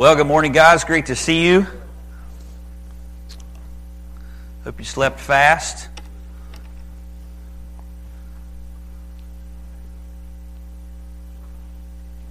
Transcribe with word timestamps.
Well, 0.00 0.16
good 0.16 0.26
morning, 0.26 0.52
guys. 0.52 0.82
Great 0.82 1.04
to 1.06 1.14
see 1.14 1.46
you. 1.46 1.66
Hope 4.64 4.78
you 4.78 4.84
slept 4.86 5.20
fast. 5.20 5.90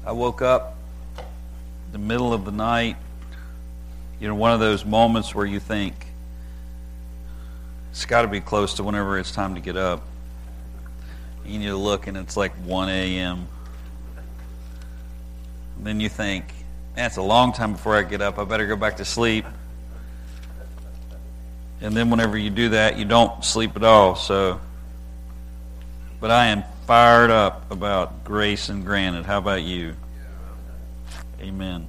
I 0.04 0.14
woke 0.14 0.42
up 0.42 0.78
the 1.92 2.00
middle 2.00 2.34
of 2.34 2.44
the 2.44 2.52
night. 2.52 2.98
You 4.20 4.30
know, 4.30 4.34
one 4.34 4.52
of 4.52 4.60
those 4.60 4.84
moments 4.84 5.36
where 5.36 5.46
you 5.46 5.60
think 5.60 6.08
it's 7.92 8.08
got 8.08 8.24
to 8.24 8.28
be 8.28 8.42
close 8.42 8.74
to 8.78 8.84
whenever 8.84 9.20
it's 9.20 9.32
time 9.32 9.54
to 9.54 9.62
get 9.62 9.78
up. 9.78 10.02
You 11.46 11.60
need 11.60 11.68
to 11.68 11.78
look, 11.78 12.08
and 12.08 12.18
it's 12.18 12.36
like 12.36 12.54
1 12.66 12.90
a.m. 12.90 13.48
Then 15.80 16.00
you 16.00 16.10
think, 16.10 16.46
it's 16.96 17.18
a 17.18 17.22
long 17.22 17.54
time 17.54 17.74
before 17.74 17.96
I 17.96 18.04
get 18.04 18.22
up. 18.22 18.38
I 18.38 18.44
better 18.44 18.68
go 18.68 18.76
back 18.76 18.98
to 18.98 19.06
sleep. 19.06 19.46
And 21.82 21.96
then 21.96 22.10
whenever 22.10 22.38
you 22.38 22.50
do 22.50 22.70
that, 22.70 22.98
you 22.98 23.06
don't 23.06 23.44
sleep 23.44 23.76
at 23.76 23.84
all. 23.84 24.16
So, 24.16 24.60
but 26.20 26.32
I 26.32 26.48
am 26.48 26.64
fired 26.86 27.30
up 27.30 27.72
about 27.72 28.24
Grace 28.24 28.68
and 28.70 28.84
Granite. 28.84 29.26
How 29.26 29.38
about 29.38 29.62
you? 29.62 29.96
Amen. 31.40 31.88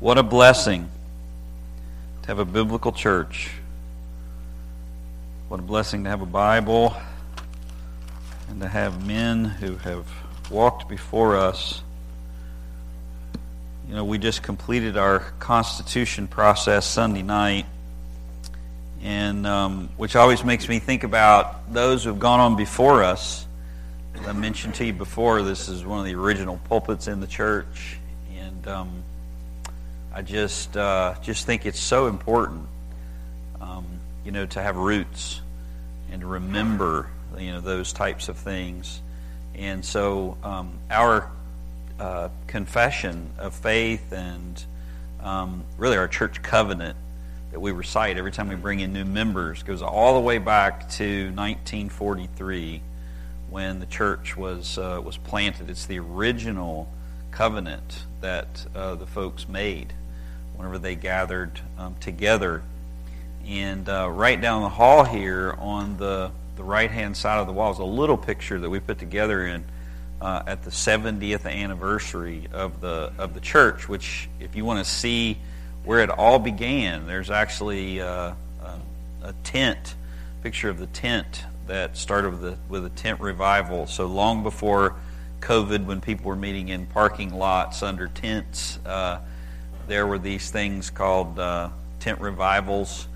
What 0.00 0.18
a 0.18 0.22
blessing 0.22 0.90
to 2.22 2.26
have 2.26 2.40
a 2.40 2.44
biblical 2.44 2.92
church. 2.92 3.52
What 5.48 5.60
a 5.60 5.62
blessing 5.62 6.04
to 6.04 6.10
have 6.10 6.20
a 6.20 6.26
Bible 6.26 6.94
and 8.48 8.60
to 8.60 8.68
have 8.68 9.06
men 9.06 9.44
who 9.44 9.76
have 9.76 10.06
walked 10.50 10.88
before 10.88 11.36
us. 11.36 11.83
You 13.86 13.94
know, 13.94 14.04
we 14.04 14.16
just 14.16 14.42
completed 14.42 14.96
our 14.96 15.20
Constitution 15.38 16.26
process 16.26 16.86
Sunday 16.86 17.20
night, 17.20 17.66
and 19.02 19.46
um, 19.46 19.90
which 19.98 20.16
always 20.16 20.42
makes 20.42 20.66
me 20.68 20.78
think 20.78 21.04
about 21.04 21.70
those 21.70 22.04
who 22.04 22.10
have 22.10 22.18
gone 22.18 22.40
on 22.40 22.56
before 22.56 23.04
us. 23.04 23.46
As 24.14 24.26
I 24.26 24.32
mentioned 24.32 24.74
to 24.76 24.86
you 24.86 24.94
before, 24.94 25.42
this 25.42 25.68
is 25.68 25.84
one 25.84 25.98
of 25.98 26.06
the 26.06 26.14
original 26.14 26.58
pulpits 26.64 27.08
in 27.08 27.20
the 27.20 27.26
church, 27.26 27.98
and 28.34 28.66
um, 28.66 29.02
I 30.14 30.22
just 30.22 30.74
uh, 30.78 31.14
just 31.20 31.44
think 31.44 31.66
it's 31.66 31.80
so 31.80 32.06
important, 32.06 32.66
um, 33.60 33.84
you 34.24 34.32
know, 34.32 34.46
to 34.46 34.62
have 34.62 34.76
roots 34.76 35.42
and 36.10 36.22
to 36.22 36.26
remember, 36.26 37.10
you 37.36 37.52
know, 37.52 37.60
those 37.60 37.92
types 37.92 38.30
of 38.30 38.38
things. 38.38 39.02
And 39.54 39.84
so, 39.84 40.38
um, 40.42 40.72
our 40.90 41.30
uh, 41.98 42.28
confession 42.46 43.30
of 43.38 43.54
faith 43.54 44.12
and 44.12 44.64
um, 45.20 45.64
really 45.78 45.96
our 45.96 46.08
church 46.08 46.42
covenant 46.42 46.96
that 47.52 47.60
we 47.60 47.70
recite 47.70 48.18
every 48.18 48.32
time 48.32 48.48
we 48.48 48.56
bring 48.56 48.80
in 48.80 48.92
new 48.92 49.04
members 49.04 49.62
goes 49.62 49.80
all 49.80 50.14
the 50.14 50.20
way 50.20 50.38
back 50.38 50.88
to 50.88 51.26
1943 51.26 52.82
when 53.48 53.78
the 53.78 53.86
church 53.86 54.36
was 54.36 54.76
uh, 54.76 55.00
was 55.04 55.16
planted. 55.16 55.70
It's 55.70 55.86
the 55.86 56.00
original 56.00 56.88
covenant 57.30 58.04
that 58.20 58.66
uh, 58.74 58.96
the 58.96 59.06
folks 59.06 59.48
made 59.48 59.92
whenever 60.56 60.78
they 60.78 60.96
gathered 60.96 61.60
um, 61.78 61.94
together. 62.00 62.62
And 63.46 63.88
uh, 63.88 64.08
right 64.10 64.40
down 64.40 64.62
the 64.62 64.68
hall 64.70 65.04
here 65.04 65.54
on 65.58 65.96
the 65.96 66.32
the 66.56 66.64
right 66.64 66.90
hand 66.90 67.16
side 67.16 67.38
of 67.38 67.46
the 67.46 67.52
wall 67.52 67.72
is 67.72 67.78
a 67.78 67.84
little 67.84 68.16
picture 68.16 68.58
that 68.58 68.70
we 68.70 68.80
put 68.80 68.98
together 68.98 69.46
in 69.46 69.64
uh, 70.20 70.42
at 70.46 70.62
the 70.62 70.70
70th 70.70 71.46
anniversary 71.46 72.48
of 72.52 72.80
the 72.80 73.12
of 73.18 73.34
the 73.34 73.40
church. 73.40 73.88
Which, 73.88 74.28
if 74.40 74.56
you 74.56 74.64
want 74.64 74.84
to 74.84 74.90
see 74.90 75.38
where 75.84 76.00
it 76.00 76.10
all 76.10 76.38
began, 76.38 77.06
there's 77.06 77.30
actually 77.30 78.00
uh, 78.00 78.32
a, 78.62 78.80
a, 79.22 79.34
tent 79.44 79.94
picture 80.42 80.70
of 80.70 80.78
the 80.78 80.86
tent 80.86 81.44
that 81.66 81.96
started 81.96 82.30
with 82.30 82.44
a, 82.44 82.58
with 82.68 82.86
a 82.86 82.90
tent 82.90 83.20
revival. 83.20 83.86
So 83.86 84.06
long 84.06 84.42
before 84.42 84.96
COVID, 85.40 85.84
when 85.84 86.00
people 86.00 86.26
were 86.26 86.36
meeting 86.36 86.68
in 86.68 86.86
parking 86.86 87.34
lots 87.34 87.82
under 87.82 88.08
tents, 88.08 88.78
uh, 88.86 89.20
there 89.86 90.06
were 90.06 90.18
these 90.18 90.50
things 90.50 90.88
called 90.88 91.38
uh, 91.38 91.68
tent 92.00 92.20
revivals. 92.20 93.08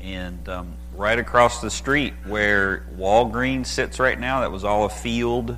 And 0.00 0.48
um, 0.48 0.74
right 0.94 1.18
across 1.18 1.60
the 1.60 1.70
street 1.70 2.14
where 2.26 2.84
Walgreens 2.96 3.66
sits 3.66 3.98
right 3.98 4.18
now, 4.18 4.40
that 4.40 4.52
was 4.52 4.62
all 4.62 4.84
a 4.84 4.90
field. 4.90 5.56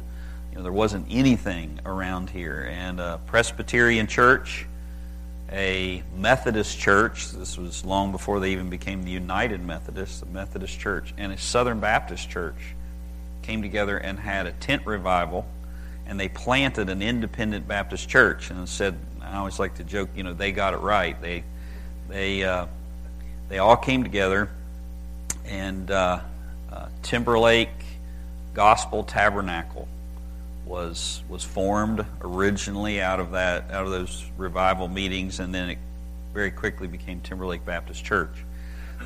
Know, 0.56 0.62
there 0.62 0.72
wasn't 0.72 1.06
anything 1.10 1.80
around 1.84 2.30
here. 2.30 2.66
And 2.70 2.98
a 2.98 3.20
Presbyterian 3.26 4.06
church, 4.06 4.64
a 5.52 6.02
Methodist 6.16 6.78
church, 6.78 7.30
this 7.30 7.58
was 7.58 7.84
long 7.84 8.10
before 8.10 8.40
they 8.40 8.52
even 8.52 8.70
became 8.70 9.02
the 9.02 9.10
United 9.10 9.62
Methodists, 9.62 10.20
the 10.20 10.26
Methodist 10.26 10.80
church, 10.80 11.12
and 11.18 11.30
a 11.30 11.36
Southern 11.36 11.78
Baptist 11.78 12.30
church 12.30 12.74
came 13.42 13.60
together 13.60 13.98
and 13.98 14.18
had 14.18 14.46
a 14.46 14.52
tent 14.52 14.86
revival. 14.86 15.46
And 16.06 16.18
they 16.18 16.28
planted 16.28 16.88
an 16.88 17.02
independent 17.02 17.68
Baptist 17.68 18.08
church 18.08 18.50
and 18.50 18.66
said, 18.66 18.96
I 19.20 19.36
always 19.36 19.58
like 19.58 19.74
to 19.74 19.84
joke, 19.84 20.08
you 20.16 20.22
know, 20.22 20.32
they 20.32 20.52
got 20.52 20.72
it 20.72 20.78
right. 20.78 21.20
They, 21.20 21.44
they, 22.08 22.44
uh, 22.44 22.66
they 23.50 23.58
all 23.58 23.76
came 23.76 24.04
together, 24.04 24.48
and 25.44 25.90
uh, 25.90 26.20
uh, 26.72 26.88
Timberlake 27.02 27.68
Gospel 28.54 29.04
Tabernacle 29.04 29.86
was 30.66 31.22
was 31.28 31.44
formed 31.44 32.04
originally 32.21 33.00
out 33.00 33.21
of 33.21 33.31
that 33.31 33.71
out 33.71 33.84
of 33.84 33.91
those 33.91 34.25
revival 34.37 34.88
meetings, 34.88 35.41
and 35.41 35.54
then 35.54 35.71
it 35.71 35.78
very 36.34 36.50
quickly 36.50 36.87
became 36.87 37.21
Timberlake 37.21 37.65
Baptist 37.65 38.04
Church. 38.04 38.44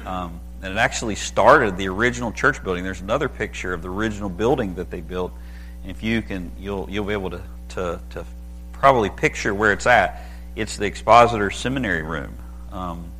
Um, 0.05 0.41
and 0.63 0.73
it 0.73 0.79
actually 0.79 1.15
started 1.15 1.77
the 1.77 1.89
original 1.89 2.33
church 2.33 2.63
building. 2.63 2.85
There's 2.85 3.01
another 3.01 3.29
picture 3.29 3.73
of 3.73 3.83
the 3.83 3.91
original 3.91 4.29
building 4.29 4.75
that 4.75 4.91
they 4.91 5.01
built. 5.01 5.33
And 5.83 5.91
if 5.91 6.03
you 6.03 6.23
can, 6.23 6.51
you'll 6.59 6.89
you'll 6.91 7.05
be 7.05 7.13
able 7.13 7.31
to 7.31 7.43
to, 7.71 8.01
to 8.11 8.25
probably 8.73 9.11
picture 9.11 9.55
where 9.55 9.73
it's 9.73 9.87
at. 9.87 10.25
It's 10.57 10.77
the 10.77 10.87
Expositor 10.87 11.51
Seminary 11.51 12.03
room. 12.03 12.35
Um, 12.73 13.11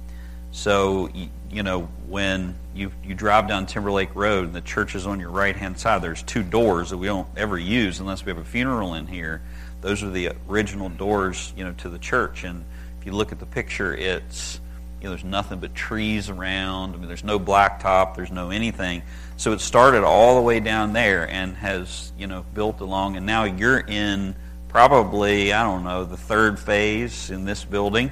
so, 0.53 1.09
you, 1.15 1.29
you, 1.51 1.63
know, 1.63 1.83
when 2.09 2.57
you, 2.75 2.93
you 3.05 3.15
drive 3.15 3.49
down 3.49 3.67
Timberlake 3.67 4.15
Road 4.15 4.45
and 4.45 4.55
the 4.55 4.61
church 4.61 4.95
is 4.95 5.07
on 5.07 5.21
your 5.21 5.31
right 5.31 5.57
hand 5.57 5.79
side, 5.79 6.03
there's 6.03 6.23
two 6.23 6.43
doors 6.43 6.91
that 6.91 6.99
we 6.99 7.07
don't 7.07 7.29
ever 7.37 7.59
use 7.59 8.01
unless 8.01 8.25
we 8.25 8.31
have 8.31 8.39
a 8.39 8.45
funeral 8.45 8.95
in 8.95 9.07
here. 9.07 9.43
Those 9.81 10.03
are 10.03 10.11
the 10.11 10.33
original 10.49 10.89
doors, 10.89 11.53
you 11.57 11.65
know, 11.65 11.73
to 11.79 11.89
the 11.89 11.99
church. 11.99 12.45
And 12.45 12.65
if 12.99 13.07
you 13.07 13.13
look 13.13 13.33
at 13.33 13.39
the 13.39 13.47
picture, 13.47 13.95
it's, 13.95 14.61
you 15.01 15.05
know, 15.05 15.11
there's 15.11 15.25
nothing 15.25 15.59
but 15.59 15.75
trees 15.75 16.29
around. 16.29 16.95
I 16.95 16.99
mean, 16.99 17.09
there's 17.09 17.25
no 17.25 17.41
blacktop, 17.41 18.15
there's 18.15 18.31
no 18.31 18.51
anything. 18.51 19.03
So 19.37 19.53
it 19.53 19.61
started 19.61 20.05
all 20.05 20.37
the 20.37 20.43
way 20.43 20.61
down 20.61 20.93
there 20.93 21.29
and 21.29 21.57
has, 21.57 22.13
you 22.19 22.27
know, 22.27 22.45
built 22.55 22.81
along. 22.81 23.17
And 23.17 23.25
now 23.25 23.45
you're 23.45 23.81
in 23.81 24.37
probably, 24.69 25.53
I 25.53 25.63
don't 25.63 25.83
know, 25.83 26.05
the 26.05 26.17
third 26.17 26.59
phase 26.59 27.31
in 27.31 27.45
this 27.45 27.65
building 27.65 28.11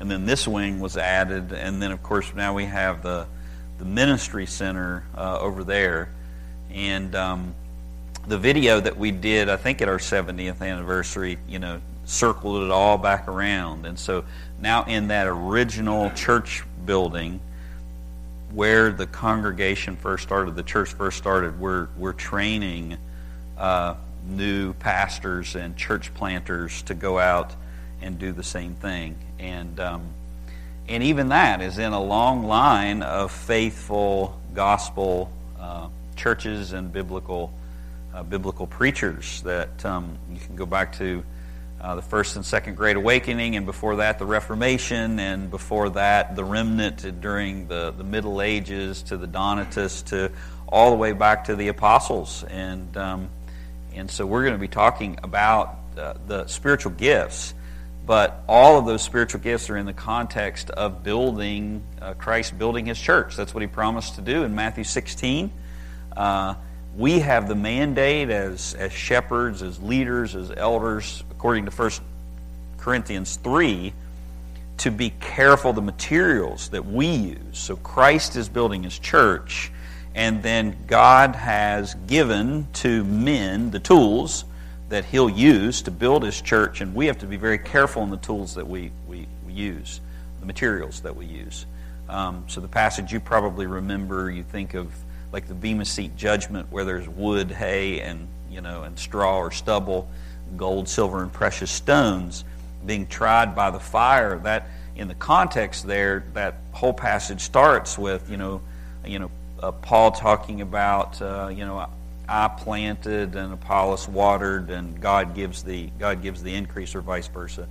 and 0.00 0.10
then 0.10 0.24
this 0.24 0.48
wing 0.48 0.80
was 0.80 0.96
added, 0.96 1.52
and 1.52 1.80
then 1.80 1.92
of 1.92 2.02
course 2.02 2.34
now 2.34 2.54
we 2.54 2.64
have 2.64 3.02
the 3.02 3.26
the 3.80 3.86
ministry 3.86 4.46
center 4.46 5.04
uh, 5.16 5.38
over 5.40 5.64
there, 5.64 6.10
and 6.70 7.14
um, 7.16 7.54
the 8.28 8.38
video 8.38 8.78
that 8.78 8.96
we 8.96 9.10
did, 9.10 9.48
I 9.48 9.56
think 9.56 9.80
at 9.80 9.88
our 9.88 9.98
70th 9.98 10.60
anniversary, 10.60 11.38
you 11.48 11.58
know, 11.58 11.80
circled 12.04 12.62
it 12.62 12.70
all 12.70 12.98
back 12.98 13.26
around, 13.26 13.86
and 13.86 13.98
so 13.98 14.24
now 14.60 14.84
in 14.84 15.08
that 15.08 15.26
original 15.26 16.10
church 16.10 16.62
building 16.84 17.40
where 18.52 18.92
the 18.92 19.06
congregation 19.06 19.96
first 19.96 20.24
started, 20.24 20.56
the 20.56 20.62
church 20.62 20.92
first 20.92 21.16
started, 21.16 21.58
we're 21.58 21.88
we're 21.96 22.12
training 22.12 22.98
uh, 23.56 23.94
new 24.28 24.74
pastors 24.74 25.56
and 25.56 25.74
church 25.76 26.12
planters 26.14 26.82
to 26.82 26.94
go 26.94 27.18
out 27.18 27.54
and 28.02 28.18
do 28.18 28.32
the 28.32 28.42
same 28.42 28.74
thing. 28.74 29.16
And 29.38 29.80
um, 29.80 30.02
and 30.90 31.04
even 31.04 31.28
that 31.28 31.62
is 31.62 31.78
in 31.78 31.92
a 31.92 32.02
long 32.02 32.42
line 32.42 33.02
of 33.02 33.30
faithful 33.30 34.38
gospel 34.52 35.30
uh, 35.60 35.88
churches 36.16 36.72
and 36.72 36.92
biblical 36.92 37.52
uh, 38.12 38.24
biblical 38.24 38.66
preachers 38.66 39.40
that 39.42 39.84
um, 39.86 40.18
you 40.32 40.40
can 40.40 40.56
go 40.56 40.66
back 40.66 40.92
to 40.92 41.22
uh, 41.80 41.94
the 41.94 42.02
first 42.02 42.34
and 42.34 42.44
second 42.44 42.74
great 42.74 42.96
awakening 42.96 43.54
and 43.54 43.66
before 43.66 43.96
that 43.96 44.18
the 44.18 44.26
reformation 44.26 45.20
and 45.20 45.48
before 45.48 45.90
that 45.90 46.34
the 46.34 46.44
remnant 46.44 47.20
during 47.20 47.68
the, 47.68 47.92
the 47.96 48.02
middle 48.02 48.42
ages 48.42 49.02
to 49.04 49.16
the 49.16 49.28
donatists 49.28 50.02
to 50.02 50.28
all 50.68 50.90
the 50.90 50.96
way 50.96 51.12
back 51.12 51.44
to 51.44 51.54
the 51.54 51.68
apostles. 51.68 52.42
And 52.44 52.96
um, 52.96 53.28
and 53.94 54.10
so 54.10 54.26
we're 54.26 54.42
going 54.42 54.54
to 54.54 54.58
be 54.58 54.68
talking 54.68 55.18
about 55.22 55.78
uh, 55.96 56.14
the 56.26 56.46
spiritual 56.48 56.92
gifts 56.92 57.54
but 58.06 58.42
all 58.48 58.78
of 58.78 58.86
those 58.86 59.02
spiritual 59.02 59.40
gifts 59.40 59.70
are 59.70 59.76
in 59.76 59.86
the 59.86 59.92
context 59.92 60.70
of 60.70 61.02
building 61.02 61.82
uh, 62.00 62.14
Christ, 62.14 62.58
building 62.58 62.86
His 62.86 63.00
church. 63.00 63.36
That's 63.36 63.54
what 63.54 63.60
He 63.60 63.66
promised 63.66 64.16
to 64.16 64.20
do 64.20 64.44
in 64.44 64.54
Matthew 64.54 64.84
16. 64.84 65.50
Uh, 66.16 66.54
we 66.96 67.20
have 67.20 67.48
the 67.48 67.54
mandate 67.54 68.30
as, 68.30 68.74
as 68.74 68.92
shepherds, 68.92 69.62
as 69.62 69.80
leaders, 69.80 70.34
as 70.34 70.50
elders, 70.50 71.22
according 71.30 71.66
to 71.66 71.70
1 71.70 71.90
Corinthians 72.78 73.36
3 73.36 73.92
to 74.78 74.90
be 74.90 75.10
careful 75.20 75.74
the 75.74 75.82
materials 75.82 76.70
that 76.70 76.86
we 76.86 77.06
use. 77.06 77.58
So 77.58 77.76
Christ 77.76 78.34
is 78.34 78.48
building 78.48 78.82
his 78.82 78.98
church, 78.98 79.70
and 80.14 80.42
then 80.42 80.74
God 80.86 81.36
has 81.36 81.94
given 82.06 82.66
to 82.74 83.04
men 83.04 83.70
the 83.70 83.78
tools 83.78 84.44
that 84.90 85.04
he'll 85.04 85.30
use 85.30 85.82
to 85.82 85.90
build 85.90 86.24
his 86.24 86.40
church, 86.40 86.80
and 86.80 86.94
we 86.94 87.06
have 87.06 87.18
to 87.18 87.26
be 87.26 87.36
very 87.36 87.58
careful 87.58 88.02
in 88.02 88.10
the 88.10 88.16
tools 88.18 88.56
that 88.56 88.66
we, 88.66 88.90
we, 89.06 89.26
we 89.46 89.52
use, 89.52 90.00
the 90.40 90.46
materials 90.46 91.00
that 91.00 91.14
we 91.14 91.24
use. 91.24 91.64
Um, 92.08 92.44
so 92.48 92.60
the 92.60 92.68
passage 92.68 93.12
you 93.12 93.20
probably 93.20 93.66
remember, 93.66 94.30
you 94.30 94.42
think 94.42 94.74
of 94.74 94.92
like 95.32 95.46
the 95.46 95.54
Bema 95.54 95.84
Seat 95.84 96.16
judgment 96.16 96.70
where 96.72 96.84
there's 96.84 97.08
wood, 97.08 97.52
hay, 97.52 98.00
and 98.00 98.26
you 98.50 98.60
know, 98.60 98.82
and 98.82 98.98
straw 98.98 99.38
or 99.38 99.52
stubble, 99.52 100.08
gold, 100.56 100.88
silver, 100.88 101.22
and 101.22 101.32
precious 101.32 101.70
stones 101.70 102.44
being 102.84 103.06
tried 103.06 103.54
by 103.54 103.70
the 103.70 103.78
fire. 103.78 104.40
That 104.40 104.66
in 104.96 105.06
the 105.06 105.14
context 105.14 105.86
there, 105.86 106.24
that 106.34 106.56
whole 106.72 106.92
passage 106.92 107.42
starts 107.42 107.96
with 107.96 108.28
you 108.28 108.36
know, 108.36 108.60
you 109.06 109.20
know, 109.20 109.30
uh, 109.62 109.70
Paul 109.70 110.10
talking 110.10 110.62
about 110.62 111.22
uh, 111.22 111.48
you 111.54 111.64
know, 111.64 111.88
I 112.30 112.46
planted 112.46 113.34
and 113.34 113.52
Apollos 113.52 114.08
watered, 114.08 114.70
and 114.70 115.00
God 115.00 115.34
gives 115.34 115.64
the 115.64 115.90
God 115.98 116.22
gives 116.22 116.42
the 116.42 116.54
increase, 116.54 116.94
or 116.94 117.00
vice 117.00 117.26
versa. 117.26 117.66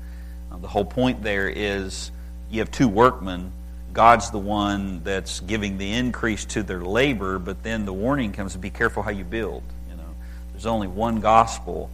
Uh, 0.52 0.58
the 0.58 0.68
whole 0.68 0.84
point 0.84 1.24
there 1.24 1.48
is 1.48 2.12
you 2.52 2.60
have 2.60 2.70
two 2.70 2.90
workmen. 2.90 3.54
God's 3.94 4.32
the 4.32 4.40
one 4.40 5.02
that's 5.04 5.40
giving 5.40 5.78
the 5.78 5.94
increase 5.94 6.44
to 6.46 6.62
their 6.62 6.82
labor, 6.82 7.40
but 7.40 7.64
then 7.64 7.86
the 7.86 7.94
warning 7.94 8.34
comes 8.34 8.56
be 8.58 8.70
careful 8.70 9.02
how 9.02 9.12
you 9.12 9.24
build. 9.24 9.64
You 9.90 9.96
know, 9.96 10.04
there's 10.52 10.66
only 10.66 10.88
one 10.88 11.22
gospel, 11.22 11.90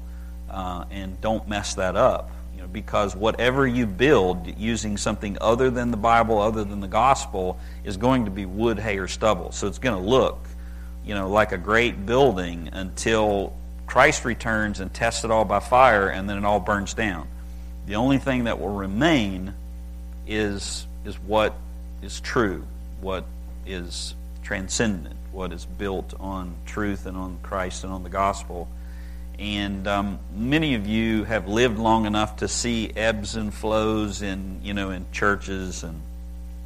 uh, 0.50 0.86
and 0.90 1.22
don't 1.22 1.48
mess 1.48 1.76
that 1.76 1.96
up 1.96 2.32
You 2.56 2.62
know, 2.62 2.68
because 2.68 3.16
whatever 3.16 3.68
you 3.68 3.86
build 3.86 4.58
using 4.58 4.98
something 4.98 5.38
other 5.40 5.70
than 5.70 5.92
the 5.92 5.98
Bible, 5.98 6.42
other 6.42 6.64
than 6.64 6.80
the 6.80 6.88
gospel, 6.88 7.60
is 7.84 7.96
going 7.96 8.26
to 8.26 8.32
be 8.32 8.46
wood, 8.46 8.80
hay, 8.80 8.98
or 8.98 9.08
stubble. 9.08 9.52
So 9.52 9.68
it's 9.68 9.80
going 9.80 10.02
to 10.02 10.10
look, 10.10 10.40
you 11.06 11.14
know, 11.14 11.30
like 11.30 11.52
a 11.52 11.58
great 11.58 12.06
building 12.06 12.70
until 12.74 13.54
Christ 13.86 14.26
returns 14.26 14.80
and 14.80 14.94
tests 14.94 15.24
it 15.24 15.32
all 15.32 15.46
by 15.46 15.60
fire, 15.60 16.10
and 16.10 16.30
then 16.30 16.38
it 16.38 16.46
all 16.46 16.60
burns 16.60 16.94
down. 16.94 17.28
The 17.86 17.96
only 17.96 18.18
thing 18.18 18.46
that 18.46 18.60
will 18.60 18.74
remain 18.74 19.54
is 20.28 20.88
is 21.06 21.16
what 21.20 21.56
is 22.02 22.20
true, 22.20 22.66
what 23.00 23.26
is 23.66 24.16
transcendent, 24.44 25.16
what 25.32 25.52
is 25.52 25.66
built 25.66 26.14
on 26.20 26.56
truth 26.66 27.06
and 27.06 27.16
on 27.16 27.38
Christ 27.44 27.84
and 27.84 27.94
on 27.94 28.04
the 28.04 28.10
gospel. 28.10 28.68
And 29.38 29.88
um, 29.88 30.20
many 30.34 30.76
of 30.76 30.88
you 30.88 31.26
have 31.26 31.48
lived 31.48 31.78
long 31.78 32.06
enough 32.06 32.38
to 32.38 32.48
see 32.48 32.92
ebbs 32.96 33.36
and 33.36 33.54
flows 33.54 34.22
in, 34.22 34.62
you 34.64 34.74
know, 34.74 34.92
in 34.92 35.06
churches. 35.12 35.84
And 35.84 36.02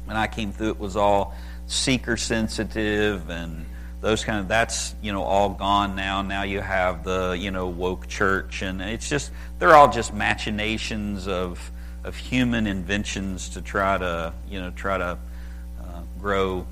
when 0.04 0.16
I 0.16 0.26
came 0.26 0.52
through, 0.52 0.70
it 0.70 0.80
was 0.80 0.96
all 0.96 1.34
seeker 1.66 2.16
sensitive 2.16 3.28
and 3.28 3.66
those 4.00 4.24
kind 4.24 4.40
of 4.40 4.48
that's 4.48 4.94
you 5.02 5.12
know 5.12 5.22
all 5.22 5.50
gone 5.50 5.94
now 5.96 6.22
now 6.22 6.42
you 6.42 6.60
have 6.60 7.04
the 7.04 7.36
you 7.38 7.50
know 7.50 7.68
woke 7.68 8.08
church 8.08 8.62
and 8.62 8.80
it's 8.80 9.08
just 9.08 9.30
they're 9.58 9.74
all 9.74 9.90
just 9.90 10.12
machinations 10.14 11.28
of 11.28 11.70
of 12.04 12.16
human 12.16 12.66
inventions 12.66 13.50
to 13.50 13.60
try 13.60 13.98
to 13.98 14.32
you 14.48 14.60
know 14.60 14.70
try 14.70 14.96
to 14.96 15.18
uh, 15.82 16.00
grow 16.18 16.66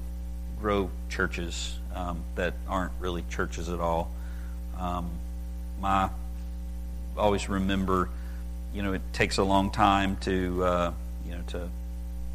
grow 0.59 0.91
churches 1.09 1.79
um, 1.95 2.23
that 2.35 2.55
aren't 2.69 2.93
really 3.01 3.25
churches 3.29 3.69
at 3.69 3.81
all 3.81 4.11
um, 4.79 5.11
my 5.81 6.09
always 7.19 7.49
remember, 7.49 8.09
you 8.73 8.83
know, 8.83 8.93
it 8.93 9.03
takes 9.13 9.39
a 9.39 9.45
long 9.45 9.71
time 9.71 10.17
to 10.19 10.65
uh, 10.65 10.93
you 11.27 11.33
know 11.33 11.43
to 11.49 11.69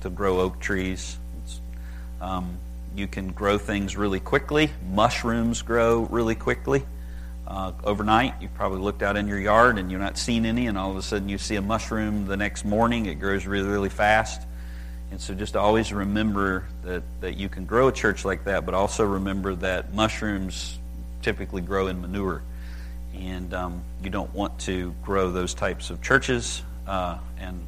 to 0.01 0.09
grow 0.09 0.41
oak 0.41 0.59
trees. 0.59 1.17
Um, 2.21 2.57
you 2.95 3.07
can 3.07 3.31
grow 3.31 3.57
things 3.57 3.97
really 3.97 4.19
quickly. 4.19 4.71
Mushrooms 4.91 5.61
grow 5.61 6.03
really 6.11 6.35
quickly. 6.35 6.83
Uh, 7.47 7.73
overnight, 7.83 8.35
you've 8.41 8.53
probably 8.53 8.79
looked 8.79 9.03
out 9.03 9.17
in 9.17 9.27
your 9.27 9.39
yard 9.39 9.77
and 9.77 9.91
you're 9.91 9.99
not 9.99 10.17
seeing 10.17 10.45
any, 10.45 10.67
and 10.67 10.77
all 10.77 10.91
of 10.91 10.97
a 10.97 11.01
sudden 11.01 11.27
you 11.27 11.37
see 11.37 11.55
a 11.55 11.61
mushroom 11.61 12.25
the 12.25 12.37
next 12.37 12.65
morning. 12.65 13.05
It 13.05 13.15
grows 13.15 13.45
really, 13.45 13.67
really 13.67 13.89
fast. 13.89 14.41
And 15.11 15.19
so 15.19 15.33
just 15.33 15.55
always 15.55 15.93
remember 15.93 16.65
that, 16.83 17.03
that 17.21 17.37
you 17.37 17.49
can 17.49 17.65
grow 17.65 17.89
a 17.89 17.91
church 17.91 18.25
like 18.25 18.45
that, 18.45 18.65
but 18.65 18.73
also 18.73 19.03
remember 19.03 19.53
that 19.55 19.93
mushrooms 19.93 20.79
typically 21.21 21.61
grow 21.61 21.87
in 21.87 22.01
manure 22.01 22.41
and 23.15 23.53
um, 23.53 23.83
you 24.03 24.09
don't 24.09 24.33
want 24.33 24.57
to 24.59 24.93
grow 25.03 25.31
those 25.31 25.53
types 25.53 25.89
of 25.89 26.01
churches 26.01 26.63
uh, 26.87 27.17
and 27.37 27.61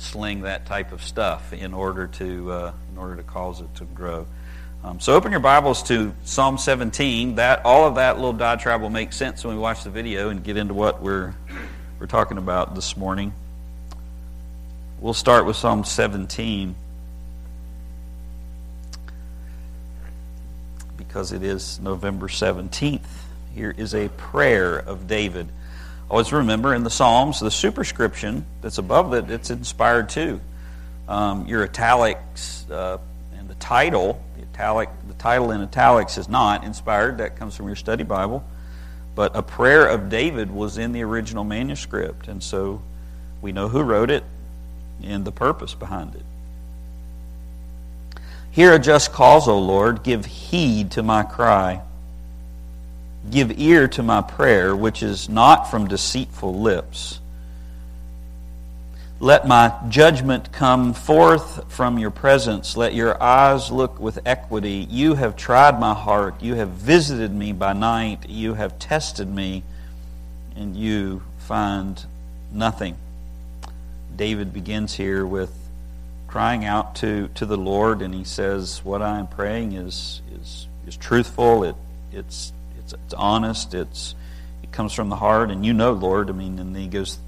sling 0.00 0.42
that 0.42 0.66
type 0.66 0.92
of 0.92 1.02
stuff 1.02 1.52
in 1.52 1.74
order 1.74 2.06
to 2.06 2.52
uh, 2.52 2.72
in 2.90 2.98
order 2.98 3.16
to 3.16 3.22
cause 3.22 3.60
it 3.60 3.74
to 3.76 3.84
grow. 3.84 4.26
Um, 4.82 4.98
so 4.98 5.14
open 5.14 5.30
your 5.30 5.40
Bibles 5.40 5.82
to 5.84 6.14
Psalm 6.24 6.56
17. 6.56 7.34
That 7.34 7.64
all 7.66 7.86
of 7.86 7.96
that 7.96 8.16
little 8.16 8.32
diatribe 8.32 8.80
will 8.80 8.88
make 8.88 9.12
sense 9.12 9.44
when 9.44 9.54
we 9.54 9.60
watch 9.60 9.84
the 9.84 9.90
video 9.90 10.30
and 10.30 10.42
get 10.42 10.56
into 10.56 10.74
what 10.74 11.02
we're 11.02 11.34
we're 11.98 12.06
talking 12.06 12.38
about 12.38 12.74
this 12.74 12.96
morning. 12.96 13.34
We'll 15.00 15.14
start 15.14 15.46
with 15.46 15.56
Psalm 15.56 15.84
17 15.84 16.74
because 20.96 21.32
it 21.32 21.42
is 21.42 21.78
November 21.80 22.28
17th. 22.28 23.00
Here 23.54 23.74
is 23.76 23.94
a 23.94 24.08
prayer 24.08 24.78
of 24.78 25.06
David. 25.06 25.48
Always 26.10 26.32
remember 26.32 26.74
in 26.74 26.82
the 26.82 26.90
Psalms, 26.90 27.38
the 27.38 27.52
superscription 27.52 28.44
that's 28.62 28.78
above 28.78 29.14
it, 29.14 29.30
it's 29.30 29.50
inspired 29.50 30.08
too. 30.08 30.40
Um, 31.08 31.46
your 31.46 31.62
italics 31.62 32.68
uh, 32.68 32.98
and 33.38 33.48
the 33.48 33.54
title, 33.54 34.20
the 34.36 34.42
italic, 34.42 34.88
the 35.06 35.14
title 35.14 35.52
in 35.52 35.62
italics 35.62 36.18
is 36.18 36.28
not 36.28 36.64
inspired. 36.64 37.18
That 37.18 37.36
comes 37.36 37.54
from 37.54 37.66
your 37.66 37.76
study 37.76 38.02
Bible. 38.02 38.44
But 39.14 39.36
a 39.36 39.42
prayer 39.42 39.86
of 39.86 40.08
David 40.08 40.50
was 40.50 40.78
in 40.78 40.90
the 40.90 41.02
original 41.02 41.44
manuscript, 41.44 42.26
and 42.26 42.42
so 42.42 42.82
we 43.40 43.52
know 43.52 43.68
who 43.68 43.82
wrote 43.82 44.10
it 44.10 44.24
and 45.02 45.24
the 45.24 45.32
purpose 45.32 45.74
behind 45.74 46.16
it. 46.16 46.24
Hear 48.50 48.74
a 48.74 48.80
just 48.80 49.12
cause, 49.12 49.46
O 49.46 49.56
Lord. 49.56 50.02
Give 50.02 50.24
heed 50.24 50.90
to 50.92 51.04
my 51.04 51.22
cry. 51.22 51.82
Give 53.28 53.58
ear 53.58 53.86
to 53.88 54.02
my 54.02 54.22
prayer, 54.22 54.74
which 54.74 55.02
is 55.02 55.28
not 55.28 55.70
from 55.70 55.88
deceitful 55.88 56.58
lips. 56.58 57.20
Let 59.22 59.46
my 59.46 59.74
judgment 59.90 60.50
come 60.50 60.94
forth 60.94 61.70
from 61.70 61.98
your 61.98 62.10
presence. 62.10 62.74
Let 62.74 62.94
your 62.94 63.22
eyes 63.22 63.70
look 63.70 64.00
with 64.00 64.18
equity. 64.24 64.86
You 64.88 65.14
have 65.16 65.36
tried 65.36 65.78
my 65.78 65.92
heart. 65.92 66.42
You 66.42 66.54
have 66.54 66.70
visited 66.70 67.30
me 67.30 67.52
by 67.52 67.74
night. 67.74 68.30
You 68.30 68.54
have 68.54 68.78
tested 68.78 69.28
me, 69.28 69.62
and 70.56 70.74
you 70.74 71.20
find 71.36 72.02
nothing. 72.50 72.96
David 74.16 74.54
begins 74.54 74.94
here 74.94 75.26
with 75.26 75.52
crying 76.26 76.64
out 76.64 76.94
to, 76.96 77.28
to 77.34 77.44
the 77.44 77.58
Lord, 77.58 78.00
and 78.00 78.14
he 78.14 78.24
says, 78.24 78.82
What 78.82 79.02
I 79.02 79.18
am 79.18 79.26
praying 79.26 79.72
is, 79.72 80.22
is, 80.32 80.66
is 80.86 80.96
truthful. 80.96 81.64
It, 81.64 81.76
it's 82.10 82.54
it's, 82.92 83.02
it's 83.04 83.14
honest. 83.14 83.74
It's 83.74 84.14
it 84.62 84.72
comes 84.72 84.92
from 84.92 85.08
the 85.08 85.16
heart, 85.16 85.50
and 85.50 85.64
you 85.64 85.72
know, 85.72 85.92
Lord. 85.92 86.30
I 86.30 86.32
mean, 86.32 86.58
and 86.58 86.76
he 86.76 86.88
goes 86.88 87.18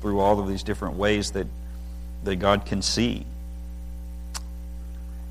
through 0.00 0.20
all 0.20 0.40
of 0.40 0.48
these 0.48 0.62
different 0.62 0.96
ways 0.96 1.32
that 1.32 1.46
that 2.24 2.36
God 2.36 2.66
can 2.66 2.82
see. 2.82 3.26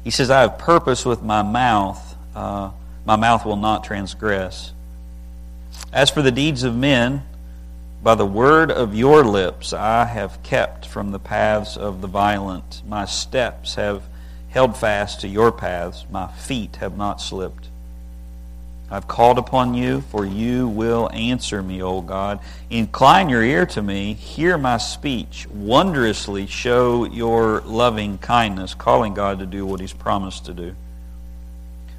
He 0.04 0.10
says, 0.10 0.30
"I 0.30 0.42
have 0.42 0.58
purpose 0.58 1.06
with 1.06 1.22
my 1.22 1.44
mouth; 1.44 2.16
uh, 2.36 2.72
my 3.06 3.16
mouth 3.16 3.46
will 3.46 3.58
not 3.58 3.84
transgress." 3.84 4.74
As 5.94 6.10
for 6.10 6.22
the 6.22 6.32
deeds 6.32 6.64
of 6.64 6.76
men, 6.76 7.24
by 8.04 8.16
the 8.16 8.26
word 8.26 8.72
of 8.72 8.96
your 8.96 9.24
lips 9.24 9.74
I 9.74 10.06
have 10.06 10.42
kept 10.44 10.86
from 10.86 11.12
the 11.12 11.20
paths 11.20 11.78
of 11.78 12.02
the 12.02 12.08
violent. 12.08 12.82
My 12.88 13.06
steps 13.06 13.76
have 13.76 14.04
held 14.50 14.76
fast 14.76 15.22
to 15.22 15.28
your 15.28 15.52
paths. 15.52 16.06
My 16.12 16.28
feet 16.28 16.78
have 16.78 16.98
not 16.98 17.22
slipped. 17.22 17.71
I've 18.92 19.08
called 19.08 19.38
upon 19.38 19.74
you, 19.74 20.02
for 20.02 20.26
you 20.26 20.68
will 20.68 21.10
answer 21.14 21.64
me, 21.64 21.82
O 21.82 22.02
God. 22.02 22.42
Incline 22.70 23.30
your 23.30 23.42
ear 23.42 23.66
to 23.68 23.82
me, 23.82 24.14
hear 24.14 24.58
my 24.58 24.78
speech, 24.78 25.48
wondrously 25.50 26.46
show 26.46 27.06
your 27.06 27.62
loving 27.62 28.18
kindness, 28.18 28.74
calling 28.74 29.14
God 29.14 29.40
to 29.40 29.46
do 29.46 29.66
what 29.66 29.80
he's 29.80 29.94
promised 29.94 30.46
to 30.48 30.54
do. 30.54 30.76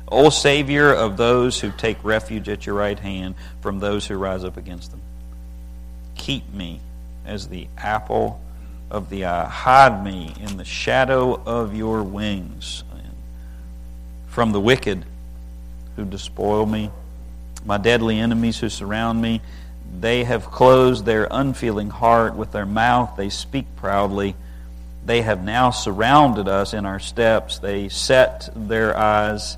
O 0.07 0.29
Savior 0.29 0.93
of 0.93 1.17
those 1.17 1.59
who 1.59 1.73
take 1.73 1.97
refuge 2.05 2.51
at 2.51 2.67
your 2.67 2.75
right 2.75 2.99
hand 2.99 3.37
from 3.63 3.79
those 3.79 4.07
who 4.07 4.17
rise 4.17 4.45
up 4.45 4.59
against 4.59 4.91
them. 4.91 5.01
Keep 6.15 6.53
me 6.53 6.81
as 7.25 7.49
the 7.49 7.69
apple 7.79 8.39
of 8.91 9.09
the 9.09 9.25
eye. 9.25 9.47
Hide 9.47 10.05
me 10.05 10.35
in 10.39 10.59
the 10.59 10.65
shadow 10.67 11.41
of 11.47 11.75
your 11.75 12.03
wings 12.03 12.85
from 14.33 14.53
the 14.53 14.61
wicked 14.61 15.05
who 15.97 16.05
despoil 16.05 16.67
me, 16.67 16.91
my 17.65 17.79
deadly 17.79 18.19
enemies 18.19 18.59
who 18.59 18.69
surround 18.69 19.21
me. 19.21 19.41
They 20.01 20.25
have 20.25 20.47
closed 20.47 21.05
their 21.05 21.29
unfeeling 21.31 21.91
heart 21.91 22.35
with 22.35 22.53
their 22.53 22.67
mouth. 22.67 23.15
They 23.17 23.29
speak 23.29 23.67
proudly. 23.77 24.35
They 25.05 25.23
have 25.23 25.43
now 25.43 25.71
surrounded 25.71 26.49
us 26.49 26.73
in 26.73 26.87
our 26.87 26.99
steps. 26.99 27.59
They 27.59 27.89
set 27.89 28.49
their 28.55 28.97
eyes 28.97 29.57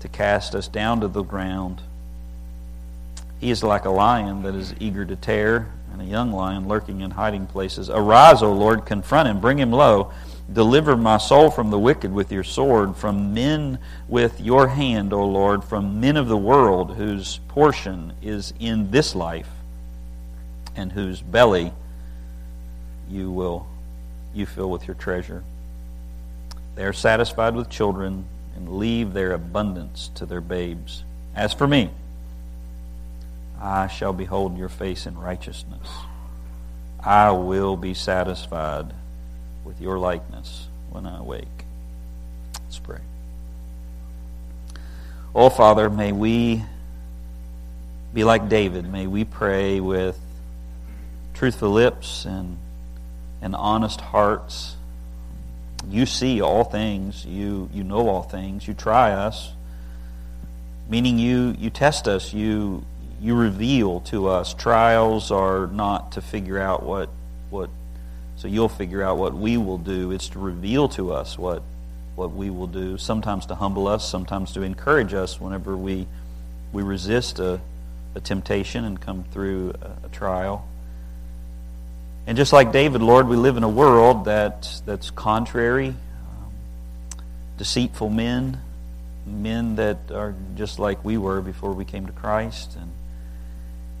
to 0.00 0.08
cast 0.08 0.54
us 0.54 0.68
down 0.68 1.00
to 1.00 1.08
the 1.08 1.22
ground. 1.22 1.80
He 3.40 3.50
is 3.50 3.62
like 3.62 3.84
a 3.84 3.90
lion 3.90 4.42
that 4.42 4.54
is 4.54 4.74
eager 4.78 5.04
to 5.04 5.16
tear, 5.16 5.68
and 5.92 6.02
a 6.02 6.04
young 6.04 6.32
lion 6.32 6.68
lurking 6.68 7.00
in 7.00 7.10
hiding 7.10 7.46
places. 7.46 7.90
Arise, 7.90 8.42
O 8.42 8.52
Lord, 8.52 8.86
confront 8.86 9.28
him, 9.28 9.40
bring 9.40 9.58
him 9.58 9.72
low. 9.72 10.12
Deliver 10.50 10.96
my 10.96 11.18
soul 11.18 11.50
from 11.50 11.70
the 11.70 11.78
wicked 11.78 12.12
with 12.12 12.32
your 12.32 12.44
sword, 12.44 12.96
from 12.96 13.34
men 13.34 13.78
with 14.08 14.40
your 14.40 14.68
hand, 14.68 15.12
O 15.12 15.24
Lord, 15.24 15.64
from 15.64 16.00
men 16.00 16.16
of 16.16 16.28
the 16.28 16.36
world 16.36 16.94
whose 16.96 17.38
portion 17.48 18.12
is 18.22 18.52
in 18.58 18.90
this 18.90 19.14
life 19.14 19.48
and 20.76 20.92
whose 20.92 21.20
belly 21.20 21.72
you 23.08 23.30
will 23.30 23.66
you 24.34 24.46
fill 24.46 24.70
with 24.70 24.86
your 24.86 24.94
treasure. 24.94 25.44
They 26.74 26.84
are 26.84 26.92
satisfied 26.92 27.54
with 27.54 27.68
children 27.68 28.24
and 28.56 28.78
leave 28.78 29.12
their 29.12 29.32
abundance 29.32 30.10
to 30.14 30.26
their 30.26 30.40
babes. 30.40 31.04
As 31.34 31.52
for 31.52 31.66
me, 31.66 31.90
I 33.60 33.86
shall 33.86 34.12
behold 34.12 34.56
your 34.56 34.68
face 34.68 35.06
in 35.06 35.18
righteousness. 35.18 35.88
I 37.00 37.30
will 37.32 37.76
be 37.76 37.94
satisfied 37.94 38.92
with 39.64 39.80
your 39.80 39.98
likeness 39.98 40.66
when 40.90 41.06
I 41.06 41.18
awake. 41.18 41.46
Let's 42.64 42.78
pray. 42.78 43.00
Oh, 45.34 45.48
Father, 45.48 45.88
may 45.88 46.12
we 46.12 46.62
be 48.12 48.24
like 48.24 48.48
David. 48.48 48.90
May 48.90 49.06
we 49.06 49.24
pray 49.24 49.80
with 49.80 50.18
truthful 51.34 51.70
lips 51.70 52.24
and, 52.24 52.58
and 53.40 53.56
honest 53.56 54.00
hearts. 54.00 54.76
You 55.88 56.06
see 56.06 56.40
all 56.40 56.64
things. 56.64 57.24
You, 57.24 57.68
you 57.72 57.82
know 57.82 58.08
all 58.08 58.22
things. 58.22 58.68
You 58.68 58.74
try 58.74 59.12
us, 59.12 59.52
meaning 60.88 61.18
you, 61.18 61.54
you 61.58 61.70
test 61.70 62.06
us. 62.06 62.32
You, 62.34 62.84
you 63.20 63.34
reveal 63.34 64.00
to 64.00 64.28
us. 64.28 64.52
Trials 64.54 65.30
are 65.30 65.66
not 65.68 66.12
to 66.12 66.20
figure 66.20 66.58
out 66.58 66.82
what, 66.82 67.08
what 67.50 67.70
so 68.42 68.48
you'll 68.48 68.68
figure 68.68 69.04
out 69.04 69.18
what 69.18 69.34
we 69.34 69.56
will 69.56 69.78
do. 69.78 70.10
It's 70.10 70.30
to 70.30 70.40
reveal 70.40 70.88
to 70.88 71.12
us 71.12 71.38
what, 71.38 71.62
what 72.16 72.32
we 72.32 72.50
will 72.50 72.66
do, 72.66 72.98
sometimes 72.98 73.46
to 73.46 73.54
humble 73.54 73.86
us, 73.86 74.08
sometimes 74.08 74.50
to 74.54 74.62
encourage 74.62 75.14
us 75.14 75.40
whenever 75.40 75.76
we, 75.76 76.08
we 76.72 76.82
resist 76.82 77.38
a, 77.38 77.60
a 78.16 78.20
temptation 78.20 78.84
and 78.84 79.00
come 79.00 79.22
through 79.30 79.74
a, 79.80 80.06
a 80.06 80.08
trial. 80.08 80.66
And 82.26 82.36
just 82.36 82.52
like 82.52 82.72
David, 82.72 83.00
Lord, 83.00 83.28
we 83.28 83.36
live 83.36 83.56
in 83.56 83.62
a 83.62 83.68
world 83.68 84.24
that, 84.24 84.68
that's 84.86 85.10
contrary, 85.12 85.90
um, 85.90 86.52
deceitful 87.58 88.10
men, 88.10 88.60
men 89.24 89.76
that 89.76 90.10
are 90.10 90.34
just 90.56 90.80
like 90.80 91.04
we 91.04 91.16
were 91.16 91.40
before 91.42 91.74
we 91.74 91.84
came 91.84 92.06
to 92.06 92.12
Christ. 92.12 92.76
And, 92.76 92.90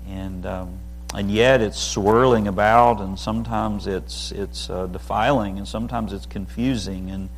and 0.08 0.46
um, 0.46 0.78
and 1.14 1.30
yet 1.30 1.60
it's 1.60 1.78
swirling 1.78 2.48
about, 2.48 3.00
and 3.00 3.18
sometimes 3.18 3.86
it's 3.86 4.32
it's 4.32 4.70
uh, 4.70 4.86
defiling, 4.86 5.58
and 5.58 5.68
sometimes 5.68 6.12
it's 6.12 6.26
confusing, 6.26 7.10
and 7.10 7.28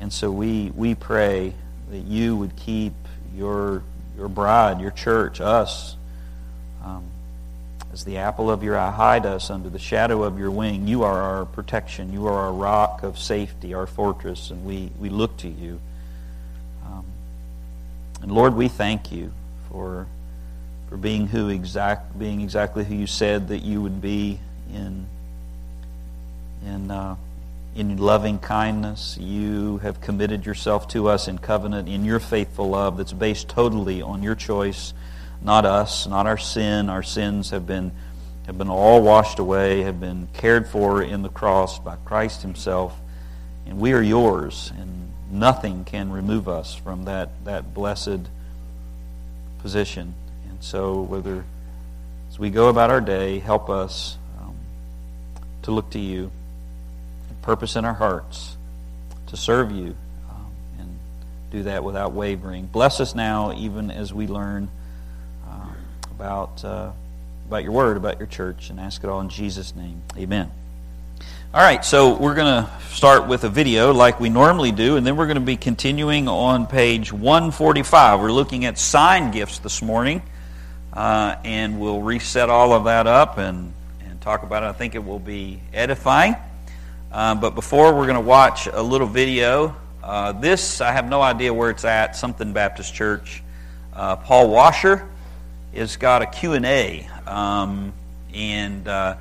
and 0.00 0.12
so 0.12 0.30
we 0.30 0.72
we 0.74 0.94
pray 0.94 1.52
that 1.90 2.04
you 2.04 2.36
would 2.36 2.56
keep 2.56 2.94
your 3.34 3.82
your 4.16 4.28
bride, 4.28 4.80
your 4.80 4.90
church, 4.90 5.40
us, 5.40 5.96
um, 6.82 7.04
as 7.92 8.04
the 8.04 8.16
apple 8.18 8.50
of 8.50 8.62
your 8.62 8.78
eye. 8.78 8.90
Hide 8.90 9.26
us 9.26 9.50
under 9.50 9.68
the 9.68 9.78
shadow 9.78 10.22
of 10.22 10.38
your 10.38 10.50
wing. 10.50 10.88
You 10.88 11.02
are 11.02 11.20
our 11.20 11.44
protection. 11.44 12.12
You 12.12 12.26
are 12.26 12.38
our 12.46 12.52
rock 12.52 13.02
of 13.02 13.18
safety, 13.18 13.74
our 13.74 13.86
fortress, 13.86 14.50
and 14.50 14.64
we 14.64 14.90
we 14.98 15.10
look 15.10 15.36
to 15.38 15.48
you. 15.48 15.78
Um, 16.86 17.04
and 18.22 18.32
Lord, 18.32 18.54
we 18.54 18.68
thank 18.68 19.12
you 19.12 19.30
for 19.68 20.06
for 20.92 20.98
being 20.98 21.26
who 21.26 21.48
exact 21.48 22.18
being 22.18 22.42
exactly 22.42 22.84
who 22.84 22.94
you 22.94 23.06
said 23.06 23.48
that 23.48 23.62
you 23.62 23.80
would 23.80 24.02
be 24.02 24.38
in 24.74 25.06
in 26.66 26.90
uh, 26.90 27.16
in 27.74 27.96
loving 27.96 28.38
kindness. 28.38 29.16
You 29.18 29.78
have 29.78 30.02
committed 30.02 30.44
yourself 30.44 30.88
to 30.88 31.08
us 31.08 31.28
in 31.28 31.38
covenant 31.38 31.88
in 31.88 32.04
your 32.04 32.20
faithful 32.20 32.68
love 32.68 32.98
that's 32.98 33.14
based 33.14 33.48
totally 33.48 34.02
on 34.02 34.22
your 34.22 34.34
choice, 34.34 34.92
not 35.40 35.64
us, 35.64 36.06
not 36.06 36.26
our 36.26 36.36
sin. 36.36 36.90
Our 36.90 37.02
sins 37.02 37.48
have 37.48 37.66
been 37.66 37.92
have 38.46 38.58
been 38.58 38.68
all 38.68 39.00
washed 39.00 39.38
away, 39.38 39.80
have 39.84 39.98
been 39.98 40.28
cared 40.34 40.68
for 40.68 41.02
in 41.02 41.22
the 41.22 41.30
cross 41.30 41.78
by 41.78 41.96
Christ 42.04 42.42
Himself, 42.42 42.94
and 43.64 43.78
we 43.78 43.94
are 43.94 44.02
yours, 44.02 44.70
and 44.78 45.10
nothing 45.30 45.86
can 45.86 46.12
remove 46.12 46.50
us 46.50 46.74
from 46.74 47.06
that 47.06 47.30
that 47.46 47.72
blessed 47.72 48.28
position. 49.60 50.16
So, 50.62 51.02
whether 51.02 51.44
as 52.30 52.38
we 52.38 52.48
go 52.48 52.68
about 52.68 52.90
our 52.90 53.00
day, 53.00 53.40
help 53.40 53.68
us 53.68 54.16
um, 54.40 54.54
to 55.62 55.72
look 55.72 55.90
to 55.90 55.98
you, 55.98 56.30
purpose 57.42 57.74
in 57.74 57.84
our 57.84 57.92
hearts 57.92 58.56
to 59.26 59.36
serve 59.36 59.72
you, 59.72 59.96
um, 60.30 60.46
and 60.78 60.98
do 61.50 61.64
that 61.64 61.82
without 61.82 62.12
wavering. 62.12 62.66
Bless 62.66 63.00
us 63.00 63.12
now, 63.16 63.52
even 63.54 63.90
as 63.90 64.14
we 64.14 64.28
learn 64.28 64.70
uh, 65.50 65.66
about 66.12 66.64
uh, 66.64 66.92
about 67.48 67.64
your 67.64 67.72
word, 67.72 67.96
about 67.96 68.20
your 68.20 68.28
church, 68.28 68.70
and 68.70 68.78
ask 68.78 69.02
it 69.02 69.10
all 69.10 69.20
in 69.20 69.30
Jesus' 69.30 69.74
name. 69.74 70.00
Amen. 70.16 70.48
All 71.52 71.60
right, 71.60 71.84
so 71.84 72.16
we're 72.16 72.36
going 72.36 72.64
to 72.64 72.70
start 72.90 73.26
with 73.26 73.42
a 73.42 73.48
video 73.48 73.92
like 73.92 74.20
we 74.20 74.30
normally 74.30 74.70
do, 74.70 74.96
and 74.96 75.04
then 75.04 75.16
we're 75.16 75.26
going 75.26 75.34
to 75.34 75.40
be 75.40 75.56
continuing 75.56 76.28
on 76.28 76.68
page 76.68 77.12
145. 77.12 78.20
We're 78.20 78.30
looking 78.30 78.64
at 78.64 78.78
sign 78.78 79.32
gifts 79.32 79.58
this 79.58 79.82
morning 79.82 80.22
uh, 80.92 81.36
and 81.44 81.80
we'll 81.80 82.02
reset 82.02 82.50
all 82.50 82.72
of 82.72 82.84
that 82.84 83.06
up 83.06 83.38
and, 83.38 83.72
and 84.04 84.20
talk 84.20 84.42
about 84.42 84.62
it. 84.62 84.66
I 84.66 84.72
think 84.72 84.94
it 84.94 85.04
will 85.04 85.18
be 85.18 85.60
edifying. 85.72 86.36
Uh, 87.10 87.34
but 87.34 87.54
before, 87.54 87.94
we're 87.94 88.06
going 88.06 88.14
to 88.16 88.20
watch 88.20 88.66
a 88.66 88.82
little 88.82 89.06
video. 89.06 89.76
Uh, 90.02 90.32
this, 90.32 90.80
I 90.80 90.92
have 90.92 91.08
no 91.08 91.20
idea 91.22 91.52
where 91.52 91.70
it's 91.70 91.84
at, 91.84 92.16
something 92.16 92.52
Baptist 92.52 92.94
Church. 92.94 93.42
Uh, 93.92 94.16
Paul 94.16 94.50
Washer 94.50 95.06
has 95.74 95.96
got 95.96 96.22
a 96.22 96.26
Q&A, 96.26 97.08
um, 97.26 97.92
and 98.34 98.88
uh, 98.88 99.16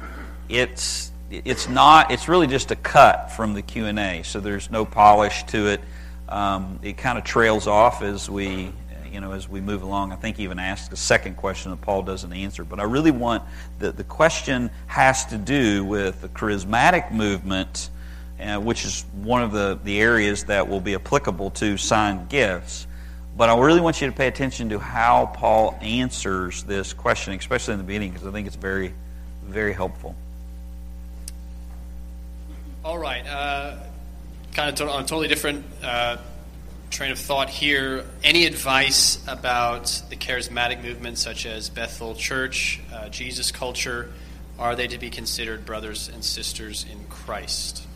it's, 0.50 1.12
it's 1.30 1.70
not, 1.70 2.12
it's 2.12 2.28
really 2.28 2.48
just 2.48 2.72
a 2.72 2.76
cut 2.76 3.32
from 3.32 3.54
the 3.54 3.62
Q&A, 3.62 4.24
so 4.24 4.40
there's 4.40 4.72
no 4.72 4.86
polish 4.86 5.44
to 5.44 5.68
it. 5.68 5.82
Um, 6.28 6.80
it 6.82 6.98
kind 6.98 7.18
of 7.18 7.26
trails 7.26 7.68
off 7.68 8.02
as 8.02 8.30
we 8.30 8.72
you 9.12 9.20
know, 9.20 9.34
as 9.34 9.50
we 9.50 9.62
move 9.62 9.84
along. 9.84 10.12
I 10.12 10.16
think 10.16 10.38
he 10.38 10.44
even 10.44 10.60
asked 10.60 10.94
a 10.94 10.96
second 10.96 11.36
question 11.36 11.72
that 11.72 11.82
Paul 11.82 12.04
doesn't 12.04 12.32
answer. 12.32 12.64
But 12.64 12.80
I 12.80 12.84
really 12.84 13.12
want 13.12 13.44
the, 13.80 13.92
the 13.92 14.04
question 14.04 14.70
has 14.88 15.26
to 15.28 15.38
do 15.38 15.84
with 15.84 16.22
the 16.22 16.30
charismatic 16.30 17.12
movement, 17.12 17.90
uh, 18.40 18.60
which 18.60 18.86
is 18.86 19.06
one 19.14 19.44
of 19.44 19.52
the, 19.52 19.80
the 19.84 20.00
areas 20.00 20.46
that 20.46 20.68
will 20.68 20.82
be 20.82 20.96
applicable 20.96 21.52
to 21.52 21.78
signed 21.78 22.30
gifts. 22.30 22.88
But 23.36 23.50
I 23.50 23.58
really 23.60 23.82
want 23.82 24.02
you 24.02 24.08
to 24.08 24.14
pay 24.14 24.28
attention 24.28 24.70
to 24.70 24.80
how 24.80 25.28
Paul 25.28 25.78
answers 25.82 26.64
this 26.64 26.94
question, 26.94 27.34
especially 27.34 27.74
in 27.74 27.80
the 27.80 27.86
beginning, 27.86 28.12
because 28.12 28.28
I 28.28 28.32
think 28.32 28.48
it's 28.48 28.56
very, 28.56 28.94
very 29.46 29.74
helpful. 29.74 30.16
All 32.84 32.98
right. 32.98 33.26
Uh, 33.26 33.78
kind 34.54 34.70
of 34.70 34.76
to- 34.76 34.90
on 34.90 35.04
a 35.04 35.06
totally 35.06 35.28
different 35.28 35.66
uh, 35.84 36.18
train 36.92 37.12
of 37.12 37.18
thought 37.18 37.50
here. 37.50 38.06
Any 38.24 38.46
advice 38.46 39.18
about 39.28 40.04
the 40.10 40.18
charismatic 40.18 40.84
movement, 40.84 41.18
such 41.18 41.46
as 41.46 41.70
Bethel 41.70 42.14
Church, 42.16 42.82
uh, 42.94 43.10
Jesus 43.10 43.50
culture? 43.50 44.12
Are 44.60 44.76
they 44.76 44.88
to 44.88 44.98
be 44.98 45.10
considered 45.10 45.66
brothers 45.66 46.10
and 46.10 46.24
sisters 46.24 46.86
in 46.92 47.06
Christ? 47.06 47.88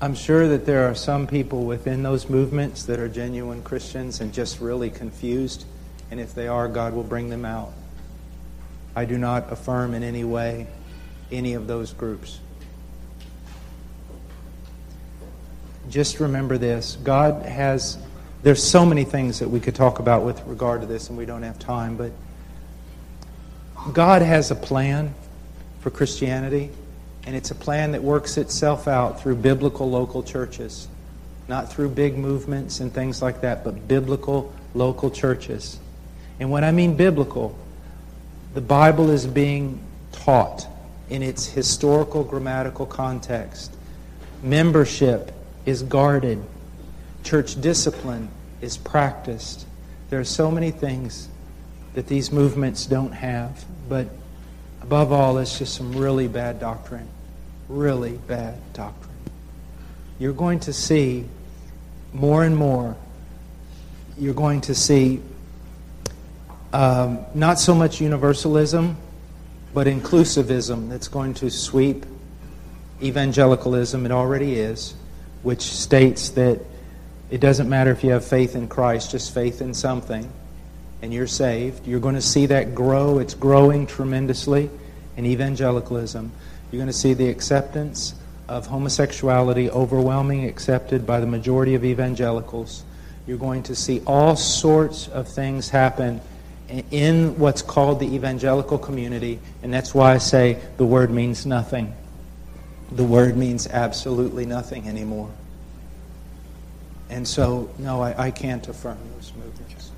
I'm 0.00 0.14
sure 0.14 0.48
that 0.48 0.66
there 0.66 0.90
are 0.90 0.94
some 0.94 1.26
people 1.26 1.64
within 1.64 2.02
those 2.02 2.28
movements 2.28 2.84
that 2.84 2.98
are 2.98 3.08
genuine 3.08 3.62
Christians 3.62 4.20
and 4.20 4.32
just 4.32 4.60
really 4.60 4.90
confused. 4.90 5.64
And 6.10 6.18
if 6.18 6.34
they 6.34 6.48
are, 6.48 6.66
God 6.66 6.94
will 6.94 7.04
bring 7.04 7.28
them 7.28 7.44
out. 7.44 7.72
I 8.96 9.04
do 9.04 9.16
not 9.16 9.52
affirm 9.52 9.94
in 9.94 10.02
any 10.02 10.24
way 10.24 10.66
any 11.30 11.54
of 11.54 11.66
those 11.66 11.92
groups. 11.92 12.40
Just 15.92 16.20
remember 16.20 16.56
this 16.56 16.96
God 17.04 17.44
has, 17.44 17.98
there's 18.42 18.62
so 18.62 18.86
many 18.86 19.04
things 19.04 19.38
that 19.40 19.48
we 19.48 19.60
could 19.60 19.74
talk 19.74 19.98
about 19.98 20.24
with 20.24 20.42
regard 20.46 20.80
to 20.80 20.86
this, 20.86 21.10
and 21.10 21.18
we 21.18 21.26
don't 21.26 21.42
have 21.42 21.58
time, 21.58 21.96
but 21.96 22.10
God 23.92 24.22
has 24.22 24.50
a 24.50 24.54
plan 24.54 25.14
for 25.80 25.90
Christianity, 25.90 26.70
and 27.26 27.36
it's 27.36 27.50
a 27.50 27.54
plan 27.54 27.92
that 27.92 28.02
works 28.02 28.38
itself 28.38 28.88
out 28.88 29.20
through 29.20 29.36
biblical 29.36 29.88
local 29.90 30.22
churches. 30.22 30.88
Not 31.46 31.70
through 31.70 31.90
big 31.90 32.16
movements 32.16 32.80
and 32.80 32.90
things 32.92 33.20
like 33.20 33.42
that, 33.42 33.62
but 33.62 33.86
biblical 33.86 34.54
local 34.74 35.10
churches. 35.10 35.78
And 36.40 36.50
when 36.50 36.64
I 36.64 36.70
mean 36.72 36.96
biblical, 36.96 37.58
the 38.54 38.60
Bible 38.62 39.10
is 39.10 39.26
being 39.26 39.82
taught 40.12 40.66
in 41.10 41.22
its 41.22 41.44
historical 41.44 42.24
grammatical 42.24 42.86
context. 42.86 43.74
Membership 44.42 45.32
is 45.66 45.82
guarded. 45.82 46.42
Church 47.24 47.60
discipline 47.60 48.28
is 48.60 48.76
practiced. 48.76 49.66
There 50.10 50.20
are 50.20 50.24
so 50.24 50.50
many 50.50 50.70
things 50.70 51.28
that 51.94 52.06
these 52.06 52.32
movements 52.32 52.86
don't 52.86 53.12
have, 53.12 53.64
but 53.88 54.08
above 54.82 55.12
all, 55.12 55.38
it's 55.38 55.58
just 55.58 55.74
some 55.74 55.92
really 55.92 56.28
bad 56.28 56.58
doctrine. 56.58 57.08
Really 57.68 58.18
bad 58.26 58.58
doctrine. 58.72 59.10
You're 60.18 60.32
going 60.32 60.60
to 60.60 60.72
see 60.72 61.26
more 62.12 62.44
and 62.44 62.56
more, 62.56 62.96
you're 64.18 64.34
going 64.34 64.60
to 64.62 64.74
see 64.74 65.22
um, 66.72 67.20
not 67.34 67.58
so 67.58 67.74
much 67.74 68.00
universalism, 68.00 68.96
but 69.74 69.86
inclusivism 69.86 70.88
that's 70.88 71.08
going 71.08 71.34
to 71.34 71.50
sweep 71.50 72.04
evangelicalism. 73.02 74.04
It 74.04 74.12
already 74.12 74.54
is, 74.54 74.94
which 75.42 75.62
states 75.62 76.30
that 76.30 76.60
it 77.30 77.40
doesn't 77.40 77.68
matter 77.68 77.90
if 77.90 78.04
you 78.04 78.10
have 78.10 78.24
faith 78.24 78.54
in 78.54 78.68
Christ, 78.68 79.10
just 79.10 79.32
faith 79.32 79.62
in 79.62 79.74
something, 79.74 80.30
and 81.00 81.12
you're 81.12 81.26
saved. 81.26 81.86
You're 81.86 82.00
going 82.00 82.14
to 82.14 82.20
see 82.20 82.46
that 82.46 82.74
grow. 82.74 83.18
It's 83.18 83.34
growing 83.34 83.86
tremendously 83.86 84.70
in 85.16 85.26
evangelicalism. 85.26 86.30
You're 86.70 86.78
going 86.78 86.86
to 86.86 86.92
see 86.92 87.14
the 87.14 87.28
acceptance 87.28 88.14
of 88.48 88.66
homosexuality 88.66 89.70
overwhelmingly 89.70 90.48
accepted 90.48 91.06
by 91.06 91.20
the 91.20 91.26
majority 91.26 91.74
of 91.74 91.84
evangelicals. 91.84 92.84
You're 93.26 93.38
going 93.38 93.62
to 93.64 93.74
see 93.74 94.02
all 94.06 94.36
sorts 94.36 95.08
of 95.08 95.28
things 95.28 95.70
happen 95.70 96.20
in 96.90 97.38
what's 97.38 97.62
called 97.62 98.00
the 98.00 98.14
evangelical 98.14 98.78
community, 98.78 99.38
and 99.62 99.72
that's 99.72 99.94
why 99.94 100.14
I 100.14 100.18
say 100.18 100.58
the 100.76 100.86
word 100.86 101.10
means 101.10 101.46
nothing. 101.46 101.94
The 102.94 103.04
word 103.04 103.36
means 103.36 103.66
absolutely 103.66 104.46
nothing 104.46 104.88
anymore. 104.88 105.30
And 107.08 107.26
so, 107.26 107.70
no, 107.78 108.02
I, 108.02 108.26
I 108.26 108.30
can't 108.30 108.66
affirm 108.66 108.98
those 109.14 109.32
movements. 109.34 109.90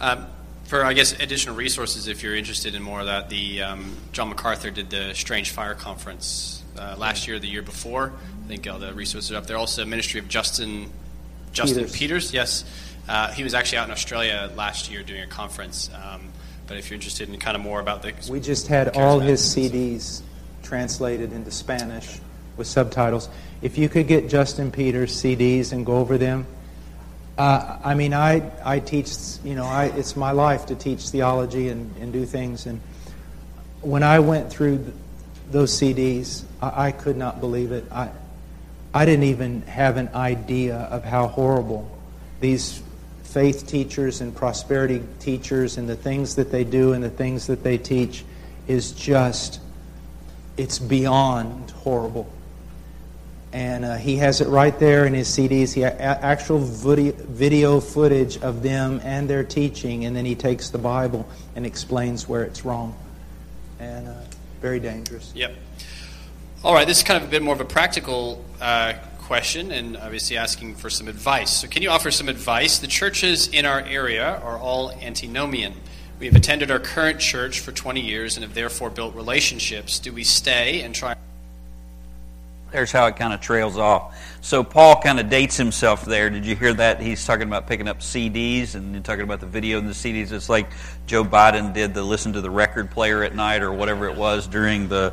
Um, 0.00 0.26
for, 0.64 0.84
I 0.84 0.94
guess, 0.94 1.12
additional 1.12 1.54
resources, 1.54 2.08
if 2.08 2.22
you're 2.22 2.34
interested 2.34 2.74
in 2.74 2.82
more 2.82 3.00
of 3.00 3.06
that, 3.06 3.28
the 3.28 3.62
um, 3.62 3.96
John 4.12 4.30
MacArthur 4.30 4.70
did 4.70 4.88
the 4.88 5.12
Strange 5.14 5.50
Fire 5.50 5.74
Conference 5.74 6.62
uh, 6.78 6.96
last 6.98 7.28
year, 7.28 7.38
the 7.38 7.48
year 7.48 7.62
before. 7.62 8.12
I 8.44 8.48
think 8.48 8.66
all 8.66 8.78
the 8.78 8.94
resources 8.94 9.32
are 9.32 9.36
up 9.36 9.46
there. 9.46 9.58
Also, 9.58 9.84
Ministry 9.84 10.20
of 10.20 10.28
Justin 10.28 10.90
Justin 11.52 11.84
Peters, 11.84 11.98
Peters 11.98 12.34
yes. 12.34 12.64
Uh, 13.08 13.30
he 13.32 13.44
was 13.44 13.52
actually 13.52 13.78
out 13.78 13.86
in 13.88 13.92
Australia 13.92 14.50
last 14.56 14.90
year 14.90 15.02
doing 15.02 15.22
a 15.22 15.26
conference. 15.26 15.90
Um, 15.94 16.32
but 16.66 16.76
if 16.78 16.88
you're 16.88 16.94
interested 16.94 17.28
in 17.28 17.38
kind 17.38 17.56
of 17.56 17.62
more 17.62 17.80
about 17.80 18.02
the. 18.02 18.14
We 18.30 18.40
just 18.40 18.68
had 18.68 18.96
all 18.96 19.20
his 19.20 19.40
CDs 19.42 20.22
translated 20.62 21.32
into 21.32 21.50
Spanish 21.50 22.20
with 22.56 22.66
subtitles. 22.66 23.28
If 23.60 23.78
you 23.78 23.88
could 23.88 24.08
get 24.08 24.28
Justin 24.28 24.70
Peters' 24.70 25.14
CDs 25.14 25.72
and 25.72 25.86
go 25.86 25.96
over 25.96 26.18
them. 26.18 26.46
Uh, 27.38 27.78
I 27.82 27.94
mean, 27.94 28.12
I, 28.12 28.42
I 28.64 28.78
teach, 28.78 29.10
you 29.42 29.54
know, 29.54 29.64
I, 29.64 29.86
it's 29.86 30.16
my 30.16 30.32
life 30.32 30.66
to 30.66 30.74
teach 30.74 31.08
theology 31.08 31.68
and, 31.68 31.94
and 31.96 32.12
do 32.12 32.26
things. 32.26 32.66
And 32.66 32.80
when 33.80 34.02
I 34.02 34.20
went 34.20 34.50
through 34.50 34.92
those 35.50 35.72
CDs, 35.72 36.44
I, 36.60 36.88
I 36.88 36.92
could 36.92 37.16
not 37.16 37.40
believe 37.40 37.72
it. 37.72 37.84
I, 37.90 38.10
I 38.94 39.06
didn't 39.06 39.24
even 39.24 39.62
have 39.62 39.96
an 39.96 40.10
idea 40.14 40.76
of 40.76 41.04
how 41.04 41.26
horrible 41.26 41.90
these 42.40 42.82
faith 43.22 43.66
teachers 43.66 44.20
and 44.20 44.36
prosperity 44.36 45.02
teachers 45.18 45.78
and 45.78 45.88
the 45.88 45.96
things 45.96 46.34
that 46.34 46.50
they 46.50 46.64
do 46.64 46.92
and 46.92 47.02
the 47.02 47.08
things 47.08 47.46
that 47.46 47.62
they 47.62 47.78
teach 47.78 48.24
is 48.66 48.92
just, 48.92 49.60
it's 50.56 50.78
beyond 50.78 51.70
horrible. 51.70 52.30
And 53.52 53.84
uh, 53.84 53.96
he 53.96 54.16
has 54.16 54.40
it 54.40 54.48
right 54.48 54.78
there 54.78 55.04
in 55.04 55.12
his 55.12 55.28
CDs. 55.28 55.74
He 55.74 55.82
ha- 55.82 55.90
actual 55.98 56.58
video, 56.58 57.80
footage 57.80 58.38
of 58.38 58.62
them 58.62 59.00
and 59.04 59.28
their 59.28 59.44
teaching, 59.44 60.06
and 60.06 60.16
then 60.16 60.24
he 60.24 60.34
takes 60.34 60.70
the 60.70 60.78
Bible 60.78 61.28
and 61.54 61.66
explains 61.66 62.26
where 62.26 62.44
it's 62.44 62.64
wrong. 62.64 62.96
And 63.78 64.08
uh, 64.08 64.14
very 64.62 64.80
dangerous. 64.80 65.32
Yep. 65.34 65.54
All 66.64 66.72
right, 66.72 66.86
this 66.86 66.98
is 66.98 67.04
kind 67.04 67.22
of 67.22 67.28
a 67.28 67.30
bit 67.30 67.42
more 67.42 67.54
of 67.54 67.60
a 67.60 67.66
practical 67.66 68.42
uh, 68.60 68.94
question 69.18 69.72
and 69.72 69.96
obviously 69.96 70.36
asking 70.36 70.76
for 70.76 70.88
some 70.88 71.08
advice. 71.08 71.50
So, 71.50 71.66
can 71.66 71.82
you 71.82 71.90
offer 71.90 72.10
some 72.10 72.28
advice? 72.28 72.78
The 72.78 72.86
churches 72.86 73.48
in 73.48 73.66
our 73.66 73.80
area 73.80 74.40
are 74.44 74.56
all 74.56 74.92
antinomian. 74.92 75.74
We 76.22 76.28
have 76.28 76.36
attended 76.36 76.70
our 76.70 76.78
current 76.78 77.18
church 77.18 77.58
for 77.58 77.72
20 77.72 78.00
years 78.00 78.36
and 78.36 78.44
have 78.44 78.54
therefore 78.54 78.90
built 78.90 79.16
relationships. 79.16 79.98
Do 79.98 80.12
we 80.12 80.22
stay 80.22 80.82
and 80.82 80.94
try? 80.94 81.16
There's 82.70 82.92
how 82.92 83.06
it 83.06 83.16
kind 83.16 83.32
of 83.32 83.40
trails 83.40 83.76
off. 83.76 84.16
So 84.40 84.62
Paul 84.62 85.02
kind 85.02 85.18
of 85.18 85.28
dates 85.28 85.56
himself 85.56 86.04
there. 86.04 86.30
Did 86.30 86.46
you 86.46 86.54
hear 86.54 86.74
that? 86.74 87.00
He's 87.00 87.26
talking 87.26 87.48
about 87.48 87.66
picking 87.66 87.88
up 87.88 87.98
CDs 87.98 88.76
and 88.76 89.04
talking 89.04 89.24
about 89.24 89.40
the 89.40 89.46
video 89.46 89.80
and 89.80 89.88
the 89.88 89.94
CDs. 89.94 90.30
It's 90.30 90.48
like 90.48 90.70
Joe 91.08 91.24
Biden 91.24 91.74
did 91.74 91.92
the 91.92 92.04
listen 92.04 92.34
to 92.34 92.40
the 92.40 92.50
record 92.50 92.92
player 92.92 93.24
at 93.24 93.34
night 93.34 93.60
or 93.60 93.72
whatever 93.72 94.06
it 94.08 94.16
was 94.16 94.46
during 94.46 94.86
the, 94.86 95.12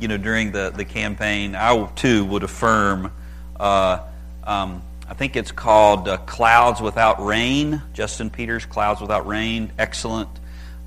you 0.00 0.08
know, 0.08 0.16
during 0.16 0.52
the, 0.52 0.72
the 0.74 0.86
campaign. 0.86 1.56
I 1.56 1.90
too 1.94 2.24
would 2.24 2.42
affirm 2.42 3.12
uh, 3.60 3.98
um, 4.44 4.80
I 5.10 5.14
think 5.14 5.36
it's 5.36 5.52
called 5.52 6.06
uh, 6.06 6.18
Clouds 6.18 6.82
Without 6.82 7.24
Rain. 7.24 7.82
Justin 7.94 8.28
Peters, 8.28 8.66
Clouds 8.66 9.00
Without 9.00 9.26
Rain. 9.26 9.72
Excellent. 9.78 10.28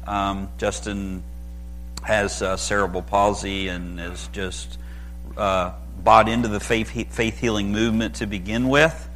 Um, 0.07 0.49
Justin 0.57 1.23
has 2.03 2.41
uh, 2.41 2.57
cerebral 2.57 3.01
palsy 3.01 3.67
and 3.67 3.99
is 3.99 4.27
just 4.33 4.77
uh, 5.37 5.71
bought 6.03 6.27
into 6.27 6.47
the 6.47 6.59
faith, 6.59 6.89
faith 7.13 7.39
healing 7.39 7.71
movement 7.71 8.15
to 8.15 8.25
begin 8.25 8.69
with. 8.69 9.07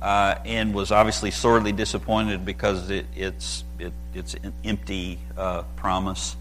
Uh, 0.00 0.38
and 0.46 0.72
was 0.72 0.90
obviously 0.90 1.30
sorely 1.30 1.72
disappointed 1.72 2.42
because 2.42 2.88
it, 2.88 3.04
it's 3.14 3.64
it, 3.78 3.92
it's 4.14 4.32
an 4.32 4.54
empty 4.64 5.18
uh, 5.36 5.62
promise, 5.76 6.36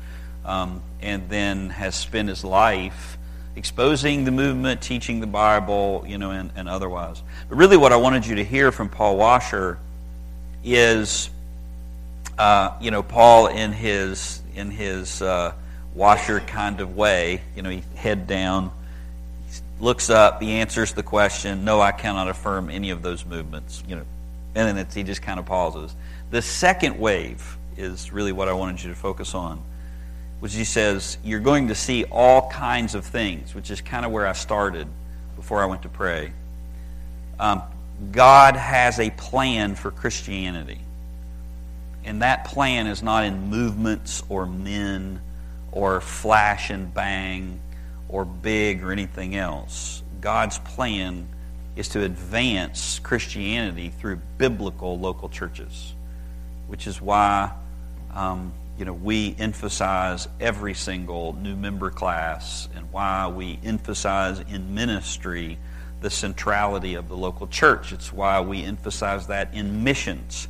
um, 0.45 0.81
and 1.01 1.27
then 1.27 1.69
has 1.69 1.93
spent 1.93 2.29
his 2.29 2.45
life 2.45 3.17
exposing 3.57 4.23
the 4.23 4.31
movement, 4.31 4.81
teaching 4.81 5.19
the 5.19 5.27
Bible, 5.27 6.05
you 6.07 6.17
know, 6.17 6.31
and, 6.31 6.51
and 6.55 6.69
otherwise. 6.69 7.21
But 7.49 7.57
really, 7.57 7.75
what 7.75 7.91
I 7.91 7.97
wanted 7.97 8.25
you 8.25 8.35
to 8.35 8.43
hear 8.45 8.71
from 8.71 8.87
Paul 8.87 9.17
Washer 9.17 9.77
is, 10.63 11.29
uh, 12.39 12.71
you 12.81 12.89
know, 12.89 13.03
Paul 13.03 13.47
in 13.47 13.71
his 13.71 14.41
in 14.55 14.71
his 14.71 15.21
uh, 15.21 15.53
Washer 15.93 16.39
kind 16.39 16.81
of 16.81 16.95
way, 16.95 17.41
you 17.55 17.61
know, 17.61 17.69
he 17.69 17.83
head 17.95 18.25
down, 18.25 18.71
looks 19.79 20.09
up, 20.09 20.41
he 20.41 20.53
answers 20.53 20.93
the 20.93 21.03
question, 21.03 21.63
"No, 21.63 21.79
I 21.79 21.91
cannot 21.91 22.29
affirm 22.29 22.71
any 22.71 22.89
of 22.89 23.03
those 23.03 23.23
movements," 23.25 23.83
you 23.87 23.95
know, 23.95 24.05
and 24.55 24.75
then 24.75 24.87
he 24.91 25.03
just 25.03 25.21
kind 25.21 25.39
of 25.39 25.45
pauses. 25.45 25.93
The 26.31 26.41
second 26.41 26.97
wave 26.99 27.57
is 27.77 28.11
really 28.11 28.31
what 28.31 28.47
I 28.47 28.53
wanted 28.53 28.81
you 28.81 28.89
to 28.89 28.95
focus 28.95 29.35
on 29.35 29.61
which 30.39 30.53
he 30.55 30.63
says, 30.63 31.17
You're 31.23 31.39
going 31.39 31.67
to 31.67 31.75
see 31.75 32.05
all 32.05 32.49
kinds 32.49 32.95
of 32.95 33.05
things, 33.05 33.53
which 33.53 33.69
is 33.69 33.81
kind 33.81 34.05
of 34.05 34.11
where 34.11 34.25
I 34.25 34.33
started 34.33 34.87
before 35.35 35.61
I 35.61 35.65
went 35.65 35.83
to 35.83 35.89
pray. 35.89 36.31
Um, 37.39 37.61
God 38.11 38.55
has 38.55 38.99
a 38.99 39.09
plan 39.11 39.75
for 39.75 39.91
Christianity. 39.91 40.79
And 42.03 42.21
that 42.21 42.45
plan 42.45 42.87
is 42.87 43.03
not 43.03 43.23
in 43.23 43.49
movements 43.49 44.23
or 44.29 44.45
men 44.45 45.21
or 45.71 46.01
flash 46.01 46.69
and 46.69 46.93
bang 46.93 47.59
or 48.07 48.25
big 48.25 48.83
or 48.83 48.91
anything 48.91 49.35
else. 49.35 50.01
God's 50.21 50.59
plan 50.59 51.27
is 51.75 51.89
to 51.89 52.03
advance 52.03 52.99
Christianity 52.99 53.89
through 53.89 54.19
biblical 54.37 54.99
local 54.99 55.29
churches, 55.29 55.93
which 56.67 56.87
is 56.87 57.01
why 57.01 57.51
um, 58.13 58.51
you 58.79 58.85
know, 58.85 58.93
we 58.93 59.35
emphasize 59.37 60.29
every 60.39 60.73
single 60.73 61.33
new 61.33 61.55
member 61.55 61.89
class 61.89 62.69
and 62.75 62.89
why 62.93 63.27
we 63.27 63.59
emphasize 63.61 64.39
in 64.39 64.73
ministry 64.73 65.57
the 65.99 66.09
centrality 66.09 66.93
of 66.93 67.09
the 67.09 67.17
local 67.17 67.45
church. 67.47 67.91
It's 67.91 68.13
why 68.13 68.39
we 68.39 68.63
emphasize 68.63 69.27
that 69.27 69.53
in 69.53 69.83
missions, 69.83 70.47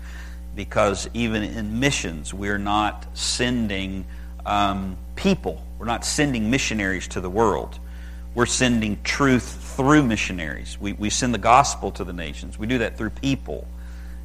because 0.55 1.09
even 1.13 1.43
in 1.43 1.79
missions, 1.79 2.33
we're 2.33 2.57
not 2.57 3.05
sending 3.17 4.05
um, 4.45 4.97
people, 5.15 5.63
we're 5.77 5.85
not 5.85 6.03
sending 6.03 6.49
missionaries 6.49 7.07
to 7.09 7.21
the 7.21 7.29
world. 7.29 7.79
We're 8.35 8.45
sending 8.45 9.01
truth 9.03 9.75
through 9.75 10.03
missionaries. 10.03 10.79
We, 10.79 10.93
we 10.93 11.09
send 11.09 11.33
the 11.33 11.39
gospel 11.39 11.91
to 11.91 12.03
the 12.03 12.13
nations. 12.13 12.59
We 12.59 12.67
do 12.67 12.77
that 12.79 12.97
through 12.97 13.09
people. 13.11 13.67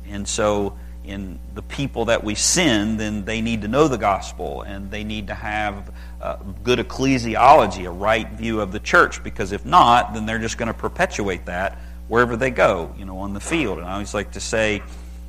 And 0.07 0.29
so 0.29 0.77
in 1.05 1.39
the 1.55 1.63
people 1.63 2.07
that 2.07 2.23
we 2.23 2.35
send, 2.35 2.99
then 2.99 3.25
they 3.25 3.41
need 3.41 3.63
to 3.63 3.69
know 3.69 3.89
the 3.89 3.99
gospel 3.99 4.63
and 4.63 4.91
they 4.91 5.05
need 5.05 5.27
to 5.29 5.35
have 5.35 5.93
uh, 6.21 6.37
good 6.63 6.79
ecclesiology, 6.79 7.87
a 7.87 7.91
right 7.91 8.31
view 8.31 8.61
of 8.61 8.73
the 8.73 8.81
church, 8.81 9.23
because 9.23 9.53
if 9.53 9.65
not, 9.65 10.15
then 10.15 10.27
they're 10.27 10.39
just 10.39 10.59
going 10.59 10.69
to 10.69 10.75
perpetuate 10.75 11.47
that 11.47 11.79
wherever 12.09 12.37
they 12.37 12.51
go, 12.51 12.95
you 12.99 13.05
know, 13.05 13.19
on 13.19 13.35
the 13.35 13.41
field. 13.41 13.79
And 13.79 13.87
I 13.87 13.93
always 13.93 14.15
like 14.15 14.33
to 14.33 14.41
say, 14.41 14.83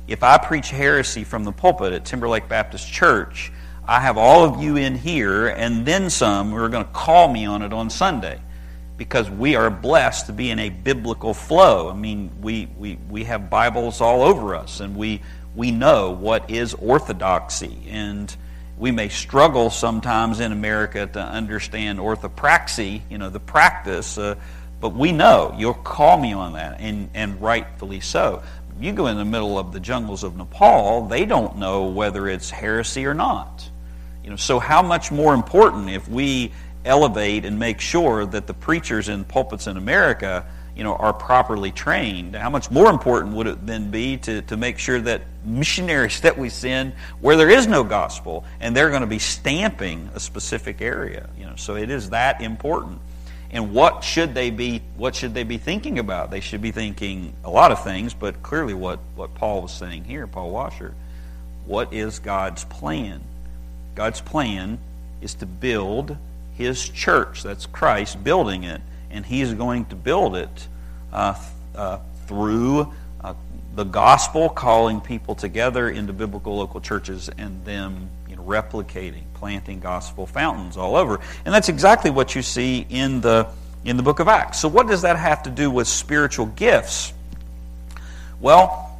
if 0.08 0.22
I 0.22 0.38
preach 0.38 0.70
heresy 0.70 1.24
from 1.24 1.44
the 1.44 1.52
pulpit 1.52 1.92
at 1.92 2.04
Timberlake 2.04 2.48
Baptist 2.48 2.90
Church, 2.90 3.52
I 3.86 4.00
have 4.00 4.16
all 4.16 4.44
of 4.44 4.62
you 4.62 4.76
in 4.76 4.94
here 4.94 5.48
and 5.48 5.86
then 5.86 6.10
some 6.10 6.50
who 6.50 6.56
are 6.56 6.68
going 6.68 6.84
to 6.84 6.92
call 6.92 7.28
me 7.28 7.46
on 7.46 7.62
it 7.62 7.72
on 7.72 7.90
Sunday 7.90 8.40
because 8.96 9.30
we 9.30 9.56
are 9.56 9.70
blessed 9.70 10.26
to 10.26 10.32
be 10.32 10.50
in 10.50 10.58
a 10.58 10.70
biblical 10.70 11.34
flow. 11.34 11.90
I 11.90 11.94
mean, 11.94 12.30
we, 12.40 12.68
we, 12.78 12.98
we 13.08 13.24
have 13.24 13.50
Bibles 13.50 14.00
all 14.00 14.22
over 14.22 14.54
us 14.54 14.80
and 14.80 14.96
we, 14.96 15.22
we 15.54 15.70
know 15.70 16.10
what 16.10 16.50
is 16.50 16.74
orthodoxy. 16.74 17.86
And 17.88 18.34
we 18.78 18.90
may 18.90 19.08
struggle 19.08 19.70
sometimes 19.70 20.40
in 20.40 20.52
America 20.52 21.06
to 21.06 21.20
understand 21.20 21.98
orthopraxy, 21.98 23.02
you 23.08 23.18
know, 23.18 23.30
the 23.30 23.40
practice, 23.40 24.18
uh, 24.18 24.34
but 24.80 24.94
we 24.94 25.12
know. 25.12 25.54
You'll 25.56 25.74
call 25.74 26.20
me 26.20 26.34
on 26.34 26.52
that, 26.52 26.80
and, 26.80 27.08
and 27.14 27.40
rightfully 27.40 28.00
so. 28.00 28.42
You 28.80 28.92
go 28.92 29.06
in 29.06 29.16
the 29.16 29.24
middle 29.24 29.58
of 29.58 29.72
the 29.72 29.80
jungles 29.80 30.22
of 30.22 30.36
Nepal, 30.36 31.06
they 31.06 31.24
don't 31.24 31.56
know 31.56 31.86
whether 31.86 32.28
it's 32.28 32.50
heresy 32.50 33.06
or 33.06 33.14
not. 33.14 33.68
You 34.22 34.30
know, 34.30 34.36
so 34.36 34.58
how 34.58 34.82
much 34.82 35.10
more 35.10 35.34
important 35.34 35.88
if 35.88 36.08
we 36.08 36.52
elevate 36.84 37.44
and 37.44 37.58
make 37.58 37.80
sure 37.80 38.26
that 38.26 38.46
the 38.46 38.54
preachers 38.54 39.08
in 39.08 39.24
pulpits 39.24 39.66
in 39.66 39.76
America, 39.76 40.44
you 40.76 40.84
know, 40.84 40.94
are 40.96 41.12
properly 41.12 41.70
trained? 41.72 42.36
How 42.36 42.50
much 42.50 42.70
more 42.70 42.90
important 42.90 43.34
would 43.34 43.46
it 43.46 43.66
then 43.66 43.90
be 43.90 44.18
to, 44.18 44.42
to 44.42 44.56
make 44.56 44.78
sure 44.78 45.00
that 45.00 45.22
missionaries 45.44 46.20
that 46.22 46.36
we 46.36 46.50
send 46.50 46.92
where 47.20 47.36
there 47.36 47.50
is 47.50 47.66
no 47.66 47.82
gospel 47.82 48.44
and 48.60 48.76
they're 48.76 48.90
going 48.90 49.00
to 49.00 49.06
be 49.06 49.18
stamping 49.18 50.10
a 50.14 50.20
specific 50.20 50.82
area, 50.82 51.30
you 51.38 51.46
know, 51.46 51.56
so 51.56 51.76
it 51.76 51.88
is 51.88 52.10
that 52.10 52.42
important. 52.42 53.00
And 53.50 53.72
what 53.72 54.02
should 54.02 54.34
they 54.34 54.50
be 54.50 54.82
what 54.96 55.14
should 55.14 55.34
they 55.34 55.44
be 55.44 55.58
thinking 55.58 55.98
about? 55.98 56.30
They 56.30 56.40
should 56.40 56.62
be 56.62 56.72
thinking 56.72 57.32
a 57.44 57.50
lot 57.50 57.72
of 57.72 57.82
things, 57.84 58.14
but 58.14 58.42
clearly 58.42 58.74
what, 58.74 58.98
what 59.14 59.34
Paul 59.34 59.62
was 59.62 59.72
saying 59.72 60.04
here, 60.04 60.26
Paul 60.26 60.50
Washer, 60.50 60.94
what 61.64 61.92
is 61.92 62.18
God's 62.18 62.64
plan? 62.64 63.20
God's 63.94 64.20
plan 64.20 64.78
is 65.20 65.34
to 65.34 65.46
build 65.46 66.16
his 66.54 66.88
church. 66.88 67.42
That's 67.42 67.66
Christ 67.66 68.22
building 68.22 68.64
it. 68.64 68.80
And 69.10 69.24
he's 69.24 69.52
going 69.54 69.86
to 69.86 69.96
build 69.96 70.36
it 70.36 70.68
uh, 71.12 71.34
uh, 71.74 71.98
through 72.26 72.92
uh, 73.20 73.34
the 73.74 73.84
gospel, 73.84 74.48
calling 74.48 75.00
people 75.00 75.34
together 75.34 75.88
into 75.88 76.12
biblical 76.12 76.56
local 76.56 76.80
churches 76.80 77.30
and 77.38 77.64
them 77.64 78.10
replicating, 78.46 79.24
planting 79.34 79.80
gospel 79.80 80.26
fountains 80.26 80.76
all 80.76 80.96
over. 80.96 81.20
And 81.44 81.54
that's 81.54 81.68
exactly 81.68 82.10
what 82.10 82.34
you 82.34 82.42
see 82.42 82.86
in 82.88 83.20
the, 83.20 83.48
in 83.84 83.96
the 83.96 84.02
book 84.02 84.20
of 84.20 84.28
Acts. 84.28 84.58
So, 84.60 84.68
what 84.68 84.86
does 84.86 85.02
that 85.02 85.16
have 85.16 85.42
to 85.44 85.50
do 85.50 85.70
with 85.70 85.88
spiritual 85.88 86.46
gifts? 86.46 87.12
Well, 88.40 88.98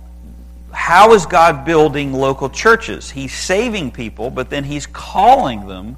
how 0.73 1.15
is 1.15 1.27
God 1.27 1.65
building 1.65 2.13
local 2.13 2.51
churches? 2.51 3.11
He's 3.11 3.35
saving 3.35 3.93
people, 3.93 4.31
but 4.31 4.51
then 4.51 4.65
He's 4.65 4.87
calling 4.87 5.67
them 5.67 5.97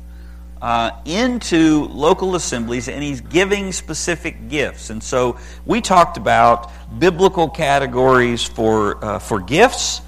uh, 0.62 0.90
into 1.04 1.84
local 1.86 2.34
assemblies 2.34 2.88
and 2.88 3.02
He's 3.02 3.20
giving 3.20 3.72
specific 3.72 4.48
gifts. 4.48 4.90
And 4.90 5.02
so 5.02 5.38
we 5.66 5.80
talked 5.80 6.16
about 6.16 6.70
biblical 6.98 7.48
categories 7.48 8.44
for, 8.44 9.04
uh, 9.04 9.18
for 9.18 9.40
gifts. 9.40 10.00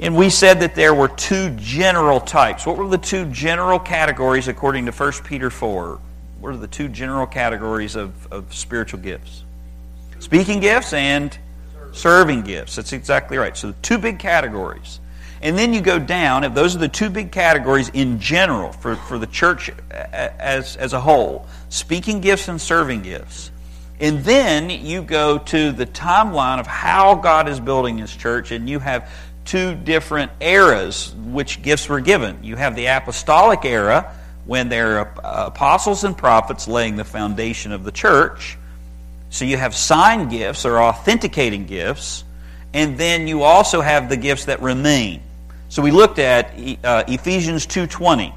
And 0.00 0.16
we 0.16 0.30
said 0.30 0.60
that 0.60 0.74
there 0.74 0.94
were 0.94 1.08
two 1.08 1.50
general 1.56 2.20
types. 2.20 2.64
What 2.64 2.78
were 2.78 2.88
the 2.88 2.98
two 2.98 3.26
general 3.26 3.78
categories 3.78 4.48
according 4.48 4.86
to 4.86 4.92
1 4.92 5.12
Peter 5.24 5.50
4? 5.50 6.00
What 6.40 6.54
are 6.54 6.56
the 6.56 6.66
two 6.66 6.88
general 6.88 7.26
categories 7.26 7.96
of, 7.96 8.32
of 8.32 8.54
spiritual 8.54 9.00
gifts? 9.00 9.44
Speaking 10.18 10.60
gifts 10.60 10.94
and 10.94 11.36
serving 11.92 12.42
gifts. 12.42 12.76
That's 12.76 12.94
exactly 12.94 13.36
right. 13.36 13.54
So, 13.54 13.74
two 13.82 13.98
big 13.98 14.18
categories. 14.18 15.00
And 15.42 15.58
then 15.58 15.74
you 15.74 15.82
go 15.82 15.98
down, 15.98 16.44
if 16.44 16.54
those 16.54 16.74
are 16.74 16.78
the 16.78 16.88
two 16.88 17.10
big 17.10 17.30
categories 17.30 17.90
in 17.90 18.20
general 18.20 18.72
for, 18.72 18.96
for 18.96 19.18
the 19.18 19.26
church 19.26 19.70
as, 19.90 20.76
as 20.76 20.92
a 20.92 21.00
whole 21.00 21.46
speaking 21.68 22.20
gifts 22.20 22.48
and 22.48 22.60
serving 22.60 23.02
gifts. 23.02 23.50
And 24.00 24.24
then 24.24 24.70
you 24.70 25.02
go 25.02 25.38
to 25.38 25.72
the 25.72 25.86
timeline 25.86 26.58
of 26.58 26.66
how 26.66 27.14
God 27.16 27.48
is 27.48 27.60
building 27.60 27.98
His 27.98 28.14
church, 28.14 28.50
and 28.50 28.68
you 28.68 28.78
have 28.78 29.10
two 29.50 29.74
different 29.74 30.30
eras 30.40 31.12
which 31.16 31.60
gifts 31.60 31.88
were 31.88 31.98
given. 31.98 32.38
You 32.44 32.54
have 32.54 32.76
the 32.76 32.86
apostolic 32.86 33.64
era, 33.64 34.14
when 34.46 34.68
there 34.68 34.98
are 34.98 35.46
apostles 35.46 36.04
and 36.04 36.16
prophets 36.16 36.68
laying 36.68 36.94
the 36.94 37.04
foundation 37.04 37.72
of 37.72 37.82
the 37.82 37.90
church. 37.90 38.56
So 39.30 39.44
you 39.44 39.56
have 39.56 39.74
sign 39.74 40.28
gifts 40.28 40.64
or 40.64 40.80
authenticating 40.80 41.66
gifts, 41.66 42.22
and 42.72 42.96
then 42.96 43.26
you 43.26 43.42
also 43.42 43.80
have 43.80 44.08
the 44.08 44.16
gifts 44.16 44.44
that 44.44 44.62
remain. 44.62 45.20
So 45.68 45.82
we 45.82 45.90
looked 45.90 46.20
at 46.20 46.52
uh, 46.84 47.02
Ephesians 47.08 47.66
2:20. 47.66 48.32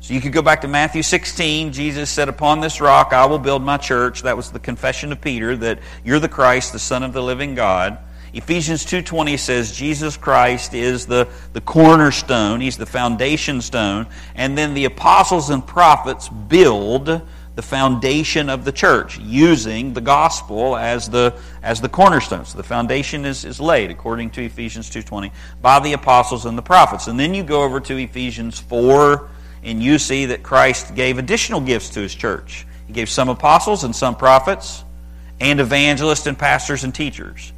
So 0.00 0.14
you 0.14 0.20
could 0.20 0.32
go 0.32 0.42
back 0.42 0.62
to 0.62 0.68
Matthew 0.68 1.04
16. 1.04 1.72
Jesus 1.72 2.10
said, 2.10 2.28
"Upon 2.28 2.60
this 2.60 2.80
rock 2.80 3.12
I 3.12 3.26
will 3.26 3.38
build 3.38 3.62
my 3.62 3.76
church." 3.76 4.22
That 4.22 4.36
was 4.36 4.50
the 4.50 4.60
confession 4.60 5.12
of 5.12 5.20
Peter 5.20 5.56
that 5.58 5.78
you're 6.04 6.20
the 6.20 6.28
Christ, 6.28 6.72
the 6.72 6.80
Son 6.80 7.04
of 7.04 7.12
the 7.12 7.22
living 7.22 7.54
God. 7.54 7.98
Ephesians 8.32 8.84
2:20 8.84 9.38
says 9.38 9.72
Jesus 9.72 10.16
Christ 10.16 10.74
is 10.74 11.06
the, 11.06 11.28
the 11.54 11.60
cornerstone, 11.60 12.60
he's 12.60 12.76
the 12.76 12.86
foundation 12.86 13.60
stone, 13.60 14.06
and 14.34 14.56
then 14.56 14.74
the 14.74 14.84
apostles 14.84 15.50
and 15.50 15.66
prophets 15.66 16.28
build 16.28 17.22
the 17.54 17.62
foundation 17.62 18.48
of 18.50 18.64
the 18.64 18.70
church 18.70 19.18
using 19.18 19.92
the 19.92 20.00
gospel 20.00 20.76
as 20.76 21.08
the 21.08 21.34
as 21.62 21.80
the 21.80 21.88
cornerstone. 21.88 22.44
So 22.44 22.56
the 22.56 22.62
foundation 22.62 23.24
is, 23.24 23.44
is 23.44 23.60
laid 23.60 23.90
according 23.90 24.30
to 24.30 24.44
ephesians 24.44 24.88
2.20 24.90 25.32
by 25.60 25.80
the 25.80 25.94
apostles 25.94 26.46
and 26.46 26.56
the 26.56 26.62
prophets. 26.62 27.08
And 27.08 27.18
then 27.18 27.34
you 27.34 27.42
go 27.42 27.64
over 27.64 27.80
to 27.80 27.96
ephesians 27.96 28.60
4 28.60 29.28
and 29.64 29.82
you 29.82 29.98
see 29.98 30.26
that 30.26 30.44
christ 30.44 30.94
gave 30.94 31.18
additional 31.18 31.60
gifts 31.60 31.88
to 31.90 32.00
his 32.00 32.14
church. 32.14 32.64
He 32.86 32.92
gave 32.92 33.08
some 33.08 33.28
apostles 33.28 33.82
and 33.82 33.96
some 33.96 34.14
prophets 34.14 34.84
and 35.40 35.58
evangelists 35.58 36.28
and 36.28 36.38
pastors 36.38 36.84
and 36.84 36.94
teachers 36.94 37.52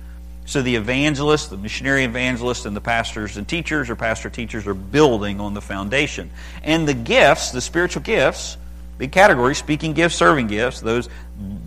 so 0.51 0.63
the 0.63 0.75
evangelists 0.75 1.47
the 1.47 1.57
missionary 1.57 2.05
evangelists 2.05 2.67
and 2.67 2.77
the 2.77 2.81
pastors 2.81 3.37
and 3.37 3.47
teachers 3.47 3.89
or 3.89 3.97
pastor 3.97 4.29
teachers 4.29 4.67
are 4.67 4.75
building 4.75 5.41
on 5.41 5.55
the 5.55 5.61
foundation 5.61 6.31
and 6.63 6.87
the 6.87 6.95
gifts 6.95 7.51
the 7.51 7.61
spiritual 7.61 8.03
gifts 8.03 8.57
big 9.01 9.11
categories: 9.13 9.57
speaking 9.57 9.95
gifts, 9.95 10.15
serving 10.15 10.47
gifts. 10.47 10.81
Those 10.81 11.09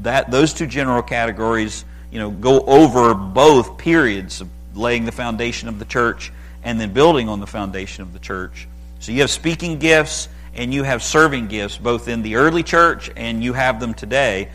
that 0.04 0.32
those 0.32 0.54
two 0.54 0.68
general 0.68 1.02
categories, 1.02 1.84
you 2.12 2.20
know, 2.20 2.30
go 2.30 2.62
over 2.62 3.14
both 3.14 3.78
periods 3.78 4.40
of 4.40 4.48
laying 4.76 5.04
the 5.04 5.12
foundation 5.12 5.68
of 5.68 5.80
the 5.80 5.86
church 5.86 6.32
and 6.64 6.80
then 6.80 6.94
building 6.94 7.28
on 7.28 7.42
the 7.42 7.48
foundation 7.48 8.04
of 8.04 8.14
the 8.14 8.20
church. 8.20 8.68
So 9.00 9.12
you 9.12 9.22
have 9.22 9.32
speaking 9.32 9.80
gifts 9.80 10.30
and 10.56 10.72
you 10.74 10.84
have 10.84 11.02
serving 11.04 11.48
gifts, 11.48 11.78
both 11.78 12.08
in 12.08 12.22
the 12.22 12.36
early 12.36 12.64
church 12.64 13.10
and 13.18 13.44
you 13.44 13.54
have 13.54 13.80
them 13.80 13.96
today. 13.96 14.50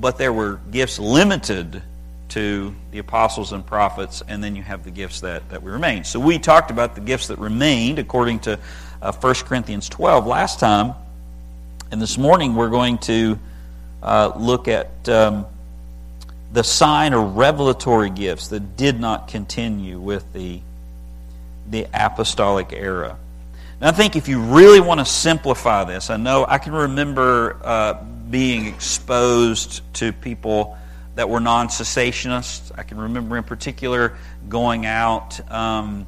But 0.00 0.16
there 0.16 0.32
were 0.32 0.60
gifts 0.70 0.98
limited 0.98 1.82
to 2.30 2.74
the 2.90 2.98
apostles 2.98 3.52
and 3.52 3.64
prophets, 3.64 4.22
and 4.26 4.42
then 4.42 4.56
you 4.56 4.62
have 4.62 4.84
the 4.84 4.90
gifts 4.90 5.20
that, 5.20 5.48
that 5.50 5.62
we 5.62 5.70
remain. 5.70 6.04
So 6.04 6.18
we 6.18 6.38
talked 6.38 6.70
about 6.70 6.94
the 6.94 7.00
gifts 7.00 7.28
that 7.28 7.38
remained 7.38 7.98
according 7.98 8.40
to 8.40 8.58
uh, 9.02 9.12
1 9.12 9.34
Corinthians 9.34 9.88
12 9.88 10.26
last 10.26 10.58
time. 10.58 10.94
And 11.90 12.00
this 12.00 12.18
morning 12.18 12.54
we're 12.54 12.70
going 12.70 12.98
to 12.98 13.38
uh, 14.02 14.32
look 14.36 14.68
at 14.68 15.08
um, 15.08 15.46
the 16.52 16.64
sign 16.64 17.14
or 17.14 17.24
revelatory 17.26 18.10
gifts 18.10 18.48
that 18.48 18.76
did 18.76 18.98
not 18.98 19.28
continue 19.28 19.98
with 19.98 20.32
the, 20.32 20.60
the 21.68 21.86
apostolic 21.92 22.72
era. 22.72 23.16
Now, 23.80 23.88
I 23.88 23.92
think 23.92 24.16
if 24.16 24.28
you 24.28 24.40
really 24.40 24.80
want 24.80 25.00
to 25.00 25.04
simplify 25.04 25.84
this, 25.84 26.10
I 26.10 26.16
know 26.16 26.46
I 26.48 26.58
can 26.58 26.72
remember 26.72 27.58
uh, 27.62 28.02
being 28.30 28.66
exposed 28.66 29.82
to 29.94 30.12
people 30.12 30.78
that 31.14 31.28
were 31.28 31.40
non 31.40 31.68
cessationists. 31.68 32.72
I 32.76 32.82
can 32.82 32.98
remember 32.98 33.36
in 33.36 33.44
particular 33.44 34.16
going 34.48 34.86
out 34.86 35.40
um, 35.50 36.06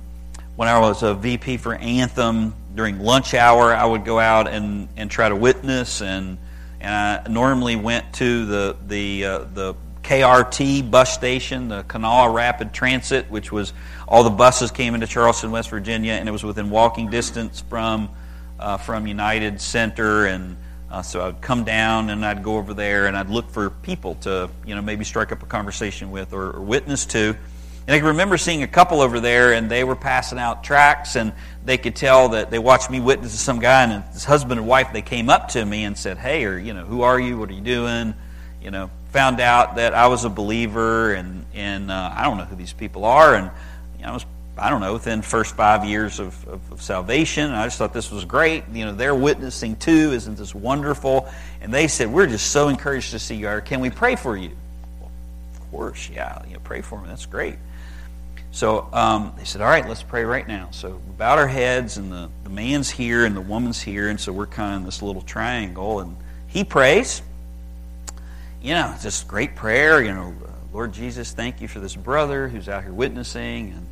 when 0.56 0.68
I 0.68 0.78
was 0.78 1.02
a 1.02 1.14
VP 1.14 1.58
for 1.58 1.74
Anthem 1.74 2.54
during 2.74 3.00
lunch 3.00 3.34
hour, 3.34 3.74
I 3.74 3.84
would 3.84 4.04
go 4.04 4.18
out 4.18 4.48
and, 4.48 4.88
and 4.96 5.10
try 5.10 5.28
to 5.28 5.36
witness, 5.36 6.02
and, 6.02 6.38
and 6.80 6.94
I 6.94 7.30
normally 7.30 7.76
went 7.76 8.12
to 8.14 8.46
the 8.46 8.76
the 8.86 9.24
uh, 9.24 9.38
the 9.52 9.74
KRT 10.02 10.90
bus 10.90 11.12
station, 11.12 11.68
the 11.68 11.82
Kanawha 11.82 12.30
Rapid 12.30 12.72
Transit, 12.72 13.30
which 13.30 13.50
was 13.50 13.72
all 14.06 14.22
the 14.22 14.30
buses 14.30 14.70
came 14.70 14.94
into 14.94 15.06
Charleston, 15.06 15.50
West 15.50 15.68
Virginia, 15.68 16.12
and 16.12 16.28
it 16.28 16.32
was 16.32 16.44
within 16.44 16.70
walking 16.70 17.10
distance 17.10 17.60
from 17.60 18.10
uh, 18.58 18.76
from 18.76 19.06
United 19.06 19.60
Center, 19.60 20.26
and 20.26 20.56
uh, 20.90 21.02
so 21.02 21.26
I'd 21.26 21.40
come 21.40 21.64
down 21.64 22.10
and 22.10 22.24
I'd 22.24 22.42
go 22.42 22.56
over 22.56 22.74
there 22.74 23.06
and 23.06 23.16
I'd 23.16 23.30
look 23.30 23.50
for 23.50 23.70
people 23.70 24.14
to 24.22 24.48
you 24.64 24.74
know 24.74 24.82
maybe 24.82 25.04
strike 25.04 25.32
up 25.32 25.42
a 25.42 25.46
conversation 25.46 26.10
with 26.10 26.32
or, 26.32 26.56
or 26.56 26.60
witness 26.60 27.06
to. 27.06 27.36
And 27.86 27.94
I 27.94 27.98
can 27.98 28.08
remember 28.08 28.36
seeing 28.36 28.64
a 28.64 28.68
couple 28.68 29.00
over 29.00 29.20
there, 29.20 29.52
and 29.52 29.70
they 29.70 29.84
were 29.84 29.94
passing 29.94 30.40
out 30.40 30.64
tracts, 30.64 31.14
and 31.14 31.32
they 31.64 31.78
could 31.78 31.94
tell 31.94 32.30
that 32.30 32.50
they 32.50 32.58
watched 32.58 32.90
me 32.90 32.98
witness 32.98 33.30
to 33.30 33.38
some 33.38 33.60
guy, 33.60 33.84
and 33.84 34.02
his 34.12 34.24
husband 34.24 34.58
and 34.58 34.68
wife, 34.68 34.92
they 34.92 35.02
came 35.02 35.30
up 35.30 35.50
to 35.50 35.64
me 35.64 35.84
and 35.84 35.96
said, 35.96 36.18
Hey, 36.18 36.44
or, 36.46 36.58
you 36.58 36.74
know, 36.74 36.84
who 36.84 37.02
are 37.02 37.18
you? 37.20 37.38
What 37.38 37.48
are 37.48 37.52
you 37.52 37.60
doing? 37.60 38.14
You 38.60 38.72
know, 38.72 38.90
found 39.10 39.38
out 39.38 39.76
that 39.76 39.94
I 39.94 40.08
was 40.08 40.24
a 40.24 40.28
believer, 40.28 41.14
and, 41.14 41.46
and 41.54 41.92
uh, 41.92 42.12
I 42.12 42.24
don't 42.24 42.38
know 42.38 42.44
who 42.44 42.56
these 42.56 42.72
people 42.72 43.04
are. 43.04 43.36
And 43.36 43.52
you 43.98 44.04
know, 44.04 44.10
I 44.10 44.14
was 44.14 44.26
I 44.58 44.70
don't 44.70 44.80
know, 44.80 44.94
within 44.94 45.20
first 45.20 45.54
five 45.54 45.84
years 45.84 46.18
of, 46.18 46.48
of, 46.48 46.72
of, 46.72 46.82
salvation. 46.82 47.50
I 47.50 47.66
just 47.66 47.76
thought 47.76 47.92
this 47.92 48.10
was 48.10 48.24
great. 48.24 48.64
You 48.72 48.86
know, 48.86 48.94
they're 48.94 49.14
witnessing 49.14 49.76
too. 49.76 50.12
Isn't 50.12 50.38
this 50.38 50.54
wonderful? 50.54 51.28
And 51.60 51.72
they 51.72 51.88
said, 51.88 52.10
We're 52.10 52.26
just 52.26 52.52
so 52.52 52.68
encouraged 52.68 53.10
to 53.10 53.18
see 53.18 53.34
you. 53.34 53.48
Are 53.48 53.60
can 53.60 53.80
we 53.80 53.90
pray 53.90 54.16
for 54.16 54.34
you? 54.34 54.52
Well, 54.98 55.10
of 55.52 55.70
course, 55.70 56.08
yeah. 56.08 56.42
You 56.46 56.54
know, 56.54 56.60
pray 56.64 56.80
for 56.80 57.00
me. 57.02 57.08
That's 57.08 57.26
great. 57.26 57.56
So 58.50 58.88
um, 58.94 59.34
they 59.36 59.44
said, 59.44 59.60
All 59.60 59.68
right, 59.68 59.86
let's 59.86 60.02
pray 60.02 60.24
right 60.24 60.48
now. 60.48 60.68
So 60.70 60.88
we 61.06 61.12
bowed 61.18 61.38
our 61.38 61.46
heads, 61.46 61.98
and 61.98 62.10
the, 62.10 62.30
the 62.44 62.50
man's 62.50 62.88
here, 62.88 63.26
and 63.26 63.36
the 63.36 63.42
woman's 63.42 63.82
here. 63.82 64.08
And 64.08 64.18
so 64.18 64.32
we're 64.32 64.46
kind 64.46 64.74
of 64.74 64.80
in 64.80 64.86
this 64.86 65.02
little 65.02 65.22
triangle. 65.22 66.00
And 66.00 66.16
he 66.46 66.64
prays. 66.64 67.20
You 68.62 68.72
know, 68.72 68.96
just 69.02 69.28
great 69.28 69.54
prayer. 69.54 70.02
You 70.02 70.14
know, 70.14 70.34
Lord 70.72 70.94
Jesus, 70.94 71.32
thank 71.32 71.60
you 71.60 71.68
for 71.68 71.78
this 71.78 71.94
brother 71.94 72.48
who's 72.48 72.70
out 72.70 72.84
here 72.84 72.92
witnessing. 72.94 73.72
And 73.72 73.86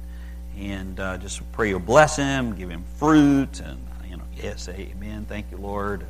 and 0.58 0.98
uh, 1.00 1.18
just 1.18 1.40
pray 1.52 1.68
you'll 1.68 1.80
bless 1.80 2.16
him, 2.16 2.54
give 2.54 2.70
him 2.70 2.84
fruit, 2.96 3.60
and 3.60 3.78
you 4.08 4.16
know, 4.16 4.24
yes, 4.36 4.68
amen, 4.68 5.26
thank 5.28 5.50
you, 5.50 5.56
Lord. 5.56 6.06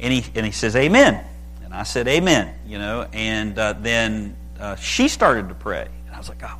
And 0.00 0.12
he 0.12 0.24
and 0.34 0.44
he 0.44 0.52
says, 0.52 0.76
Amen, 0.76 1.24
and 1.64 1.74
I 1.74 1.84
said, 1.84 2.08
Amen, 2.08 2.54
you 2.66 2.78
know, 2.78 3.08
and 3.12 3.58
uh, 3.58 3.74
then 3.74 4.36
uh, 4.58 4.76
she 4.76 5.08
started 5.08 5.48
to 5.48 5.54
pray, 5.54 5.88
and 6.06 6.14
I 6.14 6.18
was 6.18 6.28
like, 6.28 6.42
oh, 6.42 6.58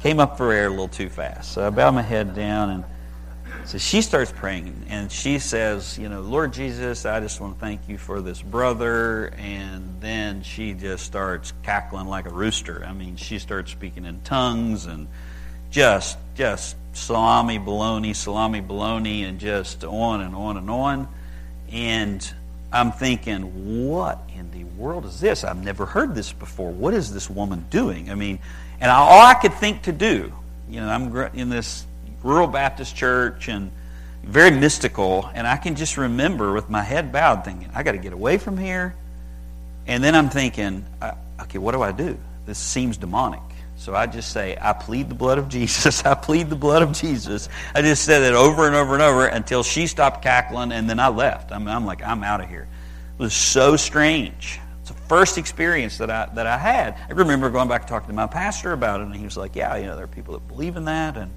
came 0.00 0.20
up 0.20 0.36
for 0.36 0.52
air 0.52 0.66
a 0.66 0.70
little 0.70 0.86
too 0.86 1.08
fast, 1.08 1.52
so 1.52 1.66
I 1.66 1.70
bowed 1.70 1.92
my 1.92 2.02
head 2.02 2.34
down 2.34 2.70
and. 2.70 2.84
So 3.66 3.78
she 3.78 4.02
starts 4.02 4.30
praying 4.30 4.84
and 4.90 5.10
she 5.10 5.38
says, 5.38 5.96
You 5.96 6.10
know, 6.10 6.20
Lord 6.20 6.52
Jesus, 6.52 7.06
I 7.06 7.18
just 7.20 7.40
want 7.40 7.54
to 7.54 7.60
thank 7.60 7.88
you 7.88 7.96
for 7.96 8.20
this 8.20 8.42
brother. 8.42 9.32
And 9.38 10.00
then 10.00 10.42
she 10.42 10.74
just 10.74 11.06
starts 11.06 11.54
cackling 11.62 12.06
like 12.06 12.26
a 12.26 12.30
rooster. 12.30 12.84
I 12.86 12.92
mean, 12.92 13.16
she 13.16 13.38
starts 13.38 13.72
speaking 13.72 14.04
in 14.04 14.20
tongues 14.20 14.84
and 14.84 15.08
just 15.74 16.16
just 16.36 16.76
salami 16.92 17.58
baloney, 17.58 18.14
salami 18.14 18.62
baloney, 18.62 19.28
and 19.28 19.40
just 19.40 19.82
on 19.82 20.20
and 20.20 20.32
on 20.34 20.56
and 20.56 20.70
on. 20.70 21.08
And 21.72 22.32
I'm 22.72 22.92
thinking, 22.92 23.88
what 23.88 24.20
in 24.36 24.52
the 24.52 24.62
world 24.80 25.04
is 25.04 25.18
this? 25.18 25.42
I've 25.42 25.62
never 25.62 25.84
heard 25.84 26.14
this 26.14 26.32
before. 26.32 26.70
What 26.70 26.94
is 26.94 27.12
this 27.12 27.28
woman 27.28 27.66
doing? 27.70 28.08
I 28.08 28.14
mean, 28.14 28.38
and 28.80 28.88
all 28.88 29.20
I 29.20 29.34
could 29.34 29.54
think 29.54 29.82
to 29.82 29.92
do, 29.92 30.32
you 30.70 30.80
know, 30.80 30.88
I'm 30.88 31.14
in 31.34 31.48
this 31.48 31.84
rural 32.22 32.46
Baptist 32.46 32.94
church 32.94 33.48
and 33.48 33.72
very 34.22 34.52
mystical, 34.52 35.28
and 35.34 35.44
I 35.44 35.56
can 35.56 35.74
just 35.74 35.96
remember 35.96 36.52
with 36.52 36.70
my 36.70 36.82
head 36.82 37.10
bowed 37.10 37.44
thinking, 37.44 37.68
I 37.74 37.82
got 37.82 37.92
to 37.92 37.98
get 37.98 38.12
away 38.12 38.38
from 38.38 38.56
here. 38.56 38.94
And 39.88 40.04
then 40.04 40.14
I'm 40.14 40.30
thinking, 40.30 40.84
uh, 41.02 41.14
okay, 41.42 41.58
what 41.58 41.72
do 41.72 41.82
I 41.82 41.90
do? 41.90 42.16
This 42.46 42.58
seems 42.58 42.96
demonic. 42.96 43.40
So 43.84 43.94
I 43.94 44.06
just 44.06 44.32
say, 44.32 44.56
I 44.58 44.72
plead 44.72 45.10
the 45.10 45.14
blood 45.14 45.36
of 45.36 45.50
Jesus. 45.50 46.02
I 46.06 46.14
plead 46.14 46.48
the 46.48 46.56
blood 46.56 46.80
of 46.80 46.92
Jesus. 46.92 47.50
I 47.74 47.82
just 47.82 48.02
said 48.02 48.22
it 48.22 48.32
over 48.32 48.66
and 48.66 48.74
over 48.74 48.94
and 48.94 49.02
over 49.02 49.26
until 49.26 49.62
she 49.62 49.86
stopped 49.86 50.22
cackling, 50.22 50.72
and 50.72 50.88
then 50.88 50.98
I 50.98 51.08
left. 51.08 51.52
I 51.52 51.56
I'm 51.56 51.84
like, 51.84 52.02
I'm 52.02 52.24
out 52.24 52.40
of 52.40 52.48
here. 52.48 52.66
It 53.18 53.22
was 53.22 53.34
so 53.34 53.76
strange. 53.76 54.58
It's 54.80 54.88
the 54.88 54.96
first 55.02 55.36
experience 55.36 55.98
that 55.98 56.10
I, 56.10 56.30
that 56.32 56.46
I 56.46 56.56
had. 56.56 56.96
I 57.10 57.12
remember 57.12 57.50
going 57.50 57.68
back 57.68 57.82
and 57.82 57.88
talking 57.90 58.08
to 58.08 58.14
my 58.14 58.26
pastor 58.26 58.72
about 58.72 59.02
it, 59.02 59.04
and 59.04 59.14
he 59.14 59.24
was 59.24 59.36
like, 59.36 59.54
Yeah, 59.54 59.76
you 59.76 59.84
know, 59.84 59.96
there 59.96 60.04
are 60.04 60.08
people 60.08 60.32
that 60.32 60.48
believe 60.48 60.76
in 60.76 60.86
that. 60.86 61.18
And, 61.18 61.30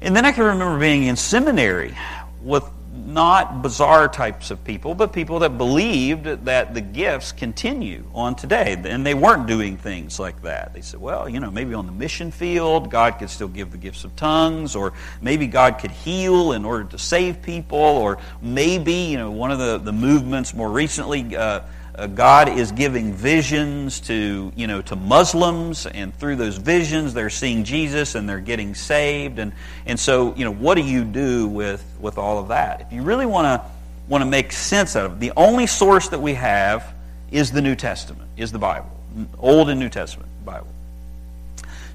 and 0.00 0.16
then 0.16 0.24
I 0.24 0.32
can 0.32 0.42
remember 0.42 0.76
being 0.76 1.04
in 1.04 1.14
seminary 1.14 1.96
with 2.42 2.68
not 3.06 3.62
bizarre 3.62 4.08
types 4.08 4.50
of 4.50 4.62
people, 4.64 4.94
but 4.94 5.12
people 5.12 5.38
that 5.38 5.56
believed 5.56 6.24
that 6.44 6.74
the 6.74 6.80
gifts 6.80 7.32
continue 7.32 8.04
on 8.12 8.34
today. 8.34 8.76
And 8.84 9.06
they 9.06 9.14
weren't 9.14 9.46
doing 9.46 9.76
things 9.76 10.18
like 10.18 10.42
that. 10.42 10.74
They 10.74 10.80
said, 10.80 11.00
well, 11.00 11.28
you 11.28 11.40
know, 11.40 11.50
maybe 11.50 11.74
on 11.74 11.86
the 11.86 11.92
mission 11.92 12.30
field, 12.30 12.90
God 12.90 13.18
could 13.18 13.30
still 13.30 13.48
give 13.48 13.70
the 13.70 13.78
gifts 13.78 14.04
of 14.04 14.14
tongues, 14.16 14.74
or 14.74 14.92
maybe 15.20 15.46
God 15.46 15.78
could 15.78 15.92
heal 15.92 16.52
in 16.52 16.64
order 16.64 16.84
to 16.84 16.98
save 16.98 17.42
people, 17.42 17.78
or 17.78 18.18
maybe, 18.42 18.92
you 18.92 19.16
know, 19.16 19.30
one 19.30 19.50
of 19.50 19.58
the, 19.58 19.78
the 19.78 19.92
movements 19.92 20.52
more 20.54 20.70
recently, 20.70 21.36
uh, 21.36 21.60
uh, 21.96 22.06
God 22.06 22.48
is 22.50 22.72
giving 22.72 23.12
visions 23.12 24.00
to, 24.00 24.52
you 24.54 24.66
know, 24.66 24.82
to 24.82 24.96
Muslims, 24.96 25.86
and 25.86 26.14
through 26.14 26.36
those 26.36 26.58
visions, 26.58 27.14
they're 27.14 27.30
seeing 27.30 27.64
Jesus 27.64 28.14
and 28.14 28.28
they're 28.28 28.38
getting 28.38 28.74
saved. 28.74 29.38
And, 29.38 29.52
and 29.86 29.98
so, 29.98 30.34
you 30.34 30.44
know, 30.44 30.52
what 30.52 30.74
do 30.74 30.82
you 30.82 31.04
do 31.04 31.48
with, 31.48 31.84
with 32.00 32.18
all 32.18 32.38
of 32.38 32.48
that? 32.48 32.82
If 32.82 32.92
you 32.92 33.02
really 33.02 33.26
want 33.26 33.46
to 33.46 33.70
want 34.08 34.22
to 34.22 34.30
make 34.30 34.52
sense 34.52 34.94
out 34.94 35.06
of 35.06 35.12
it, 35.14 35.20
the 35.20 35.32
only 35.36 35.66
source 35.66 36.08
that 36.10 36.20
we 36.20 36.34
have 36.34 36.94
is 37.32 37.50
the 37.50 37.60
New 37.60 37.74
Testament, 37.74 38.28
is 38.36 38.52
the 38.52 38.58
Bible, 38.58 38.90
Old 39.38 39.68
and 39.68 39.80
New 39.80 39.88
Testament 39.88 40.30
Bible. 40.44 40.68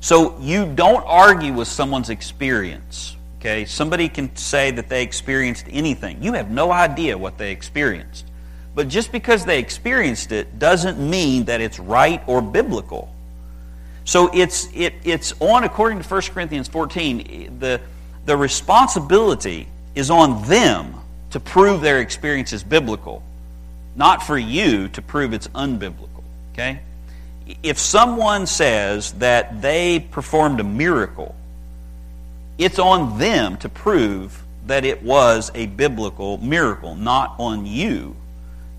So 0.01 0.37
you 0.39 0.65
don't 0.65 1.03
argue 1.05 1.53
with 1.53 1.67
someone's 1.67 2.09
experience. 2.09 3.15
Okay, 3.39 3.65
somebody 3.65 4.09
can 4.09 4.35
say 4.35 4.71
that 4.71 4.89
they 4.89 5.03
experienced 5.03 5.65
anything. 5.69 6.21
You 6.21 6.33
have 6.33 6.51
no 6.51 6.71
idea 6.71 7.17
what 7.17 7.37
they 7.37 7.51
experienced. 7.51 8.25
But 8.73 8.88
just 8.88 9.12
because 9.12 9.45
they 9.45 9.60
experienced 9.60 10.31
it 10.31 10.57
doesn't 10.57 10.97
mean 10.97 11.45
that 11.45 11.62
it's 11.62 11.79
right 11.79 12.23
or 12.27 12.41
biblical. 12.41 13.13
So 14.05 14.29
it's, 14.34 14.67
it, 14.73 14.93
it's 15.03 15.34
on, 15.39 15.63
according 15.63 16.01
to 16.01 16.07
1 16.07 16.21
Corinthians 16.34 16.67
14, 16.67 17.60
the, 17.60 17.81
the 18.25 18.38
responsibility 18.38 19.67
is 19.93 20.10
on 20.10 20.47
them 20.47 20.95
to 21.31 21.39
prove 21.39 21.81
their 21.81 21.99
experience 21.99 22.53
is 22.53 22.63
biblical, 22.63 23.23
not 23.95 24.23
for 24.23 24.38
you 24.38 24.88
to 24.89 25.01
prove 25.01 25.34
it's 25.34 25.47
unbiblical. 25.49 26.23
Okay? 26.53 26.79
If 27.63 27.77
someone 27.77 28.47
says 28.47 29.13
that 29.13 29.62
they 29.62 29.99
performed 29.99 30.60
a 30.60 30.63
miracle, 30.63 31.36
it's 32.57 32.79
on 32.79 33.17
them 33.17 33.57
to 33.57 33.69
prove 33.69 34.43
that 34.67 34.86
it 34.86 35.03
was 35.03 35.51
a 35.55 35.65
biblical 35.65 36.38
miracle, 36.38 36.95
not 36.95 37.36
on 37.38 37.65
you 37.65 38.15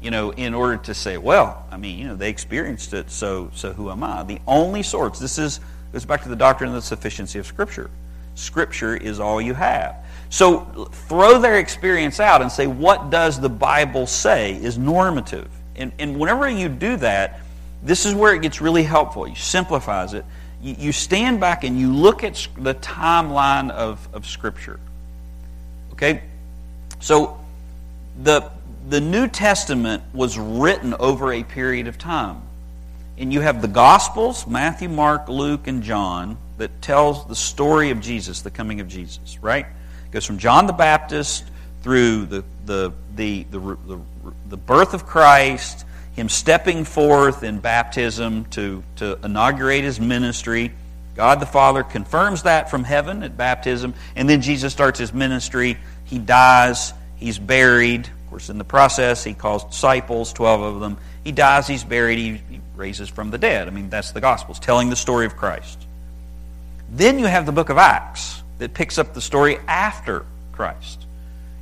you 0.02 0.10
know, 0.10 0.30
in 0.30 0.54
order 0.54 0.76
to 0.78 0.94
say, 0.94 1.16
well, 1.16 1.64
I 1.70 1.76
mean, 1.76 1.98
you 1.98 2.08
know, 2.08 2.16
they 2.16 2.28
experienced 2.28 2.92
it, 2.92 3.10
so 3.10 3.50
so 3.54 3.72
who 3.72 3.90
am 3.90 4.02
I? 4.02 4.22
The 4.24 4.40
only 4.46 4.82
source. 4.82 5.18
This 5.18 5.38
is 5.38 5.60
goes 5.92 6.04
back 6.04 6.22
to 6.22 6.28
the 6.28 6.36
doctrine 6.36 6.68
of 6.68 6.74
the 6.74 6.82
sufficiency 6.82 7.38
of 7.38 7.46
Scripture. 7.46 7.90
Scripture 8.34 8.96
is 8.96 9.20
all 9.20 9.40
you 9.40 9.54
have. 9.54 9.96
So 10.30 10.60
throw 11.08 11.38
their 11.38 11.58
experience 11.58 12.18
out 12.18 12.40
and 12.40 12.50
say, 12.50 12.66
what 12.66 13.10
does 13.10 13.38
the 13.38 13.50
Bible 13.50 14.06
say 14.06 14.54
is 14.54 14.78
normative? 14.78 15.50
And, 15.76 15.92
and 15.98 16.18
whenever 16.18 16.48
you 16.48 16.70
do 16.70 16.96
that, 16.96 17.40
this 17.82 18.06
is 18.06 18.14
where 18.14 18.34
it 18.34 18.40
gets 18.40 18.60
really 18.60 18.84
helpful. 18.84 19.28
You 19.28 19.34
simplifies 19.34 20.14
it. 20.14 20.24
You, 20.62 20.76
you 20.78 20.92
stand 20.92 21.40
back 21.40 21.64
and 21.64 21.78
you 21.78 21.92
look 21.92 22.24
at 22.24 22.48
the 22.56 22.74
timeline 22.74 23.70
of, 23.70 24.08
of 24.14 24.26
Scripture. 24.26 24.80
Okay? 25.92 26.22
So 27.00 27.38
the 28.22 28.50
the 28.88 29.00
New 29.00 29.28
Testament 29.28 30.02
was 30.12 30.38
written 30.38 30.94
over 30.94 31.32
a 31.32 31.42
period 31.42 31.86
of 31.86 31.98
time. 31.98 32.42
And 33.18 33.32
you 33.32 33.40
have 33.40 33.62
the 33.62 33.68
Gospels, 33.68 34.46
Matthew, 34.46 34.88
Mark, 34.88 35.28
Luke, 35.28 35.66
and 35.66 35.82
John, 35.82 36.36
that 36.58 36.82
tells 36.82 37.26
the 37.26 37.36
story 37.36 37.90
of 37.90 38.00
Jesus, 38.00 38.42
the 38.42 38.50
coming 38.50 38.80
of 38.80 38.88
Jesus, 38.88 39.38
right? 39.42 39.66
It 39.66 40.10
goes 40.10 40.24
from 40.24 40.38
John 40.38 40.66
the 40.66 40.72
Baptist 40.72 41.44
through 41.82 42.26
the, 42.26 42.44
the, 42.64 42.92
the, 43.14 43.44
the, 43.50 43.58
the, 43.58 44.00
the 44.48 44.56
birth 44.56 44.94
of 44.94 45.06
Christ, 45.06 45.84
him 46.14 46.28
stepping 46.28 46.84
forth 46.84 47.42
in 47.42 47.58
baptism 47.58 48.44
to, 48.46 48.82
to 48.96 49.18
inaugurate 49.24 49.84
his 49.84 50.00
ministry. 50.00 50.72
God 51.14 51.40
the 51.40 51.46
Father 51.46 51.82
confirms 51.82 52.44
that 52.44 52.70
from 52.70 52.84
heaven 52.84 53.22
at 53.22 53.36
baptism, 53.36 53.94
and 54.16 54.28
then 54.28 54.40
Jesus 54.40 54.72
starts 54.72 54.98
his 54.98 55.12
ministry. 55.12 55.78
He 56.04 56.18
dies, 56.18 56.92
he's 57.16 57.38
buried, 57.38 58.08
course, 58.32 58.48
in 58.48 58.56
the 58.56 58.64
process, 58.64 59.22
he 59.22 59.34
calls 59.34 59.62
disciples, 59.64 60.32
12 60.32 60.62
of 60.62 60.80
them. 60.80 60.96
He 61.22 61.32
dies, 61.32 61.68
he's 61.68 61.84
buried, 61.84 62.18
he, 62.18 62.60
raises 62.74 63.10
from 63.10 63.30
the 63.30 63.36
dead. 63.36 63.68
I 63.68 63.70
mean, 63.70 63.90
that's 63.90 64.12
the 64.12 64.22
Gospels, 64.22 64.58
telling 64.58 64.88
the 64.88 64.96
story 64.96 65.26
of 65.26 65.36
Christ. 65.36 65.86
Then 66.90 67.18
you 67.18 67.26
have 67.26 67.44
the 67.44 67.52
book 67.52 67.68
of 67.68 67.76
Acts 67.76 68.42
that 68.56 68.72
picks 68.72 68.96
up 68.96 69.12
the 69.12 69.20
story 69.20 69.58
after 69.68 70.24
Christ. 70.52 71.04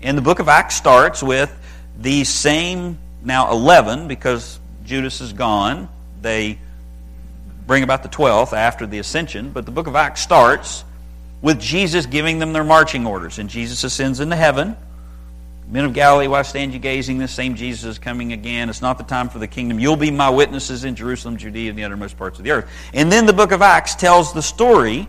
And 0.01 0.17
the 0.17 0.23
book 0.23 0.39
of 0.39 0.49
Acts 0.49 0.77
starts 0.77 1.21
with 1.21 1.53
these 1.99 2.29
same, 2.29 2.97
now 3.25 3.51
11, 3.51 4.07
because 4.07 4.61
Judas 4.85 5.21
is 5.21 5.33
gone. 5.33 5.89
They 6.23 6.57
bring 7.67 7.83
about 7.83 8.05
the 8.05 8.09
12th 8.09 8.53
after 8.53 8.87
the 8.87 9.01
ascension. 9.01 9.51
But 9.51 9.67
the 9.67 9.73
book 9.73 9.89
of 9.89 9.97
Acts 9.97 10.21
starts 10.21 10.85
with 11.43 11.61
Jesus 11.61 12.07
giving 12.07 12.39
them 12.39 12.53
their 12.53 12.65
marching 12.65 13.05
orders. 13.05 13.41
And 13.41 13.51
Jesus 13.51 13.83
ascends 13.83 14.21
into 14.21 14.37
heaven. 14.37 14.77
Men 15.71 15.85
of 15.85 15.95
Galilee, 15.95 16.27
why 16.27 16.43
stand 16.43 16.73
you 16.73 16.81
gazing? 16.81 17.19
This 17.19 17.31
same 17.31 17.55
Jesus 17.55 17.85
is 17.85 17.99
coming 18.01 18.33
again. 18.33 18.69
It's 18.69 18.83
not 18.83 18.99
the 18.99 19.05
time 19.05 19.29
for 19.29 19.39
the 19.39 19.47
kingdom. 19.47 19.79
You'll 19.79 19.95
be 19.95 20.11
my 20.11 20.29
witnesses 20.29 20.83
in 20.83 20.97
Jerusalem, 20.97 21.37
Judea, 21.37 21.71
and 21.71 21.79
the 21.79 21.85
uttermost 21.85 22.19
parts 22.19 22.39
of 22.39 22.45
the 22.45 22.51
earth. 22.51 22.69
And 22.93 23.11
then 23.11 23.25
the 23.25 23.33
book 23.33 23.53
of 23.53 23.63
Acts 23.63 23.95
tells 23.95 24.33
the 24.33 24.43
story 24.43 25.09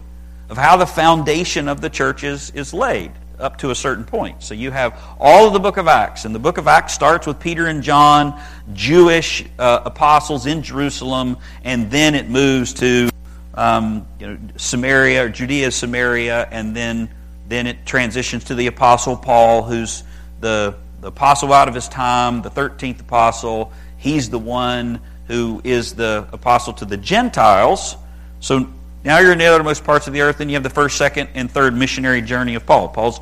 of 0.49 0.57
how 0.57 0.77
the 0.77 0.85
foundation 0.85 1.67
of 1.67 1.81
the 1.81 1.89
church 1.89 2.23
is, 2.23 2.51
is 2.51 2.75
laid 2.75 3.11
up 3.39 3.57
to 3.57 3.71
a 3.71 3.75
certain 3.75 4.05
point. 4.05 4.43
So 4.43 4.53
you 4.53 4.69
have 4.69 5.01
all 5.19 5.47
of 5.47 5.53
the 5.53 5.59
book 5.59 5.77
of 5.77 5.87
Acts. 5.87 6.25
And 6.25 6.35
the 6.35 6.39
book 6.39 6.59
of 6.59 6.67
Acts 6.67 6.93
starts 6.93 7.25
with 7.25 7.39
Peter 7.39 7.65
and 7.65 7.81
John, 7.81 8.39
Jewish 8.73 9.43
uh, 9.57 9.81
apostles 9.83 10.45
in 10.45 10.61
Jerusalem, 10.61 11.37
and 11.63 11.89
then 11.89 12.13
it 12.13 12.29
moves 12.29 12.73
to 12.75 13.09
um, 13.55 14.05
you 14.19 14.27
know, 14.27 14.37
Samaria 14.57 15.25
or 15.25 15.29
Judea, 15.29 15.71
Samaria, 15.71 16.47
and 16.51 16.75
then 16.75 17.09
then 17.47 17.67
it 17.67 17.85
transitions 17.85 18.45
to 18.45 18.55
the 18.55 18.67
Apostle 18.67 19.17
Paul, 19.17 19.63
who's 19.63 20.03
the, 20.41 20.75
the 20.99 21.07
apostle 21.07 21.53
out 21.53 21.67
of 21.67 21.75
his 21.75 21.87
time, 21.87 22.41
the 22.41 22.49
13th 22.49 22.99
apostle. 22.99 23.71
He's 23.97 24.29
the 24.29 24.39
one 24.39 24.99
who 25.27 25.61
is 25.63 25.93
the 25.93 26.27
apostle 26.33 26.73
to 26.73 26.85
the 26.85 26.97
Gentiles. 26.97 27.95
So 28.39 28.67
now 29.03 29.19
you're 29.19 29.31
in 29.31 29.37
the 29.37 29.45
uttermost 29.45 29.83
parts 29.83 30.07
of 30.07 30.13
the 30.13 30.21
earth, 30.21 30.41
and 30.41 30.51
you 30.51 30.55
have 30.55 30.63
the 30.63 30.69
first, 30.69 30.97
second, 30.97 31.29
and 31.35 31.49
third 31.49 31.75
missionary 31.75 32.21
journey 32.21 32.55
of 32.55 32.65
Paul. 32.65 32.89
Paul's 32.89 33.19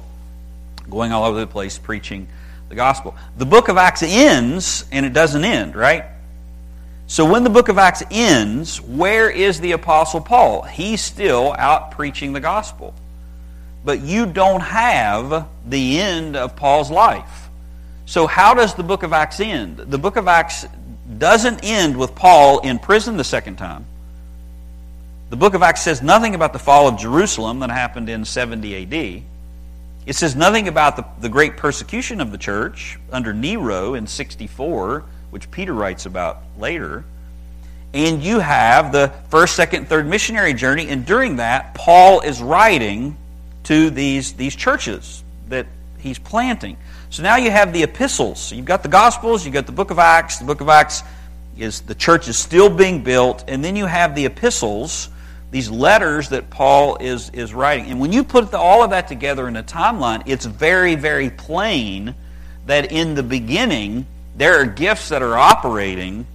going 0.89 1.11
all 1.11 1.25
over 1.25 1.39
the 1.39 1.47
place 1.47 1.77
preaching 1.77 2.27
the 2.69 2.75
gospel. 2.75 3.15
The 3.37 3.45
book 3.45 3.67
of 3.67 3.77
Acts 3.77 4.03
ends, 4.03 4.85
and 4.91 5.05
it 5.05 5.13
doesn't 5.13 5.43
end, 5.43 5.75
right? 5.75 6.05
So 7.07 7.29
when 7.29 7.43
the 7.43 7.49
book 7.49 7.69
of 7.69 7.77
Acts 7.77 8.03
ends, 8.11 8.79
where 8.81 9.29
is 9.29 9.59
the 9.59 9.71
Apostle 9.71 10.21
Paul? 10.21 10.61
He's 10.61 11.01
still 11.01 11.55
out 11.57 11.91
preaching 11.91 12.33
the 12.33 12.39
gospel 12.39 12.93
but 13.83 14.01
you 14.01 14.25
don't 14.25 14.61
have 14.61 15.47
the 15.65 15.99
end 15.99 16.35
of 16.35 16.55
Paul's 16.55 16.91
life. 16.91 17.49
So, 18.05 18.27
how 18.27 18.53
does 18.53 18.73
the 18.73 18.83
book 18.83 19.03
of 19.03 19.13
Acts 19.13 19.39
end? 19.39 19.77
The 19.77 19.97
book 19.97 20.15
of 20.15 20.27
Acts 20.27 20.65
doesn't 21.17 21.63
end 21.63 21.97
with 21.97 22.15
Paul 22.15 22.59
in 22.59 22.79
prison 22.79 23.17
the 23.17 23.23
second 23.23 23.57
time. 23.57 23.85
The 25.29 25.35
book 25.35 25.53
of 25.53 25.61
Acts 25.61 25.81
says 25.81 26.01
nothing 26.01 26.33
about 26.33 26.53
the 26.53 26.59
fall 26.59 26.87
of 26.87 26.97
Jerusalem 26.97 27.59
that 27.59 27.69
happened 27.69 28.09
in 28.09 28.25
70 28.25 28.83
AD. 28.83 29.23
It 30.05 30.15
says 30.15 30.35
nothing 30.35 30.67
about 30.67 30.95
the, 30.95 31.05
the 31.21 31.29
great 31.29 31.55
persecution 31.55 32.19
of 32.19 32.31
the 32.31 32.37
church 32.37 32.97
under 33.11 33.31
Nero 33.31 33.93
in 33.93 34.07
64, 34.07 35.03
which 35.29 35.51
Peter 35.51 35.73
writes 35.73 36.07
about 36.07 36.41
later. 36.57 37.03
And 37.93 38.23
you 38.23 38.39
have 38.39 38.91
the 38.91 39.13
first, 39.29 39.55
second, 39.55 39.87
third 39.87 40.07
missionary 40.07 40.55
journey, 40.55 40.87
and 40.89 41.05
during 41.05 41.35
that, 41.35 41.75
Paul 41.75 42.21
is 42.21 42.41
writing 42.41 43.17
to 43.63 43.89
these, 43.89 44.33
these 44.33 44.55
churches 44.55 45.23
that 45.49 45.67
he's 45.99 46.19
planting. 46.19 46.77
So 47.09 47.23
now 47.23 47.37
you 47.37 47.51
have 47.51 47.73
the 47.73 47.83
epistles. 47.83 48.51
You've 48.51 48.65
got 48.65 48.83
the 48.83 48.89
Gospels, 48.89 49.45
you've 49.45 49.53
got 49.53 49.65
the 49.65 49.71
book 49.71 49.91
of 49.91 49.99
Acts. 49.99 50.37
The 50.37 50.45
book 50.45 50.61
of 50.61 50.69
Acts 50.69 51.03
is 51.57 51.81
the 51.81 51.95
church 51.95 52.27
is 52.27 52.37
still 52.37 52.69
being 52.69 53.03
built, 53.03 53.43
and 53.47 53.63
then 53.63 53.75
you 53.75 53.85
have 53.85 54.15
the 54.15 54.25
epistles, 54.25 55.09
these 55.51 55.69
letters 55.69 56.29
that 56.29 56.49
Paul 56.49 56.97
is, 56.97 57.29
is 57.31 57.53
writing. 57.53 57.87
And 57.87 57.99
when 57.99 58.13
you 58.13 58.23
put 58.23 58.51
the, 58.51 58.57
all 58.57 58.83
of 58.83 58.91
that 58.91 59.07
together 59.07 59.47
in 59.47 59.55
a 59.55 59.63
timeline, 59.63 60.23
it's 60.25 60.45
very, 60.45 60.95
very 60.95 61.29
plain 61.29 62.15
that 62.65 62.91
in 62.91 63.15
the 63.15 63.23
beginning 63.23 64.05
there 64.35 64.61
are 64.61 64.65
gifts 64.65 65.09
that 65.09 65.21
are 65.21 65.37
operating 65.37 66.25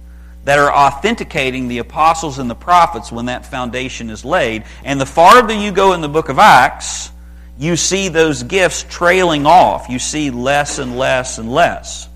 that 0.45 0.59
are 0.59 0.71
authenticating 0.71 1.67
the 1.67 1.79
apostles 1.79 2.37
and 2.37 2.49
the 2.49 2.55
prophets 2.55 3.11
when 3.11 3.25
that 3.25 3.45
foundation 3.45 4.09
is 4.09 4.23
laid. 4.23 4.63
And 4.83 5.01
the 5.01 5.05
farther 5.05 5.53
you 5.53 5.71
go 5.71 5.93
in 5.93 6.01
the 6.01 6.07
book 6.07 6.29
of 6.29 6.37
Acts, 6.37 7.09
you 7.57 7.75
see 7.75 8.09
those 8.09 8.43
gifts 8.43 8.85
trailing 8.89 9.45
off. 9.45 9.87
You 9.89 9.99
see 9.99 10.29
less 10.29 10.77
and 10.79 10.97
less 10.97 11.37
and 11.37 11.51
less. 11.51 12.09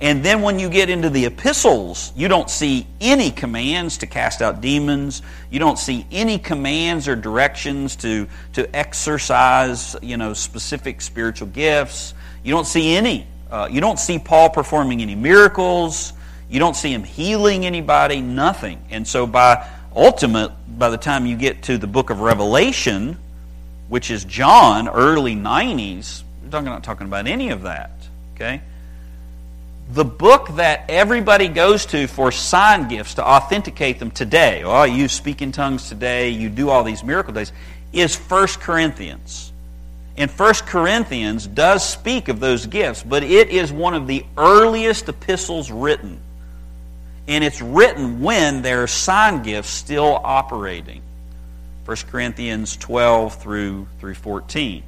And 0.00 0.22
then 0.22 0.42
when 0.42 0.58
you 0.58 0.68
get 0.68 0.90
into 0.90 1.08
the 1.08 1.24
epistles, 1.24 2.12
you 2.14 2.28
don't 2.28 2.50
see 2.50 2.86
any 3.00 3.30
commands 3.30 3.98
to 3.98 4.06
cast 4.06 4.42
out 4.42 4.60
demons. 4.60 5.22
You 5.50 5.58
don't 5.58 5.78
see 5.78 6.06
any 6.12 6.38
commands 6.38 7.08
or 7.08 7.16
directions 7.16 7.96
to, 7.96 8.28
to 8.52 8.76
exercise, 8.76 9.96
you 10.02 10.18
know, 10.18 10.34
specific 10.34 11.00
spiritual 11.00 11.48
gifts. 11.48 12.12
You 12.44 12.52
don't 12.52 12.66
see 12.66 12.94
any. 12.94 13.26
Uh, 13.50 13.68
you 13.70 13.80
don't 13.80 13.98
see 13.98 14.18
Paul 14.18 14.50
performing 14.50 15.00
any 15.00 15.14
miracles. 15.14 16.12
You 16.50 16.58
don't 16.58 16.76
see 16.76 16.92
him 16.92 17.02
healing 17.02 17.64
anybody, 17.64 18.20
nothing. 18.20 18.84
And 18.90 19.08
so 19.08 19.26
by 19.26 19.66
ultimate, 19.94 20.52
by 20.78 20.90
the 20.90 20.98
time 20.98 21.24
you 21.24 21.36
get 21.36 21.62
to 21.64 21.78
the 21.78 21.86
book 21.86 22.10
of 22.10 22.20
Revelation, 22.20 23.16
which 23.88 24.10
is 24.10 24.24
John, 24.24 24.88
early 24.88 25.34
90s, 25.34 26.22
we're 26.50 26.60
not 26.60 26.84
talking 26.84 27.06
about 27.06 27.26
any 27.26 27.50
of 27.50 27.62
that. 27.62 27.90
Okay? 28.34 28.60
The 29.92 30.04
book 30.04 30.56
that 30.56 30.84
everybody 30.88 31.48
goes 31.48 31.86
to 31.86 32.06
for 32.08 32.32
sign 32.32 32.88
gifts 32.88 33.14
to 33.14 33.26
authenticate 33.26 33.98
them 33.98 34.10
today, 34.10 34.62
oh, 34.64 34.84
you 34.84 35.08
speak 35.08 35.42
in 35.42 35.52
tongues 35.52 35.88
today, 35.88 36.30
you 36.30 36.48
do 36.48 36.70
all 36.70 36.82
these 36.82 37.04
miracle 37.04 37.32
days, 37.32 37.52
is 37.92 38.16
1 38.16 38.48
Corinthians. 38.60 39.52
And 40.16 40.30
1 40.30 40.54
Corinthians 40.66 41.46
does 41.46 41.86
speak 41.88 42.28
of 42.28 42.40
those 42.40 42.66
gifts, 42.66 43.02
but 43.02 43.22
it 43.22 43.50
is 43.50 43.70
one 43.70 43.94
of 43.94 44.06
the 44.06 44.24
earliest 44.36 45.08
epistles 45.08 45.70
written. 45.70 46.18
And 47.28 47.44
it's 47.44 47.60
written 47.60 48.22
when 48.22 48.62
there 48.62 48.82
are 48.82 48.86
sign 48.86 49.42
gifts 49.42 49.68
still 49.70 50.20
operating. 50.22 51.02
1 51.86 51.96
Corinthians 52.10 52.76
12 52.78 53.40
through, 53.40 53.86
through 54.00 54.14
14. 54.14 54.82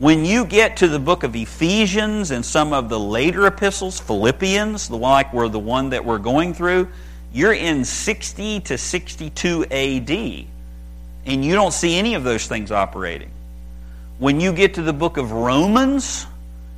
When 0.00 0.24
you 0.24 0.44
get 0.44 0.78
to 0.78 0.88
the 0.88 0.98
book 0.98 1.22
of 1.22 1.36
Ephesians 1.36 2.32
and 2.32 2.44
some 2.44 2.72
of 2.72 2.88
the 2.88 2.98
later 2.98 3.46
epistles, 3.46 4.00
Philippians, 4.00 4.88
the 4.88 4.96
like 4.96 5.32
we're 5.32 5.48
the 5.48 5.60
one 5.60 5.90
that 5.90 6.04
we're 6.04 6.18
going 6.18 6.52
through, 6.52 6.88
you're 7.32 7.52
in 7.52 7.84
60 7.84 8.58
to 8.60 8.76
62 8.76 9.66
AD. 9.66 10.46
And 11.26 11.44
you 11.44 11.54
don't 11.54 11.72
see 11.72 11.96
any 11.96 12.14
of 12.14 12.24
those 12.24 12.48
things 12.48 12.72
operating. 12.72 13.30
When 14.18 14.40
you 14.40 14.52
get 14.52 14.74
to 14.74 14.82
the 14.82 14.92
book 14.92 15.16
of 15.16 15.30
Romans, 15.30 16.26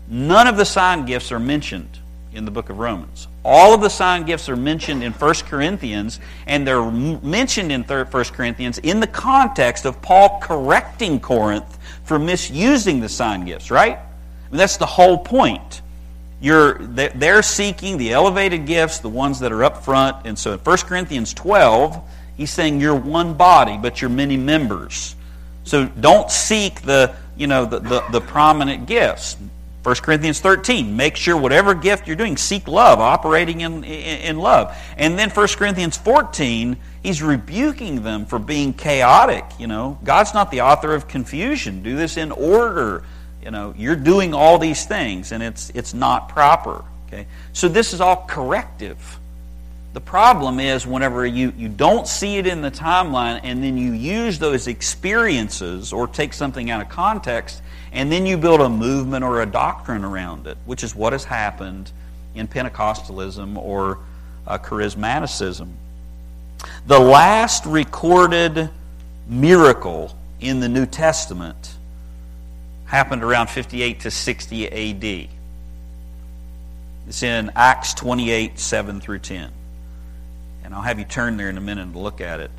none 0.09 0.47
of 0.47 0.59
the 0.59 0.66
sign 0.66 1.07
gifts 1.07 1.33
are 1.33 1.40
mentioned 1.40 2.02
in 2.35 2.45
the 2.45 2.51
book 2.51 2.71
of 2.71 2.79
Romans. 2.79 3.29
All 3.45 3.75
of 3.75 3.81
the 3.81 3.88
sign 3.88 4.25
gifts 4.25 4.49
are 4.49 4.57
mentioned 4.57 5.03
in 5.03 5.12
1 5.12 5.35
Corinthians, 5.47 6.21
and 6.47 6.66
they're 6.66 6.90
mentioned 6.90 7.73
in 7.73 7.83
1 7.83 8.07
Corinthians 8.07 8.79
in 8.79 9.01
the 9.01 9.07
context 9.07 9.85
of 9.85 10.01
Paul 10.01 10.40
correcting 10.40 11.21
Corinth 11.21 11.79
for 12.05 12.18
misusing 12.18 13.01
the 13.01 13.09
sign 13.09 13.45
gifts, 13.45 13.71
right? 13.71 13.99
I 13.99 14.51
mean, 14.51 14.59
that's 14.59 14.77
the 14.77 14.87
whole 14.87 15.18
point. 15.18 15.83
You're, 16.40 16.79
they're 16.79 17.42
seeking 17.42 17.99
the 17.99 18.12
elevated 18.12 18.66
gifts, 18.66 18.99
the 18.99 19.09
ones 19.09 19.38
that 19.40 19.53
are 19.53 19.62
up 19.62 19.85
front. 19.85 20.27
And 20.27 20.37
so 20.37 20.53
in 20.55 20.59
1 20.59 20.77
Corinthians 20.79 21.33
12, 21.35 22.03
he's 22.37 22.51
saying 22.51 22.81
you're 22.81 22.97
one 22.97 23.35
body, 23.35 23.79
but 23.81 24.01
you're 24.01 24.11
many 24.11 24.37
members. 24.37 25.14
So 25.64 25.87
don't 25.87 26.31
seek 26.31 26.83
the, 26.83 27.14
you 27.37 27.47
know, 27.47 27.64
the, 27.64 27.79
the, 27.79 28.05
the 28.11 28.21
prominent 28.21 28.87
gifts. 28.87 29.37
1 29.83 29.97
Corinthians 29.97 30.38
13, 30.38 30.97
make 30.97 31.16
sure 31.16 31.37
whatever 31.37 31.75
gift 31.75 32.07
you're 32.07 32.14
doing, 32.16 32.37
seek 32.37 32.68
love, 32.68 33.01
operating 33.01 33.62
in, 33.62 33.83
in, 33.83 34.21
in, 34.21 34.38
love. 34.38 34.77
And 34.97 35.18
then 35.18 35.29
1 35.29 35.49
Corinthians 35.57 35.97
14, 35.97 36.77
he's 37.03 37.21
rebuking 37.21 38.05
them 38.05 38.25
for 38.25 38.38
being 38.38 38.75
chaotic. 38.75 39.45
You 39.59 39.66
know, 39.66 39.99
God's 40.05 40.35
not 40.35 40.53
the 40.53 40.61
author 40.61 40.95
of 40.95 41.09
confusion. 41.09 41.83
Do 41.83 41.97
this 41.97 42.16
in 42.16 42.31
order. 42.31 43.03
You 43.42 43.51
know, 43.51 43.75
you're 43.77 43.97
doing 43.97 44.35
all 44.35 44.59
these 44.59 44.87
things, 44.87 45.33
and 45.33 45.42
it's, 45.42 45.71
it's 45.71 45.95
not 45.95 46.29
proper. 46.29 46.85
Okay? 47.09 47.27
So 47.53 47.66
this 47.66 47.92
is 47.92 48.01
all 48.01 48.25
corrective. 48.29 49.18
The 49.92 50.00
problem 50.00 50.59
is 50.59 50.87
whenever 50.87 51.26
you, 51.26 51.52
you 51.57 51.68
don't 51.68 52.09
see 52.09 52.38
it 52.38 52.46
in 52.46 52.62
the 52.62 52.70
timeline 52.70 53.40
and 53.42 53.62
then 53.62 53.76
you 53.76 53.92
use 53.92 54.38
those 54.38 54.66
experiences 54.66 55.92
or 55.92 56.07
take 56.07 56.33
something 56.33 56.70
out 56.70 56.81
of 56.81 56.88
context 56.88 57.62
and 57.92 58.11
then 58.11 58.24
you 58.24 58.38
build 58.38 58.62
a 58.62 58.70
movement 58.70 59.22
or 59.22 59.42
a 59.42 59.46
doctrine 59.46 60.02
around 60.02 60.46
it, 60.46 60.57
which 60.64 60.83
is 60.83 60.94
what 60.94 61.12
has 61.12 61.24
happened 61.24 61.92
in 62.35 62.48
Pentecostalism 62.48 63.59
or 63.59 63.98
uh, 64.46 64.57
charismaticism. 64.57 65.68
The 66.87 66.98
last 66.98 67.66
recorded 67.66 68.70
miracle 69.28 70.16
in 70.40 70.61
the 70.61 70.70
New 70.70 70.87
Testament 70.87 71.76
happened 72.87 73.22
around 73.22 73.48
58 73.48 74.00
to 74.00 74.11
60 74.11 74.68
AD. 74.68 75.28
It's 77.09 77.22
in 77.22 77.50
Acts 77.55 77.92
28 77.92 78.59
7 78.59 79.00
through 79.00 79.18
10. 79.18 79.50
And 80.72 80.76
I'll 80.78 80.82
have 80.82 80.98
you 80.98 81.04
turn 81.04 81.37
there 81.37 81.50
in 81.50 81.58
a 81.58 81.61
minute 81.61 81.82
and 81.82 81.94
look 81.94 82.22
at 82.22 82.40
it. 82.40 82.50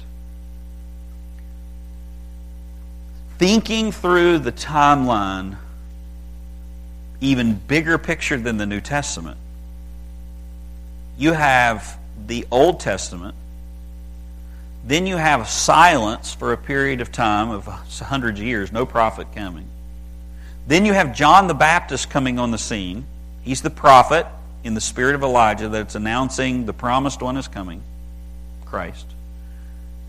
thinking 3.44 3.92
through 3.92 4.40
the 4.40 4.54
timeline, 4.54 5.58
even 7.20 7.56
bigger 7.56 7.98
picture 7.98 8.38
than 8.38 8.56
the 8.56 8.66
New 8.66 8.80
Testament, 8.80 9.38
you 11.18 11.34
have 11.34 11.98
the 12.26 12.48
Old 12.50 12.80
Testament, 12.80 13.36
then 14.86 15.06
you 15.06 15.18
have 15.18 15.50
silence 15.50 16.34
for 16.34 16.54
a 16.54 16.58
period 16.58 17.02
of 17.02 17.12
time 17.12 17.50
of 17.50 17.66
hundreds 17.66 18.40
of 18.40 18.46
years, 18.46 18.72
no 18.72 18.86
prophet 18.86 19.28
coming. 19.36 19.68
Then 20.66 20.86
you 20.86 20.94
have 20.94 21.14
John 21.14 21.48
the 21.48 21.54
Baptist 21.54 22.10
coming 22.10 22.40
on 22.40 22.52
the 22.52 22.58
scene. 22.58 23.06
He's 23.44 23.62
the 23.62 23.70
prophet 23.70 24.26
in 24.64 24.74
the 24.74 24.80
spirit 24.80 25.16
of 25.16 25.24
Elijah 25.24 25.68
that's 25.68 25.96
announcing 25.96 26.66
the 26.66 26.72
promised 26.72 27.22
one 27.22 27.36
is 27.36 27.50
coming, 27.50 27.82
Christ. 28.74 29.06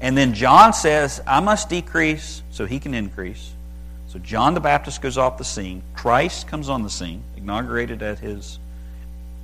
And 0.01 0.17
then 0.17 0.33
John 0.33 0.73
says, 0.73 1.21
I 1.27 1.41
must 1.41 1.69
decrease 1.69 2.41
so 2.51 2.65
he 2.65 2.81
can 2.81 2.95
increase. 2.95 3.53
So 4.09 4.19
John 4.19 4.55
the 4.55 4.61
Baptist 4.61 5.03
goes 5.03 5.19
off 5.19 5.37
the 5.37 5.45
scene. 5.45 5.83
Christ 5.95 6.49
comes 6.49 6.71
on 6.71 6.83
the 6.83 6.89
scene, 6.89 7.23
inaugurated 7.37 8.03
at 8.03 8.21
his, 8.21 8.59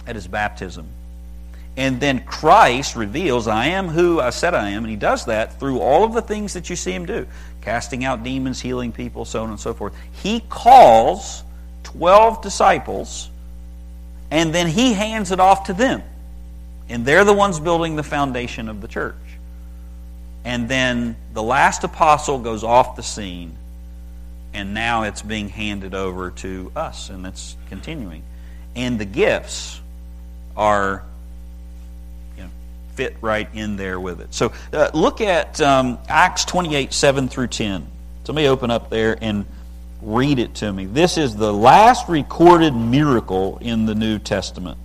at 0.06 0.14
his 0.16 0.26
baptism. 0.26 0.86
And 1.76 2.00
then 2.00 2.24
Christ 2.24 2.96
reveals, 2.96 3.46
I 3.46 3.66
am 3.66 3.88
who 3.88 4.22
I 4.22 4.30
said 4.30 4.54
I 4.54 4.70
am. 4.70 4.84
And 4.84 4.90
he 4.90 4.96
does 4.96 5.26
that 5.26 5.60
through 5.60 5.80
all 5.80 6.02
of 6.04 6.14
the 6.14 6.22
things 6.22 6.54
that 6.54 6.70
you 6.70 6.76
see 6.76 6.92
him 6.92 7.04
do 7.04 7.26
casting 7.60 8.06
out 8.06 8.24
demons, 8.24 8.58
healing 8.58 8.90
people, 8.90 9.26
so 9.26 9.42
on 9.42 9.50
and 9.50 9.60
so 9.60 9.74
forth. 9.74 9.94
He 10.12 10.40
calls 10.48 11.44
12 11.82 12.40
disciples, 12.40 13.28
and 14.30 14.54
then 14.54 14.66
he 14.66 14.94
hands 14.94 15.30
it 15.30 15.40
off 15.40 15.64
to 15.64 15.74
them. 15.74 16.02
And 16.90 17.06
they're 17.06 17.24
the 17.24 17.32
ones 17.32 17.60
building 17.60 17.96
the 17.96 18.02
foundation 18.02 18.68
of 18.68 18.80
the 18.80 18.88
church. 18.88 19.14
And 20.44 20.68
then 20.68 21.16
the 21.32 21.42
last 21.42 21.84
apostle 21.84 22.38
goes 22.38 22.64
off 22.64 22.96
the 22.96 23.02
scene, 23.02 23.56
and 24.52 24.74
now 24.74 25.04
it's 25.04 25.22
being 25.22 25.48
handed 25.48 25.94
over 25.94 26.30
to 26.30 26.72
us, 26.74 27.10
and 27.10 27.26
it's 27.26 27.56
continuing. 27.68 28.22
And 28.74 28.98
the 28.98 29.04
gifts 29.04 29.80
are 30.56 31.04
you 32.36 32.44
know, 32.44 32.50
fit 32.94 33.16
right 33.20 33.48
in 33.54 33.76
there 33.76 34.00
with 34.00 34.20
it. 34.20 34.34
So 34.34 34.52
uh, 34.72 34.90
look 34.92 35.20
at 35.20 35.60
um, 35.60 35.98
Acts 36.08 36.44
28 36.44 36.92
7 36.92 37.28
through 37.28 37.48
10. 37.48 37.86
Somebody 38.24 38.48
open 38.48 38.70
up 38.70 38.90
there 38.90 39.16
and 39.20 39.44
read 40.02 40.38
it 40.38 40.54
to 40.56 40.72
me. 40.72 40.86
This 40.86 41.18
is 41.18 41.36
the 41.36 41.52
last 41.52 42.08
recorded 42.08 42.74
miracle 42.74 43.58
in 43.60 43.86
the 43.86 43.94
New 43.94 44.18
Testament. 44.18 44.78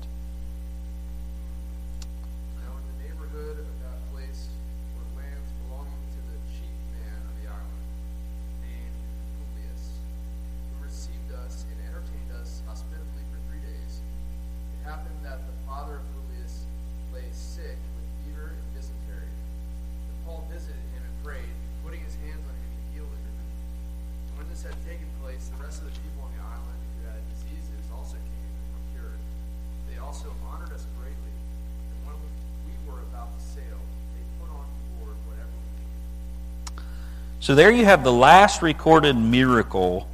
So 37.45 37.53
there 37.53 37.69
you 37.69 37.85
have 37.85 38.03
the 38.03 38.11
last 38.11 38.63
recorded 38.63 39.15
miracle 39.15 40.07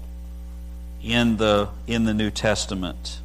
in 1.01 1.37
the 1.37 1.69
in 1.87 2.03
the 2.03 2.13
New 2.13 2.29
Testament. 2.29 3.21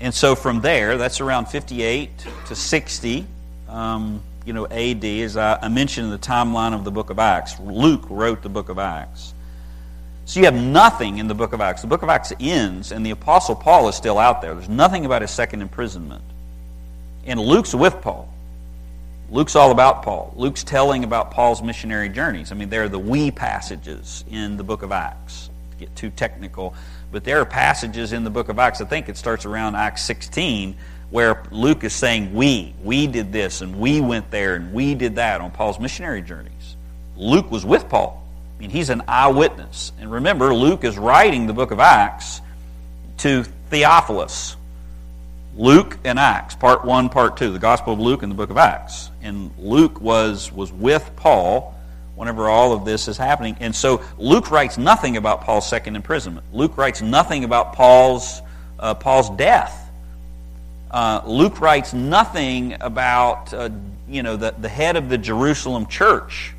And 0.00 0.14
so 0.14 0.34
from 0.34 0.62
there, 0.62 0.96
that's 0.96 1.20
around 1.20 1.44
58 1.44 2.08
to 2.46 2.56
60, 2.56 3.26
um, 3.68 4.22
you 4.46 4.54
know, 4.54 4.66
AD, 4.66 5.04
as 5.04 5.36
I, 5.36 5.58
I 5.60 5.68
mentioned 5.68 6.06
in 6.06 6.10
the 6.10 6.18
timeline 6.18 6.72
of 6.72 6.84
the 6.84 6.90
book 6.90 7.10
of 7.10 7.18
Acts. 7.18 7.60
Luke 7.60 8.06
wrote 8.08 8.40
the 8.40 8.48
book 8.48 8.70
of 8.70 8.78
Acts. 8.78 9.34
So 10.24 10.40
you 10.40 10.46
have 10.46 10.54
nothing 10.54 11.18
in 11.18 11.28
the 11.28 11.34
book 11.34 11.52
of 11.52 11.60
Acts. 11.60 11.82
The 11.82 11.86
book 11.86 12.02
of 12.02 12.08
Acts 12.08 12.32
ends, 12.40 12.92
and 12.92 13.04
the 13.04 13.10
Apostle 13.10 13.56
Paul 13.56 13.90
is 13.90 13.94
still 13.94 14.16
out 14.16 14.40
there. 14.40 14.54
There's 14.54 14.70
nothing 14.70 15.04
about 15.04 15.20
his 15.20 15.30
second 15.30 15.60
imprisonment. 15.60 16.24
And 17.26 17.38
Luke's 17.38 17.74
with 17.74 18.00
Paul. 18.00 18.26
Luke's 19.30 19.54
all 19.54 19.70
about 19.70 20.02
Paul. 20.02 20.32
Luke's 20.36 20.64
telling 20.64 21.04
about 21.04 21.30
Paul's 21.30 21.62
missionary 21.62 22.08
journeys. 22.08 22.50
I 22.50 22.56
mean, 22.56 22.68
there 22.68 22.82
are 22.82 22.88
the 22.88 22.98
we 22.98 23.30
passages 23.30 24.24
in 24.28 24.56
the 24.56 24.64
book 24.64 24.82
of 24.82 24.90
Acts. 24.90 25.50
To 25.70 25.76
get 25.76 25.94
too 25.94 26.10
technical, 26.10 26.74
but 27.12 27.22
there 27.22 27.40
are 27.40 27.44
passages 27.44 28.12
in 28.12 28.24
the 28.24 28.30
book 28.30 28.48
of 28.48 28.58
Acts. 28.58 28.80
I 28.80 28.86
think 28.86 29.08
it 29.08 29.16
starts 29.16 29.44
around 29.44 29.76
Acts 29.76 30.02
16 30.02 30.76
where 31.10 31.42
Luke 31.50 31.84
is 31.84 31.92
saying 31.92 32.34
we, 32.34 32.74
we 32.82 33.06
did 33.06 33.32
this 33.32 33.60
and 33.60 33.78
we 33.78 34.00
went 34.00 34.30
there 34.30 34.54
and 34.54 34.72
we 34.72 34.94
did 34.94 35.16
that 35.16 35.40
on 35.40 35.50
Paul's 35.50 35.78
missionary 35.78 36.22
journeys. 36.22 36.76
Luke 37.16 37.50
was 37.50 37.64
with 37.64 37.88
Paul. 37.88 38.24
I 38.56 38.60
mean, 38.60 38.70
he's 38.70 38.90
an 38.90 39.02
eyewitness. 39.08 39.92
And 40.00 40.10
remember, 40.10 40.54
Luke 40.54 40.84
is 40.84 40.98
writing 40.98 41.46
the 41.46 41.52
book 41.52 41.70
of 41.70 41.80
Acts 41.80 42.40
to 43.18 43.44
Theophilus, 43.70 44.56
Luke 45.56 45.98
and 46.04 46.18
Acts, 46.18 46.54
part 46.54 46.84
one, 46.84 47.08
part 47.08 47.36
two, 47.36 47.52
the 47.52 47.58
Gospel 47.58 47.92
of 47.92 48.00
Luke 48.00 48.22
and 48.22 48.30
the 48.30 48.36
book 48.36 48.50
of 48.50 48.56
Acts. 48.56 49.09
And 49.22 49.50
Luke 49.58 50.00
was, 50.00 50.50
was 50.52 50.72
with 50.72 51.10
Paul 51.16 51.74
whenever 52.20 52.48
all 52.48 52.72
of 52.72 52.84
this 52.84 53.08
is 53.08 53.16
happening. 53.16 53.56
And 53.60 53.74
so 53.74 54.02
Luke 54.18 54.50
writes 54.50 54.76
nothing 54.76 55.16
about 55.16 55.40
Paul's 55.40 55.66
second 55.66 55.96
imprisonment. 55.96 56.44
Luke 56.52 56.76
writes 56.76 57.00
nothing 57.00 57.44
about 57.44 57.72
Paul's, 57.72 58.42
uh, 58.78 58.94
Paul's 58.94 59.30
death. 59.30 59.90
Uh, 60.90 61.22
Luke 61.24 61.60
writes 61.60 61.94
nothing 61.94 62.76
about 62.80 63.54
uh, 63.54 63.70
you 64.08 64.22
know, 64.22 64.36
the, 64.36 64.54
the 64.58 64.68
head 64.68 64.96
of 64.96 65.08
the 65.08 65.16
Jerusalem 65.16 65.86
church 65.86 66.52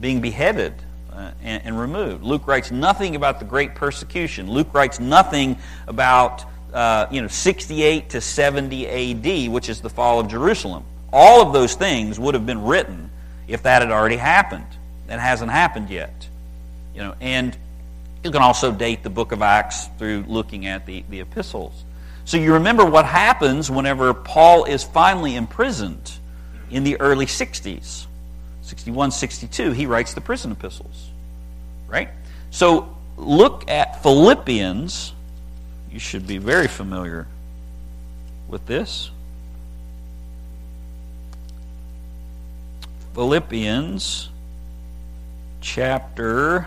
being 0.00 0.20
beheaded 0.20 0.74
uh, 1.12 1.30
and, 1.42 1.62
and 1.64 1.80
removed. 1.80 2.22
Luke 2.22 2.46
writes 2.46 2.70
nothing 2.70 3.16
about 3.16 3.38
the 3.38 3.44
great 3.44 3.74
persecution. 3.74 4.50
Luke 4.50 4.74
writes 4.74 5.00
nothing 5.00 5.56
about 5.86 6.44
uh, 6.74 7.06
you 7.10 7.22
know, 7.22 7.28
68 7.28 8.10
to 8.10 8.20
70 8.20 8.86
AD, 8.86 9.50
which 9.50 9.70
is 9.70 9.80
the 9.80 9.88
fall 9.88 10.20
of 10.20 10.28
Jerusalem. 10.28 10.84
All 11.18 11.40
of 11.40 11.54
those 11.54 11.74
things 11.74 12.20
would 12.20 12.34
have 12.34 12.44
been 12.44 12.62
written 12.62 13.10
if 13.48 13.62
that 13.62 13.80
had 13.80 13.90
already 13.90 14.18
happened. 14.18 14.66
That 15.06 15.18
hasn't 15.18 15.50
happened 15.50 15.88
yet. 15.88 16.28
You 16.94 17.00
know, 17.00 17.14
and 17.22 17.56
you 18.22 18.30
can 18.30 18.42
also 18.42 18.70
date 18.70 19.02
the 19.02 19.08
book 19.08 19.32
of 19.32 19.40
Acts 19.40 19.86
through 19.98 20.26
looking 20.28 20.66
at 20.66 20.84
the, 20.84 21.04
the 21.08 21.20
epistles. 21.20 21.84
So 22.26 22.36
you 22.36 22.52
remember 22.52 22.84
what 22.84 23.06
happens 23.06 23.70
whenever 23.70 24.12
Paul 24.12 24.64
is 24.64 24.84
finally 24.84 25.36
imprisoned 25.36 26.12
in 26.70 26.84
the 26.84 27.00
early 27.00 27.24
60s. 27.24 28.04
61, 28.60 29.12
62, 29.12 29.72
he 29.72 29.86
writes 29.86 30.12
the 30.12 30.20
prison 30.20 30.52
epistles. 30.52 31.08
Right? 31.88 32.10
So 32.50 32.94
look 33.16 33.70
at 33.70 34.02
Philippians 34.02 35.14
you 35.90 36.00
should 36.00 36.26
be 36.26 36.36
very 36.36 36.68
familiar 36.68 37.26
with 38.48 38.66
this. 38.66 39.10
Philippians 43.16 44.28
chapter 45.62 46.66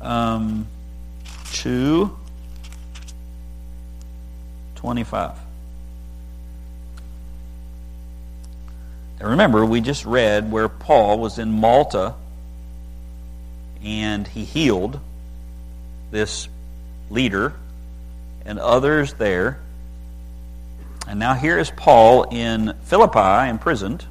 um, 0.00 0.66
2, 1.52 2.16
25. 4.76 5.32
Now 9.20 9.28
remember, 9.28 9.62
we 9.66 9.82
just 9.82 10.06
read 10.06 10.50
where 10.50 10.70
Paul 10.70 11.18
was 11.18 11.38
in 11.38 11.52
Malta 11.52 12.14
and 13.84 14.26
he 14.26 14.44
healed 14.44 15.00
this 16.10 16.48
leader 17.10 17.52
and 18.46 18.58
others 18.58 19.12
there. 19.12 19.60
And 21.08 21.18
now 21.18 21.32
here 21.32 21.58
is 21.58 21.70
Paul 21.70 22.24
in 22.24 22.74
Philippi, 22.82 23.48
imprisoned. 23.48 24.04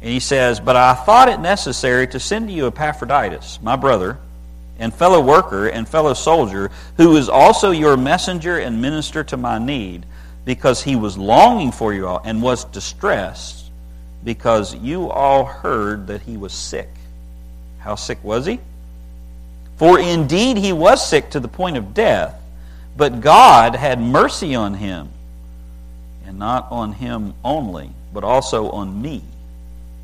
And 0.00 0.10
he 0.10 0.20
says, 0.20 0.60
But 0.60 0.76
I 0.76 0.94
thought 0.94 1.28
it 1.28 1.40
necessary 1.40 2.06
to 2.08 2.20
send 2.20 2.48
to 2.48 2.54
you 2.54 2.68
Epaphroditus, 2.68 3.58
my 3.60 3.74
brother, 3.74 4.18
and 4.78 4.94
fellow 4.94 5.20
worker 5.20 5.66
and 5.66 5.88
fellow 5.88 6.14
soldier, 6.14 6.70
who 6.98 7.16
is 7.16 7.28
also 7.28 7.72
your 7.72 7.96
messenger 7.96 8.58
and 8.58 8.80
minister 8.80 9.24
to 9.24 9.36
my 9.36 9.58
need, 9.58 10.06
because 10.44 10.84
he 10.84 10.94
was 10.94 11.18
longing 11.18 11.72
for 11.72 11.92
you 11.92 12.06
all 12.06 12.22
and 12.24 12.40
was 12.40 12.64
distressed, 12.66 13.72
because 14.22 14.76
you 14.76 15.10
all 15.10 15.44
heard 15.44 16.06
that 16.06 16.22
he 16.22 16.36
was 16.36 16.52
sick. 16.52 16.90
How 17.80 17.96
sick 17.96 18.22
was 18.22 18.46
he? 18.46 18.60
For 19.78 19.98
indeed 19.98 20.58
he 20.58 20.72
was 20.72 21.04
sick 21.04 21.30
to 21.30 21.40
the 21.40 21.48
point 21.48 21.76
of 21.76 21.92
death, 21.92 22.40
but 22.98 23.20
God 23.20 23.76
had 23.76 24.00
mercy 24.00 24.56
on 24.56 24.74
him, 24.74 25.08
and 26.26 26.36
not 26.36 26.66
on 26.72 26.92
him 26.92 27.32
only, 27.44 27.90
but 28.12 28.24
also 28.24 28.70
on 28.70 29.00
me, 29.00 29.22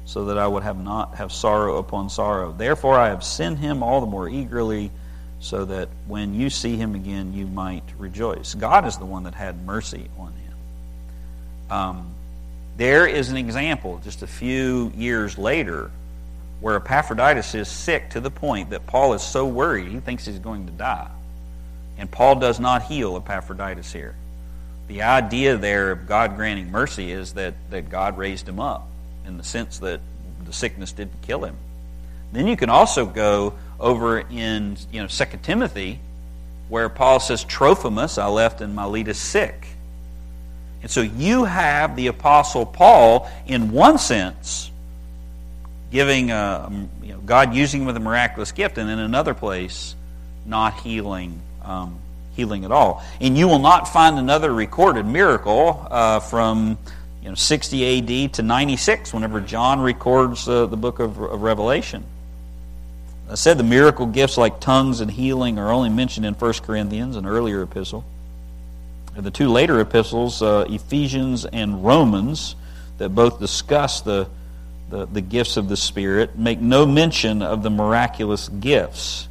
so 0.04 0.26
that 0.26 0.38
I 0.38 0.46
would 0.46 0.62
have 0.62 0.78
not 0.78 1.16
have 1.16 1.32
sorrow 1.32 1.78
upon 1.78 2.08
sorrow. 2.08 2.52
Therefore 2.52 2.96
I 2.96 3.08
have 3.08 3.24
sent 3.24 3.58
him 3.58 3.82
all 3.82 4.00
the 4.00 4.06
more 4.06 4.28
eagerly, 4.28 4.92
so 5.40 5.64
that 5.64 5.88
when 6.06 6.34
you 6.34 6.48
see 6.50 6.76
him 6.76 6.94
again 6.94 7.34
you 7.34 7.48
might 7.48 7.82
rejoice. 7.98 8.54
God 8.54 8.86
is 8.86 8.96
the 8.96 9.04
one 9.04 9.24
that 9.24 9.34
had 9.34 9.66
mercy 9.66 10.08
on 10.16 10.32
him. 10.32 11.76
Um, 11.76 12.14
there 12.76 13.08
is 13.08 13.28
an 13.28 13.36
example 13.36 14.00
just 14.04 14.22
a 14.22 14.28
few 14.28 14.92
years 14.96 15.36
later 15.36 15.90
where 16.60 16.76
Epaphroditus 16.76 17.56
is 17.56 17.68
sick 17.68 18.10
to 18.10 18.20
the 18.20 18.30
point 18.30 18.70
that 18.70 18.86
Paul 18.86 19.14
is 19.14 19.22
so 19.22 19.46
worried 19.46 19.88
he 19.88 19.98
thinks 19.98 20.26
he's 20.26 20.38
going 20.38 20.66
to 20.66 20.72
die. 20.72 21.10
And 21.98 22.10
Paul 22.10 22.36
does 22.36 22.58
not 22.58 22.82
heal 22.82 23.16
Epaphroditus 23.16 23.92
here. 23.92 24.14
The 24.88 25.02
idea 25.02 25.56
there 25.56 25.92
of 25.92 26.06
God 26.06 26.36
granting 26.36 26.70
mercy 26.70 27.12
is 27.12 27.34
that, 27.34 27.54
that 27.70 27.88
God 27.88 28.18
raised 28.18 28.48
him 28.48 28.60
up 28.60 28.88
in 29.26 29.38
the 29.38 29.44
sense 29.44 29.78
that 29.78 30.00
the 30.44 30.52
sickness 30.52 30.92
didn't 30.92 31.22
kill 31.22 31.44
him. 31.44 31.56
Then 32.32 32.46
you 32.46 32.56
can 32.56 32.68
also 32.68 33.06
go 33.06 33.54
over 33.78 34.18
in 34.18 34.76
you 34.92 35.00
know 35.00 35.06
2 35.06 35.24
Timothy 35.42 36.00
where 36.68 36.88
Paul 36.88 37.20
says, 37.20 37.44
Trophimus 37.44 38.18
I 38.18 38.26
left 38.26 38.60
in 38.60 38.74
Miletus 38.74 39.18
sick. 39.18 39.68
And 40.82 40.90
so 40.90 41.00
you 41.00 41.44
have 41.44 41.96
the 41.96 42.08
Apostle 42.08 42.66
Paul, 42.66 43.30
in 43.46 43.70
one 43.72 43.98
sense, 43.98 44.70
giving 45.90 46.30
a, 46.30 46.70
you 47.02 47.12
know, 47.12 47.20
God 47.20 47.54
using 47.54 47.82
him 47.82 47.86
with 47.86 47.96
a 47.96 48.00
miraculous 48.00 48.52
gift, 48.52 48.76
and 48.78 48.90
in 48.90 48.98
another 48.98 49.34
place, 49.34 49.94
not 50.44 50.80
healing, 50.80 51.40
um, 51.64 51.98
healing 52.34 52.64
at 52.64 52.72
all. 52.72 53.02
And 53.20 53.36
you 53.36 53.48
will 53.48 53.58
not 53.58 53.88
find 53.88 54.18
another 54.18 54.52
recorded 54.52 55.06
miracle 55.06 55.86
uh, 55.90 56.20
from 56.20 56.78
you 57.22 57.28
know, 57.28 57.34
60 57.34 58.24
AD 58.24 58.34
to 58.34 58.42
96, 58.42 59.14
whenever 59.14 59.40
John 59.40 59.80
records 59.80 60.48
uh, 60.48 60.66
the 60.66 60.76
book 60.76 60.98
of, 61.00 61.18
of 61.18 61.42
Revelation. 61.42 62.04
I 63.30 63.36
said 63.36 63.56
the 63.56 63.64
miracle 63.64 64.06
gifts 64.06 64.36
like 64.36 64.60
tongues 64.60 65.00
and 65.00 65.10
healing 65.10 65.58
are 65.58 65.72
only 65.72 65.88
mentioned 65.88 66.26
in 66.26 66.34
1 66.34 66.52
Corinthians, 66.64 67.16
an 67.16 67.24
earlier 67.24 67.62
epistle. 67.62 68.04
The 69.16 69.30
two 69.30 69.48
later 69.48 69.80
epistles, 69.80 70.42
uh, 70.42 70.66
Ephesians 70.68 71.46
and 71.46 71.84
Romans, 71.84 72.56
that 72.98 73.10
both 73.10 73.40
discuss 73.40 74.00
the, 74.00 74.28
the, 74.90 75.06
the 75.06 75.20
gifts 75.20 75.56
of 75.56 75.68
the 75.68 75.76
Spirit, 75.76 76.36
make 76.36 76.60
no 76.60 76.84
mention 76.84 77.40
of 77.40 77.62
the 77.62 77.70
miraculous 77.70 78.48
gifts. 78.48 79.28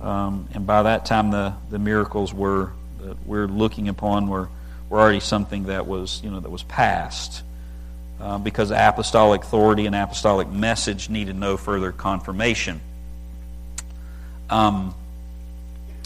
Um, 0.00 0.48
and 0.54 0.66
by 0.66 0.84
that 0.84 1.06
time, 1.06 1.30
the, 1.30 1.54
the 1.70 1.78
miracles 1.78 2.32
were 2.32 2.72
that 3.00 3.26
we're 3.26 3.46
looking 3.46 3.88
upon 3.88 4.28
were, 4.28 4.48
were 4.88 5.00
already 5.00 5.20
something 5.20 5.64
that 5.64 5.86
was, 5.86 6.20
you 6.22 6.30
know, 6.30 6.40
that 6.40 6.50
was 6.50 6.62
past. 6.64 7.42
Uh, 8.20 8.36
because 8.36 8.72
apostolic 8.72 9.42
authority 9.42 9.86
and 9.86 9.94
apostolic 9.94 10.48
message 10.48 11.08
needed 11.08 11.36
no 11.36 11.56
further 11.56 11.92
confirmation. 11.92 12.80
Um, 14.50 14.92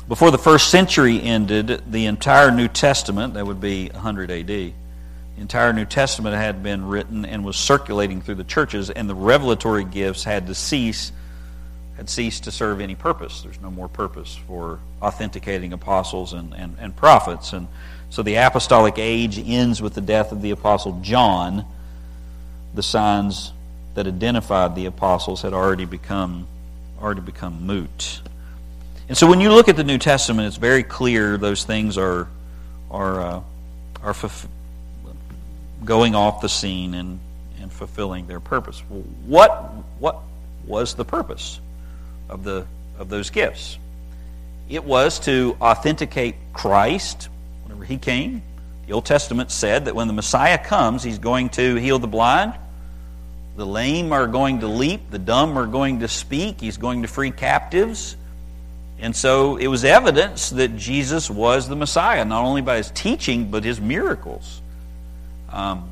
before 0.09 0.31
the 0.31 0.39
first 0.39 0.69
century 0.69 1.23
ended, 1.23 1.83
the 1.91 2.07
entire 2.07 2.51
New 2.51 2.69
Testament, 2.69 3.35
that 3.35 3.47
would 3.47 3.63
be 3.63 3.89
100 3.89 4.31
AD, 4.31 4.47
the 4.47 4.75
entire 5.39 5.73
New 5.73 5.87
Testament 5.87 6.37
had 6.37 6.63
been 6.63 6.87
written 6.87 7.25
and 7.25 7.45
was 7.45 7.57
circulating 7.57 8.21
through 8.21 8.35
the 8.35 8.45
churches, 8.45 8.91
and 8.91 9.09
the 9.09 9.15
revelatory 9.15 9.85
gifts 9.85 10.25
had 10.25 10.49
to 10.49 10.55
cease, 10.55 11.13
had 12.03 12.11
ceased 12.11 12.43
to 12.43 12.51
serve 12.51 12.81
any 12.81 12.97
purpose. 12.97 13.43
There's 13.43 13.61
no 13.61 13.71
more 13.71 13.87
purpose 13.87 14.35
for 14.49 14.81
authenticating 15.01 15.73
apostles 15.73 16.33
and, 16.33 16.53
and, 16.53 16.77
and 16.81 16.97
prophets. 16.97 17.53
And 17.53 17.69
so 18.11 18.25
the 18.25 18.35
apostolic 18.35 18.99
age 18.99 19.39
ends 19.39 19.81
with 19.81 19.95
the 19.95 20.01
death 20.01 20.33
of 20.33 20.43
the 20.43 20.51
apostle 20.51 20.99
John 21.01 21.65
the 22.75 22.83
signs 22.83 23.53
that 23.95 24.09
identified 24.09 24.75
the 24.75 24.87
apostles 24.87 25.43
had 25.43 25.53
already 25.53 25.85
become 25.85 26.49
already 27.01 27.21
become 27.21 27.67
moot. 27.67 28.21
And 29.09 29.17
so 29.17 29.29
when 29.29 29.41
you 29.41 29.53
look 29.53 29.69
at 29.69 29.77
the 29.77 29.85
New 29.85 29.99
Testament, 29.99 30.49
it's 30.49 30.57
very 30.57 30.83
clear 30.83 31.37
those 31.37 31.63
things 31.63 31.97
are 31.99 32.27
are 32.91 33.21
uh, 33.21 33.41
are 34.03 34.13
fulf- 34.13 34.49
going 35.85 36.17
off 36.17 36.41
the 36.41 36.49
scene 36.49 36.95
and, 36.95 37.21
and 37.61 37.71
fulfilling 37.71 38.27
their 38.27 38.41
purpose. 38.41 38.81
What 38.89 39.51
what 40.01 40.19
was 40.67 40.95
the 40.95 41.05
purpose 41.05 41.61
of 42.33 42.45
the 42.45 42.67
of 42.99 43.09
those 43.09 43.31
gifts? 43.31 43.79
It 44.69 44.85
was 44.85 45.21
to 45.21 45.57
authenticate 45.61 46.35
Christ 46.53 47.29
whenever 47.65 47.85
he 47.85 47.99
came. 47.99 48.43
The 48.87 48.95
Old 48.95 49.05
Testament 49.05 49.51
said 49.51 49.85
that 49.85 49.95
when 49.95 50.07
the 50.07 50.13
Messiah 50.13 50.59
comes, 50.59 51.03
he's 51.03 51.19
going 51.19 51.51
to 51.51 51.77
heal 51.77 51.99
the 51.99 52.09
blind, 52.09 52.55
the 53.57 53.67
lame 53.67 54.13
are 54.13 54.27
going 54.27 54.61
to 54.61 54.67
leap, 54.67 55.11
the 55.11 55.19
dumb 55.19 55.59
are 55.59 55.67
going 55.67 56.01
to 56.01 56.09
speak, 56.09 56.61
he's 56.61 56.79
going 56.79 57.03
to 57.03 57.09
free 57.09 57.31
captives. 57.31 58.17
And 58.99 59.15
so 59.15 59.57
it 59.57 59.67
was 59.67 59.85
evidence 59.85 60.51
that 60.51 60.77
Jesus 60.77 61.29
was 61.29 61.69
the 61.69 61.77
Messiah, 61.77 62.25
not 62.25 62.45
only 62.45 62.63
by 62.63 62.77
his 62.77 62.91
teaching, 62.91 63.51
but 63.51 63.65
his 63.65 63.81
miracles. 63.81 64.61
Um, 65.51 65.91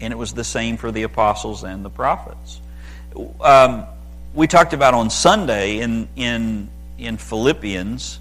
and 0.00 0.12
it 0.12 0.16
was 0.16 0.34
the 0.34 0.44
same 0.44 0.76
for 0.76 0.92
the 0.92 1.04
apostles 1.04 1.64
and 1.64 1.84
the 1.84 1.90
prophets. 1.90 2.60
Um, 3.40 3.86
we 4.34 4.46
talked 4.46 4.72
about 4.72 4.94
on 4.94 5.10
Sunday 5.10 5.80
in, 5.80 6.08
in, 6.16 6.68
in 6.98 7.16
Philippians 7.18 8.18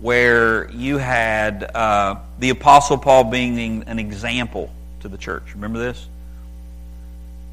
where 0.00 0.70
you 0.70 0.98
had 0.98 1.64
uh, 1.74 2.16
the 2.38 2.50
Apostle 2.50 2.98
Paul 2.98 3.24
being 3.24 3.84
an 3.84 3.98
example 3.98 4.70
to 5.00 5.08
the 5.08 5.18
church. 5.18 5.54
Remember 5.54 5.78
this? 5.78 6.08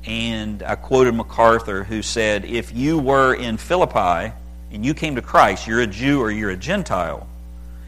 And 0.05 0.63
I 0.63 0.75
quoted 0.75 1.13
MacArthur, 1.13 1.83
who 1.83 2.01
said, 2.01 2.45
If 2.45 2.73
you 2.73 2.97
were 2.97 3.33
in 3.33 3.57
Philippi 3.57 4.33
and 4.71 4.85
you 4.85 4.93
came 4.93 5.15
to 5.15 5.21
Christ, 5.21 5.67
you're 5.67 5.81
a 5.81 5.87
Jew 5.87 6.21
or 6.21 6.31
you're 6.31 6.49
a 6.49 6.57
Gentile, 6.57 7.27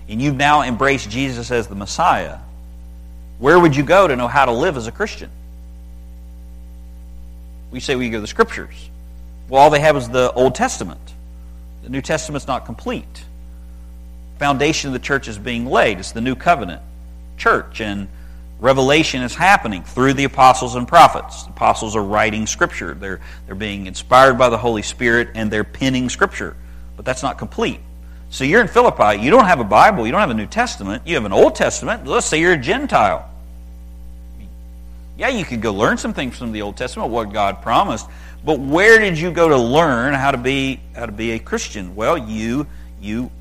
and 0.08 0.22
you've 0.22 0.36
now 0.36 0.62
embraced 0.62 1.10
Jesus 1.10 1.49
as 1.49 1.68
the 1.68 1.76
Messiah, 1.76 2.39
where 3.39 3.60
would 3.60 3.76
you 3.76 3.84
go 3.84 4.08
to 4.08 4.16
know 4.16 4.28
how 4.28 4.45
to 4.45 4.51
live 4.51 4.78
as 4.78 4.86
a 4.86 4.91
Christian? 4.91 5.30
We 7.72 7.80
say 7.80 7.95
we 7.95 8.10
go 8.10 8.18
to 8.18 8.22
the 8.22 8.28
Scriptures. 8.28 8.89
Well, 9.50 9.62
all 9.62 9.70
they 9.70 9.80
have 9.80 9.96
is 9.98 10.10
the 10.10 10.32
Old 10.34 10.56
Testament. 10.56 11.00
The 11.84 11.89
New 11.89 12.02
Testament's 12.02 12.48
not 12.48 12.66
complete. 12.66 13.26
Foundation 14.39 14.89
of 14.89 14.94
the 14.94 15.00
church 15.00 15.28
is 15.28 15.38
being 15.38 15.66
laid. 15.66 16.00
It's 16.00 16.12
the 16.12 16.22
new 16.22 16.36
covenant 16.36 16.82
church. 17.38 17.82
And 17.82 18.08
revelation 18.60 19.22
is 19.22 19.36
happening 19.36 19.84
through 19.84 20.14
the 20.14 20.24
apostles 20.24 20.76
and 20.76 20.88
prophets. 20.88 21.44
The 21.44 21.50
apostles 21.50 21.96
are 21.96 22.04
writing 22.04 22.48
scripture. 22.48 22.94
They're, 22.94 23.20
they're 23.46 23.56
being 23.56 23.86
inspired 23.86 24.38
by 24.38 24.50
the 24.50 24.58
Holy 24.58 24.82
Spirit 24.82 25.30
and 25.36 25.52
they're 25.52 25.64
penning 25.64 26.10
scripture. 26.10 26.56
But 26.96 27.06
that's 27.06 27.24
not 27.24 27.38
complete. 27.38 27.80
So 28.30 28.44
you're 28.46 28.62
in 28.62 28.68
Philippi, 28.68 29.22
you 29.22 29.30
don't 29.30 29.46
have 29.46 29.60
a 29.60 29.64
Bible, 29.64 30.08
you 30.08 30.12
don't 30.12 30.22
have 30.22 30.32
a 30.32 30.34
New 30.34 30.48
Testament, 30.48 31.04
you 31.06 31.14
have 31.14 31.26
an 31.26 31.34
Old 31.34 31.54
Testament. 31.54 32.08
Let's 32.08 32.26
say 32.26 32.39
you're 32.39 32.54
a 32.54 32.58
Gentile. 32.58 33.30
Yeah, 35.18 35.30
you 35.30 35.45
could 35.45 35.61
go 35.61 35.74
learn 35.74 35.97
some 35.97 36.14
things 36.14 36.38
from 36.38 36.51
the 36.51 36.61
Old 36.64 36.76
Testament, 36.76 37.11
what 37.11 37.32
God 37.32 37.61
promised, 37.61 38.07
but 38.43 38.59
where 38.59 38.99
did 38.99 39.18
you 39.18 39.32
go 39.32 39.49
to 39.49 39.57
learn 39.57 40.14
how 40.14 40.32
to 40.32 40.38
be 40.38 40.80
how 40.95 41.05
to 41.05 41.11
be 41.11 41.32
a 41.32 41.39
Christian? 41.39 41.95
Well, 41.95 42.18
you 42.18 42.68
you 42.99 43.32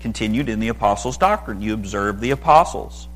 continued 0.00 0.48
in 0.48 0.60
the 0.60 0.68
apostles' 0.68 1.16
doctrine. 1.16 1.60
You 1.60 1.74
observed 1.74 2.20
the 2.20 2.30
apostles. 2.30 3.08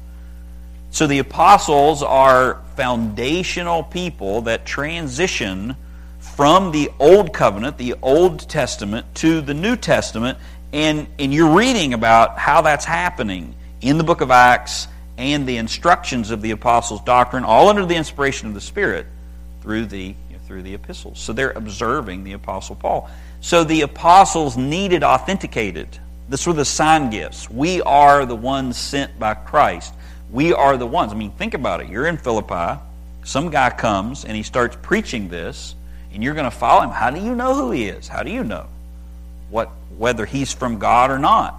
So 0.91 1.07
the 1.07 1.21
apostles 1.21 2.03
are 2.03 2.61
foundational 2.77 3.83
people 3.83 4.43
that 4.43 4.67
transition 4.67 5.75
from 6.19 6.71
the 6.71 6.91
Old 6.99 7.33
Covenant, 7.33 7.79
the 7.79 7.95
Old 8.03 8.49
Testament, 8.49 9.07
to 9.17 9.41
the 9.41 9.55
New 9.55 9.77
Testament. 9.77 10.39
And, 10.73 11.07
and 11.19 11.33
you're 11.33 11.55
reading 11.57 11.95
about 11.95 12.39
how 12.39 12.61
that's 12.61 12.85
happening 12.85 13.55
in 13.81 13.99
the 13.99 14.05
book 14.05 14.21
of 14.21 14.31
Acts 14.31 14.87
and 15.19 15.47
the 15.47 15.57
instructions 15.57 16.31
of 16.31 16.43
the 16.43 16.51
apostles' 16.53 17.03
doctrine, 17.03 17.45
all 17.45 17.69
under 17.69 17.85
the 17.85 17.97
inspiration 17.97 18.49
of 18.49 18.55
the 18.55 18.61
Spirit 18.61 19.07
through 19.61 19.87
the, 19.87 20.03
you 20.03 20.33
know, 20.33 20.39
through 20.47 20.63
the 20.63 20.75
epistles. 20.75 21.19
So 21.19 21.33
they're 21.33 21.51
observing 21.51 22.25
the 22.25 22.33
apostle 22.33 22.77
Paul. 22.77 23.11
So 23.41 23.65
the 23.65 23.83
apostles 23.83 24.57
needed 24.57 25.03
authenticated. 25.03 25.99
This 26.29 26.47
were 26.47 26.53
the 26.53 26.65
sign 26.65 27.11
gifts. 27.11 27.51
We 27.51 27.83
are 27.83 28.25
the 28.25 28.37
ones 28.37 28.77
sent 28.77 29.19
by 29.19 29.35
Christ. 29.35 29.93
We 30.31 30.55
are 30.55 30.77
the 30.77 30.87
ones. 30.87 31.13
I 31.13 31.17
mean, 31.17 31.33
think 31.33 31.55
about 31.55 31.81
it. 31.83 31.89
You're 31.89 32.07
in 32.07 32.17
Philippi. 32.17 32.81
Some 33.25 33.51
guy 33.51 33.71
comes 33.71 34.25
and 34.25 34.35
he 34.35 34.43
starts 34.43 34.77
preaching 34.81 35.29
this, 35.29 35.75
and 36.13 36.23
you're 36.23 36.35
going 36.35 36.51
to 36.51 36.57
follow 36.57 36.83
him. 36.83 36.91
How 36.91 37.11
do 37.11 37.21
you 37.21 37.35
know 37.35 37.55
who 37.55 37.71
he 37.71 37.87
is? 37.87 38.09
How 38.09 38.23
do 38.23 38.31
you 38.31 38.43
know 38.45 38.67
what 39.51 39.71
whether 39.99 40.25
he's 40.25 40.53
from 40.53 40.79
God 40.79 41.11
or 41.11 41.19
not? 41.19 41.55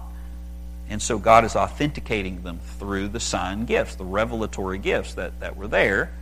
And 0.88 1.00
so 1.00 1.18
God 1.18 1.44
is 1.44 1.56
authenticating 1.56 2.42
them 2.42 2.60
through 2.78 3.08
the 3.08 3.20
sign 3.20 3.64
gifts, 3.64 3.94
the 3.94 4.04
revelatory 4.04 4.78
gifts 4.78 5.14
that, 5.14 5.40
that 5.40 5.56
were 5.56 5.68
there. 5.68 6.12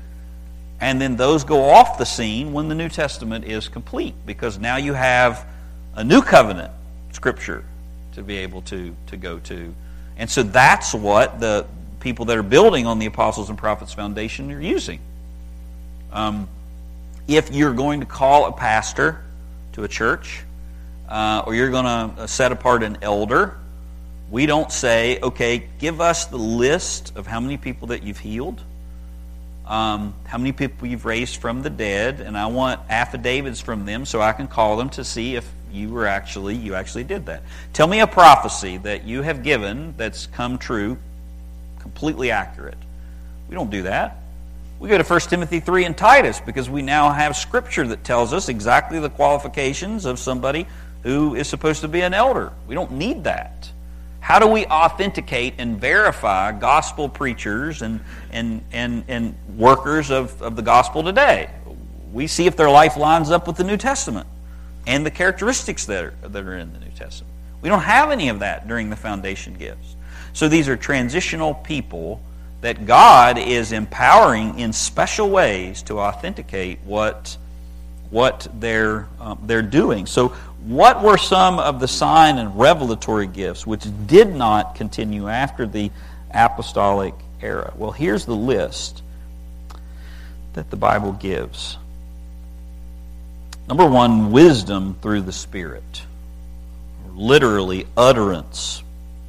And 0.80 1.00
then 1.00 1.16
those 1.16 1.44
go 1.44 1.70
off 1.70 1.98
the 1.98 2.04
scene 2.04 2.52
when 2.52 2.68
the 2.68 2.74
New 2.74 2.88
Testament 2.88 3.44
is 3.44 3.68
complete, 3.68 4.14
because 4.26 4.58
now 4.58 4.76
you 4.76 4.94
have 4.94 5.46
a 5.94 6.04
new 6.04 6.22
covenant 6.22 6.72
scripture 7.12 7.64
to 8.12 8.22
be 8.22 8.38
able 8.38 8.62
to, 8.62 8.94
to 9.06 9.16
go 9.16 9.38
to. 9.40 9.74
And 10.16 10.28
so 10.28 10.42
that's 10.42 10.94
what 10.94 11.40
the, 11.40 11.66
people 12.02 12.24
that 12.24 12.36
are 12.36 12.42
building 12.42 12.84
on 12.84 12.98
the 12.98 13.06
Apostles 13.06 13.48
and 13.48 13.56
Prophets 13.56 13.94
Foundation 13.94 14.50
are 14.50 14.60
using. 14.60 14.98
Um, 16.12 16.48
if 17.28 17.54
you're 17.54 17.72
going 17.72 18.00
to 18.00 18.06
call 18.06 18.46
a 18.46 18.52
pastor 18.52 19.22
to 19.74 19.84
a 19.84 19.88
church, 19.88 20.42
uh, 21.08 21.44
or 21.46 21.54
you're 21.54 21.70
going 21.70 22.16
to 22.16 22.26
set 22.26 22.50
apart 22.50 22.82
an 22.82 22.98
elder, 23.02 23.56
we 24.32 24.46
don't 24.46 24.72
say, 24.72 25.20
okay, 25.20 25.68
give 25.78 26.00
us 26.00 26.24
the 26.24 26.38
list 26.38 27.14
of 27.16 27.26
how 27.26 27.38
many 27.38 27.58
people 27.58 27.88
that 27.88 28.02
you've 28.02 28.18
healed, 28.18 28.62
um, 29.66 30.14
how 30.24 30.38
many 30.38 30.52
people 30.52 30.88
you've 30.88 31.04
raised 31.04 31.36
from 31.36 31.60
the 31.60 31.68
dead, 31.68 32.20
and 32.20 32.36
I 32.36 32.46
want 32.46 32.80
affidavits 32.88 33.60
from 33.60 33.84
them 33.84 34.06
so 34.06 34.22
I 34.22 34.32
can 34.32 34.48
call 34.48 34.78
them 34.78 34.88
to 34.90 35.04
see 35.04 35.36
if 35.36 35.46
you 35.70 35.90
were 35.90 36.06
actually 36.06 36.54
you 36.54 36.74
actually 36.74 37.04
did 37.04 37.26
that. 37.26 37.42
Tell 37.74 37.86
me 37.86 38.00
a 38.00 38.06
prophecy 38.06 38.78
that 38.78 39.04
you 39.04 39.20
have 39.20 39.42
given 39.42 39.92
that's 39.98 40.26
come 40.26 40.56
true 40.56 40.96
completely 41.78 42.30
accurate. 42.30 42.78
We 43.50 43.54
don't 43.54 43.70
do 43.70 43.82
that. 43.82 44.16
We 44.80 44.88
go 44.88 44.96
to 44.96 45.04
1 45.04 45.20
Timothy 45.20 45.60
3 45.60 45.84
and 45.84 45.96
Titus 45.96 46.40
because 46.40 46.70
we 46.70 46.80
now 46.80 47.10
have 47.10 47.36
scripture 47.36 47.86
that 47.88 48.02
tells 48.02 48.32
us 48.32 48.48
exactly 48.48 48.98
the 48.98 49.10
qualifications 49.10 50.06
of 50.06 50.18
somebody 50.18 50.66
who 51.02 51.34
is 51.34 51.48
supposed 51.48 51.82
to 51.82 51.88
be 51.88 52.00
an 52.00 52.14
elder. 52.14 52.50
We 52.66 52.74
don't 52.74 52.92
need 52.92 53.24
that. 53.24 53.70
How 54.22 54.38
do 54.38 54.46
we 54.46 54.64
authenticate 54.66 55.54
and 55.58 55.80
verify 55.80 56.52
gospel 56.52 57.08
preachers 57.08 57.82
and, 57.82 57.98
and, 58.30 58.62
and, 58.70 59.02
and 59.08 59.34
workers 59.56 60.12
of, 60.12 60.40
of 60.40 60.54
the 60.54 60.62
gospel 60.62 61.02
today? 61.02 61.50
We 62.12 62.28
see 62.28 62.46
if 62.46 62.56
their 62.56 62.70
life 62.70 62.96
lines 62.96 63.32
up 63.32 63.48
with 63.48 63.56
the 63.56 63.64
New 63.64 63.76
Testament 63.76 64.28
and 64.86 65.04
the 65.04 65.10
characteristics 65.10 65.86
that 65.86 66.04
are, 66.04 66.14
that 66.22 66.44
are 66.44 66.56
in 66.56 66.72
the 66.72 66.78
New 66.78 66.92
Testament. 66.92 67.34
We 67.62 67.68
don't 67.68 67.82
have 67.82 68.12
any 68.12 68.28
of 68.28 68.38
that 68.38 68.68
during 68.68 68.90
the 68.90 68.96
foundation 68.96 69.54
gifts. 69.54 69.96
So 70.34 70.48
these 70.48 70.68
are 70.68 70.76
transitional 70.76 71.54
people 71.54 72.22
that 72.60 72.86
God 72.86 73.38
is 73.38 73.72
empowering 73.72 74.56
in 74.60 74.72
special 74.72 75.30
ways 75.30 75.82
to 75.82 75.98
authenticate 75.98 76.78
what, 76.84 77.36
what 78.10 78.46
they're, 78.60 79.08
um, 79.18 79.40
they're 79.42 79.62
doing. 79.62 80.06
So, 80.06 80.36
what 80.64 81.02
were 81.02 81.18
some 81.18 81.58
of 81.58 81.80
the 81.80 81.88
sign 81.88 82.38
and 82.38 82.58
revelatory 82.58 83.26
gifts 83.26 83.66
which 83.66 83.84
did 84.06 84.34
not 84.34 84.74
continue 84.74 85.28
after 85.28 85.66
the 85.66 85.90
apostolic 86.30 87.14
era? 87.40 87.72
Well, 87.76 87.90
here's 87.90 88.24
the 88.24 88.36
list 88.36 89.02
that 90.54 90.70
the 90.70 90.76
Bible 90.76 91.12
gives. 91.12 91.78
Number 93.68 93.88
one, 93.88 94.32
wisdom 94.32 94.96
through 95.00 95.22
the 95.22 95.32
Spirit, 95.32 96.02
literally 97.14 97.86
utterance. 97.96 98.82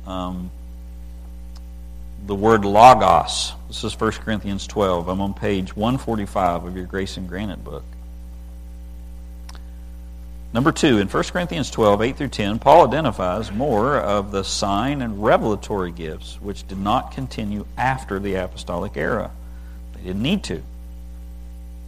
Um, 0.05 0.51
the 2.25 2.35
word 2.35 2.63
logos. 2.63 3.53
This 3.67 3.83
is 3.83 3.99
1 3.99 4.11
Corinthians 4.13 4.65
12. 4.67 5.07
I'm 5.07 5.19
on 5.19 5.33
page 5.33 5.75
145 5.75 6.65
of 6.65 6.75
your 6.75 6.85
Grace 6.85 7.17
and 7.17 7.27
Granite 7.27 7.63
book. 7.63 7.83
Number 10.53 10.71
two, 10.71 10.99
in 10.99 11.07
1 11.07 11.23
Corinthians 11.23 11.71
12, 11.71 12.01
8 12.03 12.17
through 12.17 12.27
10, 12.27 12.59
Paul 12.59 12.87
identifies 12.87 13.51
more 13.51 13.97
of 13.97 14.31
the 14.31 14.43
sign 14.43 15.01
and 15.01 15.23
revelatory 15.23 15.91
gifts 15.91 16.39
which 16.39 16.67
did 16.67 16.77
not 16.77 17.11
continue 17.11 17.65
after 17.75 18.19
the 18.19 18.35
apostolic 18.35 18.95
era. 18.95 19.31
They 19.95 20.03
didn't 20.03 20.21
need 20.21 20.43
to. 20.43 20.61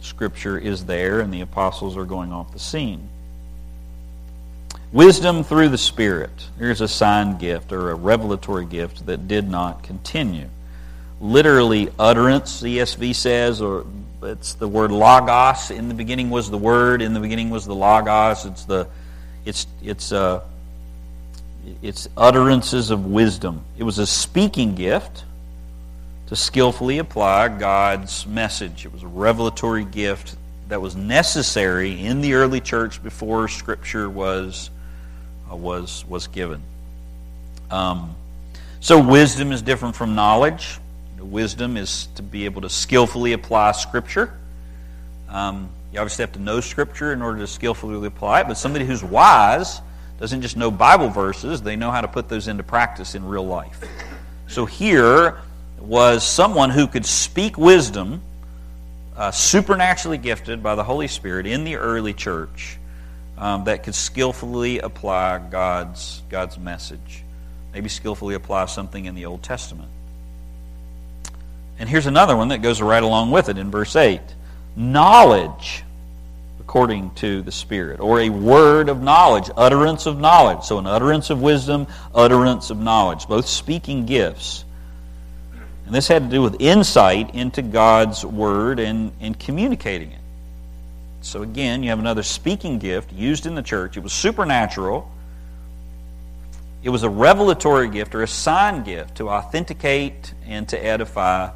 Scripture 0.00 0.58
is 0.58 0.86
there, 0.86 1.20
and 1.20 1.32
the 1.32 1.42
apostles 1.42 1.96
are 1.96 2.04
going 2.04 2.32
off 2.32 2.52
the 2.52 2.58
scene. 2.58 3.08
Wisdom 4.92 5.44
through 5.44 5.68
the 5.68 5.78
Spirit. 5.78 6.48
Here's 6.58 6.80
a 6.80 6.88
sign 6.88 7.38
gift 7.38 7.72
or 7.72 7.90
a 7.90 7.94
revelatory 7.94 8.66
gift 8.66 9.06
that 9.06 9.28
did 9.28 9.48
not 9.48 9.84
continue. 9.84 10.48
Literally, 11.20 11.90
utterance, 11.98 12.62
ESV 12.62 13.14
says, 13.14 13.60
or 13.60 13.86
it's 14.22 14.54
the 14.54 14.68
word 14.68 14.90
logos. 14.90 15.70
In 15.70 15.88
the 15.88 15.94
beginning 15.94 16.30
was 16.30 16.50
the 16.50 16.58
word. 16.58 17.02
In 17.02 17.14
the 17.14 17.20
beginning 17.20 17.50
was 17.50 17.66
the 17.66 17.74
logos. 17.74 18.44
It's 18.46 18.64
the, 18.64 18.88
it's 19.44 19.66
it's 19.82 20.12
uh, 20.12 20.42
it's 21.82 22.08
utterances 22.16 22.90
of 22.90 23.06
wisdom. 23.06 23.64
It 23.76 23.82
was 23.82 23.98
a 23.98 24.06
speaking 24.06 24.74
gift 24.74 25.24
to 26.28 26.36
skillfully 26.36 26.98
apply 26.98 27.48
God's 27.48 28.26
message. 28.26 28.84
It 28.84 28.92
was 28.92 29.02
a 29.02 29.08
revelatory 29.08 29.84
gift 29.84 30.36
that 30.68 30.80
was 30.80 30.96
necessary 30.96 32.04
in 32.04 32.20
the 32.20 32.34
early 32.34 32.60
church 32.60 33.02
before 33.02 33.48
Scripture 33.48 34.10
was 34.10 34.70
uh, 35.50 35.56
was, 35.56 36.04
was 36.08 36.26
given. 36.26 36.60
Um, 37.70 38.14
so, 38.80 39.02
wisdom 39.02 39.52
is 39.52 39.62
different 39.62 39.96
from 39.96 40.14
knowledge. 40.14 40.78
Wisdom 41.18 41.76
is 41.76 42.08
to 42.16 42.22
be 42.22 42.44
able 42.44 42.62
to 42.62 42.68
skillfully 42.68 43.32
apply 43.32 43.72
Scripture. 43.72 44.32
Um, 45.28 45.70
you 45.92 45.98
obviously 45.98 46.22
have 46.22 46.32
to 46.32 46.40
know 46.40 46.60
Scripture 46.60 47.12
in 47.12 47.22
order 47.22 47.38
to 47.38 47.46
skillfully 47.46 48.06
apply 48.06 48.42
it, 48.42 48.48
but 48.48 48.58
somebody 48.58 48.84
who's 48.84 49.02
wise 49.02 49.80
doesn't 50.20 50.42
just 50.42 50.56
know 50.56 50.70
Bible 50.70 51.08
verses, 51.08 51.62
they 51.62 51.76
know 51.76 51.90
how 51.90 52.00
to 52.00 52.08
put 52.08 52.28
those 52.28 52.48
into 52.48 52.62
practice 52.62 53.14
in 53.14 53.24
real 53.24 53.46
life. 53.46 53.84
So, 54.46 54.64
here 54.64 55.38
was 55.78 56.26
someone 56.26 56.70
who 56.70 56.86
could 56.86 57.04
speak 57.04 57.58
wisdom, 57.58 58.22
uh, 59.16 59.30
supernaturally 59.30 60.18
gifted 60.18 60.62
by 60.62 60.74
the 60.74 60.84
Holy 60.84 61.08
Spirit 61.08 61.46
in 61.46 61.64
the 61.64 61.76
early 61.76 62.12
church 62.12 62.78
um, 63.38 63.64
that 63.64 63.82
could 63.82 63.94
skillfully 63.94 64.78
apply 64.78 65.38
God's, 65.38 66.22
God's 66.28 66.58
message. 66.58 67.22
Maybe 67.72 67.88
skillfully 67.88 68.34
apply 68.34 68.66
something 68.66 69.04
in 69.04 69.14
the 69.14 69.26
Old 69.26 69.42
Testament. 69.42 69.90
And 71.78 71.88
here's 71.88 72.06
another 72.06 72.36
one 72.36 72.48
that 72.48 72.62
goes 72.62 72.80
right 72.80 73.02
along 73.02 73.30
with 73.30 73.48
it 73.48 73.58
in 73.58 73.70
verse 73.70 73.96
8 73.96 74.20
knowledge 74.76 75.84
according 76.60 77.10
to 77.14 77.42
the 77.42 77.52
Spirit, 77.52 78.00
or 78.00 78.20
a 78.20 78.28
word 78.28 78.88
of 78.88 79.00
knowledge, 79.00 79.48
utterance 79.56 80.04
of 80.04 80.18
knowledge. 80.18 80.64
So, 80.64 80.78
an 80.78 80.86
utterance 80.86 81.30
of 81.30 81.40
wisdom, 81.40 81.86
utterance 82.12 82.70
of 82.70 82.78
knowledge, 82.78 83.28
both 83.28 83.46
speaking 83.46 84.04
gifts. 84.04 84.64
And 85.86 85.94
this 85.94 86.08
had 86.08 86.24
to 86.24 86.28
do 86.28 86.42
with 86.42 86.60
insight 86.60 87.34
into 87.36 87.62
God's 87.62 88.24
Word 88.24 88.80
and, 88.80 89.12
and 89.20 89.38
communicating 89.38 90.10
it. 90.10 90.18
So 91.20 91.42
again, 91.42 91.82
you 91.82 91.90
have 91.90 91.98
another 91.98 92.22
speaking 92.22 92.78
gift 92.78 93.12
used 93.12 93.46
in 93.46 93.54
the 93.54 93.62
church. 93.62 93.96
It 93.96 94.02
was 94.02 94.12
supernatural. 94.12 95.10
It 96.82 96.90
was 96.90 97.04
a 97.04 97.08
revelatory 97.08 97.88
gift 97.88 98.14
or 98.14 98.22
a 98.22 98.28
sign 98.28 98.84
gift 98.84 99.16
to 99.16 99.28
authenticate 99.28 100.34
and 100.46 100.68
to 100.68 100.84
edify 100.84 101.50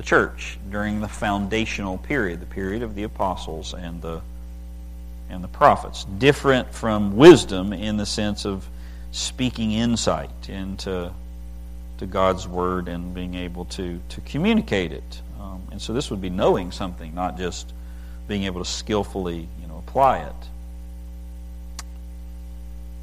the 0.00 0.06
church 0.06 0.58
during 0.70 1.02
the 1.02 1.08
foundational 1.08 1.98
period, 1.98 2.40
the 2.40 2.46
period 2.46 2.82
of 2.82 2.94
the 2.94 3.02
apostles 3.02 3.74
and 3.74 4.00
the 4.00 4.22
and 5.28 5.44
the 5.44 5.48
prophets. 5.48 6.04
Different 6.16 6.72
from 6.72 7.16
wisdom 7.16 7.74
in 7.74 7.98
the 7.98 8.06
sense 8.06 8.46
of 8.46 8.66
speaking 9.12 9.72
insight 9.72 10.48
into 10.48 11.12
to 11.98 12.06
God's 12.06 12.48
word 12.48 12.88
and 12.88 13.14
being 13.14 13.34
able 13.34 13.66
to 13.66 14.00
to 14.08 14.22
communicate 14.22 14.90
it. 14.92 15.20
Um, 15.38 15.60
and 15.70 15.82
so 15.82 15.92
this 15.92 16.10
would 16.10 16.22
be 16.22 16.30
knowing 16.30 16.72
something, 16.72 17.14
not 17.14 17.36
just 17.36 17.70
being 18.26 18.44
able 18.44 18.64
to 18.64 18.70
skillfully 18.70 19.48
you 19.60 19.66
know, 19.68 19.84
apply 19.86 20.20
it. 20.20 20.48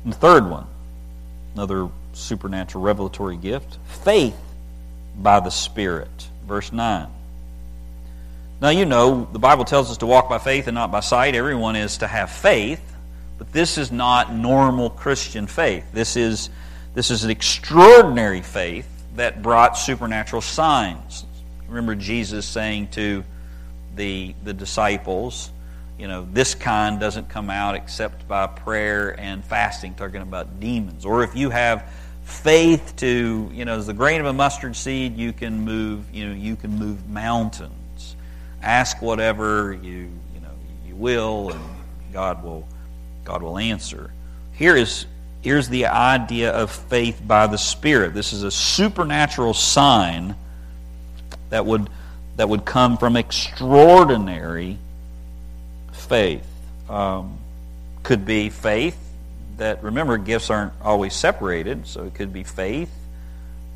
And 0.03 0.13
the 0.13 0.17
third 0.17 0.49
one, 0.49 0.65
another 1.53 1.89
supernatural 2.13 2.83
revelatory 2.83 3.37
gift, 3.37 3.77
faith 3.85 4.39
by 5.15 5.39
the 5.39 5.51
Spirit. 5.51 6.26
Verse 6.47 6.71
9. 6.71 7.07
Now, 8.59 8.69
you 8.69 8.85
know, 8.85 9.27
the 9.31 9.39
Bible 9.39 9.65
tells 9.65 9.91
us 9.91 9.97
to 9.97 10.07
walk 10.07 10.29
by 10.29 10.39
faith 10.39 10.67
and 10.67 10.75
not 10.75 10.91
by 10.91 11.01
sight. 11.01 11.35
Everyone 11.35 11.75
is 11.75 11.97
to 11.97 12.07
have 12.07 12.31
faith, 12.31 12.81
but 13.37 13.51
this 13.51 13.77
is 13.77 13.91
not 13.91 14.33
normal 14.33 14.89
Christian 14.89 15.45
faith. 15.45 15.85
This 15.93 16.15
is, 16.15 16.49
this 16.95 17.11
is 17.11 17.23
an 17.23 17.29
extraordinary 17.29 18.41
faith 18.41 18.87
that 19.15 19.43
brought 19.43 19.77
supernatural 19.77 20.41
signs. 20.41 21.25
Remember 21.67 21.93
Jesus 21.93 22.47
saying 22.47 22.87
to 22.89 23.23
the, 23.95 24.33
the 24.43 24.53
disciples, 24.53 25.51
you 25.99 26.07
know, 26.07 26.27
this 26.31 26.55
kind 26.55 26.99
doesn't 26.99 27.29
come 27.29 27.49
out 27.49 27.75
except 27.75 28.27
by 28.27 28.47
prayer 28.47 29.19
and 29.19 29.43
fasting, 29.43 29.95
talking 29.95 30.21
about 30.21 30.59
demons. 30.59 31.05
Or 31.05 31.23
if 31.23 31.35
you 31.35 31.49
have 31.49 31.91
faith 32.27 32.93
to, 32.97 33.49
you 33.53 33.63
know, 33.63 33.77
as 33.77 33.87
the 33.87 33.93
grain 33.93 34.19
of 34.19 34.27
a 34.27 34.33
mustard 34.33 34.75
seed, 34.75 35.17
you 35.17 35.31
can 35.31 35.61
move, 35.61 36.13
you 36.13 36.27
know, 36.27 36.35
you 36.35 36.57
can 36.57 36.71
move 36.77 37.07
mountains. 37.09 38.15
Ask 38.61 39.01
whatever 39.01 39.73
you, 39.81 40.09
you 40.33 40.41
know, 40.41 40.51
you 40.85 40.95
will, 40.95 41.51
and 41.51 41.61
God 42.11 42.43
will, 42.43 42.67
God 43.23 43.41
will 43.41 43.57
answer. 43.57 44.11
Here 44.51 44.75
is 44.75 45.05
here's 45.41 45.69
the 45.69 45.85
idea 45.85 46.51
of 46.51 46.69
faith 46.69 47.21
by 47.25 47.47
the 47.47 47.57
Spirit. 47.57 48.13
This 48.13 48.33
is 48.33 48.43
a 48.43 48.51
supernatural 48.51 49.53
sign 49.53 50.35
that 51.49 51.65
would 51.65 51.89
that 52.35 52.49
would 52.49 52.65
come 52.65 52.97
from 52.97 53.15
extraordinary 53.15 54.77
faith. 55.93 56.45
Um, 56.89 57.37
could 58.03 58.25
be 58.25 58.49
faith 58.49 59.06
that, 59.57 59.83
remember, 59.83 60.17
gifts 60.17 60.49
aren't 60.49 60.73
always 60.81 61.13
separated, 61.13 61.87
so 61.87 62.03
it 62.05 62.13
could 62.13 62.31
be 62.31 62.43
faith 62.43 62.91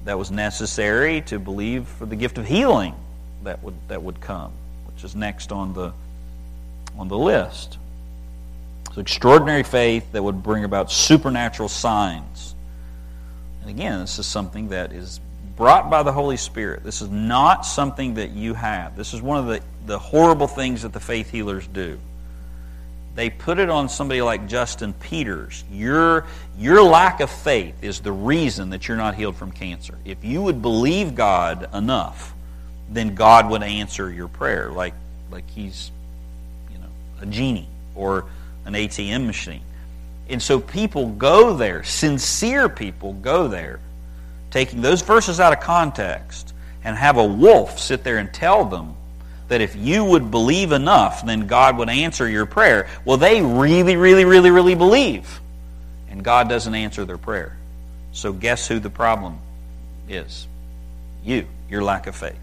that 0.06 0.18
was 0.18 0.32
necessary 0.32 1.22
to 1.22 1.40
believe 1.40 1.88
for 1.88 2.06
the 2.06 2.16
gift 2.16 2.38
of 2.38 2.46
healing 2.46 2.96
that 3.44 3.62
would, 3.64 3.76
that 3.88 4.02
would 4.02 4.20
come, 4.22 4.52
which 4.86 5.04
is 5.04 5.16
next 5.16 5.52
on 5.52 5.74
the, 5.74 5.92
on 6.98 7.08
the 7.08 7.18
list. 7.18 7.78
So, 8.94 9.02
extraordinary 9.02 9.64
faith 9.64 10.12
that 10.12 10.22
would 10.22 10.44
bring 10.44 10.64
about 10.64 10.92
supernatural 10.92 11.70
signs. 11.70 12.56
And 13.62 13.70
again, 13.70 14.00
this 14.00 14.20
is 14.20 14.26
something 14.26 14.70
that 14.70 14.92
is 14.92 15.20
brought 15.56 15.90
by 15.90 16.04
the 16.04 16.12
Holy 16.12 16.38
Spirit. 16.38 16.84
This 16.84 17.02
is 17.02 17.10
not 17.10 17.66
something 17.66 18.16
that 18.16 18.32
you 18.32 18.54
have. 18.54 18.98
This 18.98 19.14
is 19.14 19.22
one 19.22 19.38
of 19.38 19.46
the, 19.46 19.62
the 19.86 20.00
horrible 20.00 20.48
things 20.48 20.82
that 20.82 20.92
the 20.92 21.00
faith 21.00 21.30
healers 21.30 21.68
do. 21.68 22.00
They 23.14 23.30
put 23.30 23.60
it 23.60 23.70
on 23.70 23.90
somebody 23.90 24.22
like 24.22 24.48
Justin 24.48 24.94
Peters. 24.94 25.64
Your, 25.72 26.26
your 26.58 26.82
lack 26.82 27.20
of 27.20 27.30
faith 27.30 27.84
is 27.84 28.00
the 28.00 28.12
reason 28.12 28.70
that 28.70 28.88
you're 28.88 28.98
not 28.98 29.16
healed 29.16 29.36
from 29.36 29.52
cancer. 29.52 29.98
If 30.06 30.24
you 30.24 30.42
would 30.44 30.62
believe 30.62 31.14
God 31.14 31.70
enough, 31.74 32.34
then 32.90 33.16
God 33.16 33.50
would 33.50 33.64
answer 33.64 34.10
your 34.12 34.28
prayer 34.28 34.72
like, 34.72 34.94
like 35.30 35.50
he's 35.50 35.92
you 36.72 36.78
know, 36.78 36.90
a 37.22 37.26
genie 37.26 37.68
or 37.96 38.26
an 38.66 38.74
ATM 38.74 39.26
machine. 39.26 39.62
And 40.30 40.42
so 40.42 40.60
people 40.60 41.10
go 41.10 41.56
there, 41.56 41.84
sincere 41.84 42.70
people 42.70 43.14
go 43.14 43.50
there 43.50 43.80
taking 44.52 44.82
those 44.82 45.02
verses 45.02 45.40
out 45.40 45.54
of 45.54 45.62
context 45.62 46.54
and 46.84 46.96
have 46.98 47.18
a 47.18 47.24
wolf 47.24 47.80
sit 47.80 48.04
there 48.04 48.18
and 48.18 48.32
tell 48.34 48.66
them 48.66 48.96
that 49.52 49.60
if 49.60 49.76
you 49.76 50.06
would 50.06 50.32
believe 50.32 50.72
enough, 50.72 51.26
then 51.26 51.46
God 51.46 51.78
would 51.78 51.90
answer 51.90 52.26
your 52.26 52.46
prayer. 52.46 52.88
Well, 53.04 53.18
they 53.18 53.42
really, 53.42 53.98
really, 53.98 54.24
really, 54.24 54.50
really 54.50 54.76
believe. 54.76 55.42
And 56.10 56.24
God 56.24 56.48
doesn't 56.48 56.74
answer 56.74 57.04
their 57.04 57.18
prayer. 57.18 57.58
So 58.14 58.32
guess 58.32 58.66
who 58.66 58.80
the 58.80 58.90
problem 58.90 59.40
is? 60.08 60.48
You, 61.26 61.48
your 61.70 61.84
lack 61.84 62.08
of 62.08 62.16
faith. 62.16 62.40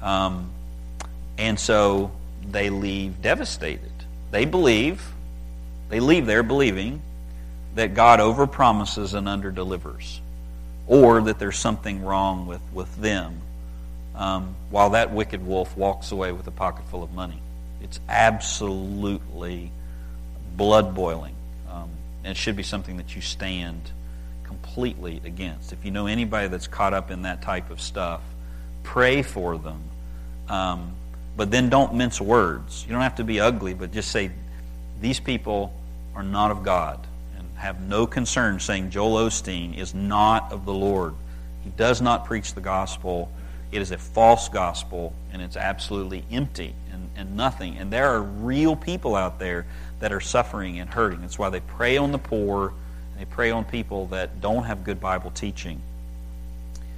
Um, 0.00 0.52
and 1.38 1.58
so 1.58 2.12
they 2.48 2.70
leave 2.70 3.20
devastated. 3.20 3.90
They 4.30 4.44
believe, 4.44 5.02
they 5.88 5.98
leave 5.98 6.26
there 6.26 6.44
believing 6.44 7.02
that 7.74 7.94
God 7.94 8.20
overpromises 8.20 9.14
and 9.14 9.26
underdelivers, 9.26 10.20
or 10.86 11.20
that 11.22 11.40
there's 11.40 11.58
something 11.58 12.04
wrong 12.04 12.46
with, 12.46 12.62
with 12.72 12.94
them, 13.02 13.41
um, 14.14 14.54
while 14.70 14.90
that 14.90 15.12
wicked 15.12 15.46
wolf 15.46 15.76
walks 15.76 16.12
away 16.12 16.32
with 16.32 16.46
a 16.46 16.50
pocket 16.50 16.84
full 16.88 17.02
of 17.02 17.12
money. 17.12 17.40
It's 17.82 17.98
absolutely 18.08 19.72
blood 20.56 20.94
boiling. 20.94 21.34
Um, 21.70 21.90
and 22.24 22.32
it 22.32 22.36
should 22.36 22.56
be 22.56 22.62
something 22.62 22.98
that 22.98 23.16
you 23.16 23.22
stand 23.22 23.90
completely 24.44 25.20
against. 25.24 25.72
If 25.72 25.84
you 25.84 25.90
know 25.90 26.06
anybody 26.06 26.48
that's 26.48 26.66
caught 26.66 26.92
up 26.94 27.10
in 27.10 27.22
that 27.22 27.42
type 27.42 27.70
of 27.70 27.80
stuff, 27.80 28.20
pray 28.82 29.22
for 29.22 29.58
them. 29.58 29.82
Um, 30.48 30.92
but 31.36 31.50
then 31.50 31.70
don't 31.70 31.94
mince 31.94 32.20
words. 32.20 32.84
You 32.86 32.92
don't 32.92 33.02
have 33.02 33.16
to 33.16 33.24
be 33.24 33.40
ugly, 33.40 33.74
but 33.74 33.92
just 33.92 34.10
say, 34.10 34.30
these 35.00 35.18
people 35.18 35.72
are 36.14 36.22
not 36.22 36.50
of 36.50 36.62
God 36.62 37.00
And 37.36 37.48
have 37.56 37.80
no 37.80 38.06
concern 38.06 38.60
saying 38.60 38.90
Joel 38.90 39.28
Osteen 39.28 39.76
is 39.76 39.94
not 39.94 40.52
of 40.52 40.64
the 40.64 40.74
Lord. 40.74 41.14
He 41.64 41.70
does 41.70 42.00
not 42.00 42.26
preach 42.26 42.54
the 42.54 42.60
gospel. 42.60 43.32
It 43.72 43.80
is 43.80 43.90
a 43.90 43.98
false 43.98 44.50
gospel, 44.50 45.14
and 45.32 45.40
it's 45.40 45.56
absolutely 45.56 46.24
empty 46.30 46.74
and, 46.92 47.08
and 47.16 47.36
nothing. 47.36 47.78
And 47.78 47.90
there 47.90 48.10
are 48.10 48.22
real 48.22 48.76
people 48.76 49.16
out 49.16 49.38
there 49.38 49.66
that 50.00 50.12
are 50.12 50.20
suffering 50.20 50.78
and 50.78 50.90
hurting. 50.90 51.22
That's 51.22 51.38
why 51.38 51.48
they 51.48 51.60
prey 51.60 51.96
on 51.96 52.12
the 52.12 52.18
poor, 52.18 52.74
they 53.18 53.24
prey 53.24 53.50
on 53.50 53.64
people 53.64 54.06
that 54.08 54.42
don't 54.42 54.64
have 54.64 54.84
good 54.84 55.00
Bible 55.00 55.30
teaching. 55.30 55.80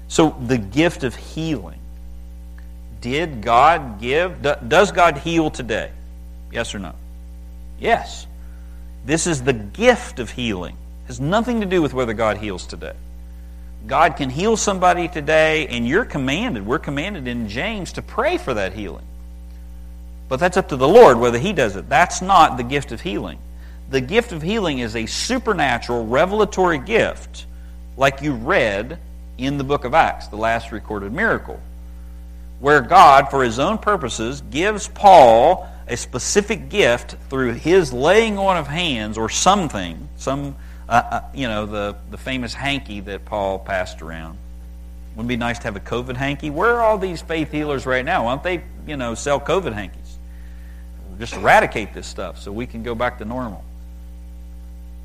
So, 0.08 0.36
the 0.46 0.58
gift 0.58 1.04
of 1.04 1.14
healing. 1.14 1.78
Did 3.00 3.42
God 3.42 4.00
give? 4.00 4.42
Does 4.42 4.90
God 4.90 5.18
heal 5.18 5.50
today? 5.50 5.90
Yes 6.50 6.74
or 6.74 6.78
no? 6.78 6.94
Yes. 7.78 8.26
This 9.04 9.26
is 9.26 9.42
the 9.42 9.52
gift 9.52 10.18
of 10.18 10.30
healing. 10.30 10.76
It 11.04 11.08
has 11.08 11.20
nothing 11.20 11.60
to 11.60 11.66
do 11.66 11.82
with 11.82 11.92
whether 11.92 12.14
God 12.14 12.38
heals 12.38 12.66
today. 12.66 12.94
God 13.86 14.16
can 14.16 14.30
heal 14.30 14.56
somebody 14.56 15.08
today, 15.08 15.66
and 15.66 15.86
you're 15.86 16.04
commanded, 16.04 16.66
we're 16.66 16.78
commanded 16.78 17.28
in 17.28 17.48
James 17.48 17.92
to 17.92 18.02
pray 18.02 18.38
for 18.38 18.54
that 18.54 18.72
healing. 18.72 19.04
But 20.28 20.40
that's 20.40 20.56
up 20.56 20.68
to 20.70 20.76
the 20.76 20.88
Lord 20.88 21.18
whether 21.18 21.38
He 21.38 21.52
does 21.52 21.76
it. 21.76 21.88
That's 21.88 22.22
not 22.22 22.56
the 22.56 22.62
gift 22.62 22.92
of 22.92 23.00
healing. 23.00 23.38
The 23.90 24.00
gift 24.00 24.32
of 24.32 24.42
healing 24.42 24.78
is 24.78 24.96
a 24.96 25.06
supernatural, 25.06 26.06
revelatory 26.06 26.78
gift, 26.78 27.46
like 27.96 28.22
you 28.22 28.32
read 28.32 28.98
in 29.36 29.58
the 29.58 29.64
book 29.64 29.84
of 29.84 29.94
Acts, 29.94 30.28
the 30.28 30.36
last 30.36 30.72
recorded 30.72 31.12
miracle, 31.12 31.60
where 32.60 32.80
God, 32.80 33.30
for 33.30 33.44
His 33.44 33.58
own 33.58 33.78
purposes, 33.78 34.40
gives 34.40 34.88
Paul 34.88 35.68
a 35.86 35.96
specific 35.96 36.68
gift 36.68 37.16
through 37.28 37.52
his 37.52 37.92
laying 37.92 38.38
on 38.38 38.56
of 38.56 38.66
hands 38.66 39.18
or 39.18 39.28
something, 39.28 40.08
some, 40.16 40.56
uh, 40.88 41.20
you 41.34 41.48
know, 41.48 41.66
the, 41.66 41.96
the 42.10 42.18
famous 42.18 42.54
hanky 42.54 43.00
that 43.00 43.24
Paul 43.24 43.58
passed 43.58 44.02
around. 44.02 44.38
Wouldn't 45.14 45.30
it 45.30 45.34
be 45.34 45.36
nice 45.36 45.58
to 45.60 45.64
have 45.64 45.76
a 45.76 45.80
COVID 45.80 46.16
hanky? 46.16 46.50
Where 46.50 46.70
are 46.70 46.82
all 46.82 46.98
these 46.98 47.22
faith 47.22 47.52
healers 47.52 47.86
right 47.86 48.04
now? 48.04 48.24
Why 48.24 48.32
don't 48.32 48.42
they, 48.42 48.62
you 48.86 48.96
know, 48.96 49.14
sell 49.14 49.40
COVID 49.40 49.72
hankies? 49.72 50.18
Just 51.18 51.34
eradicate 51.34 51.94
this 51.94 52.06
stuff 52.06 52.38
so 52.38 52.50
we 52.50 52.66
can 52.66 52.82
go 52.82 52.94
back 52.94 53.18
to 53.18 53.24
normal. 53.24 53.64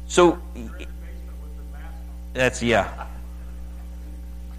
So, 0.08 0.40
that's, 2.34 2.64
yeah. 2.64 3.06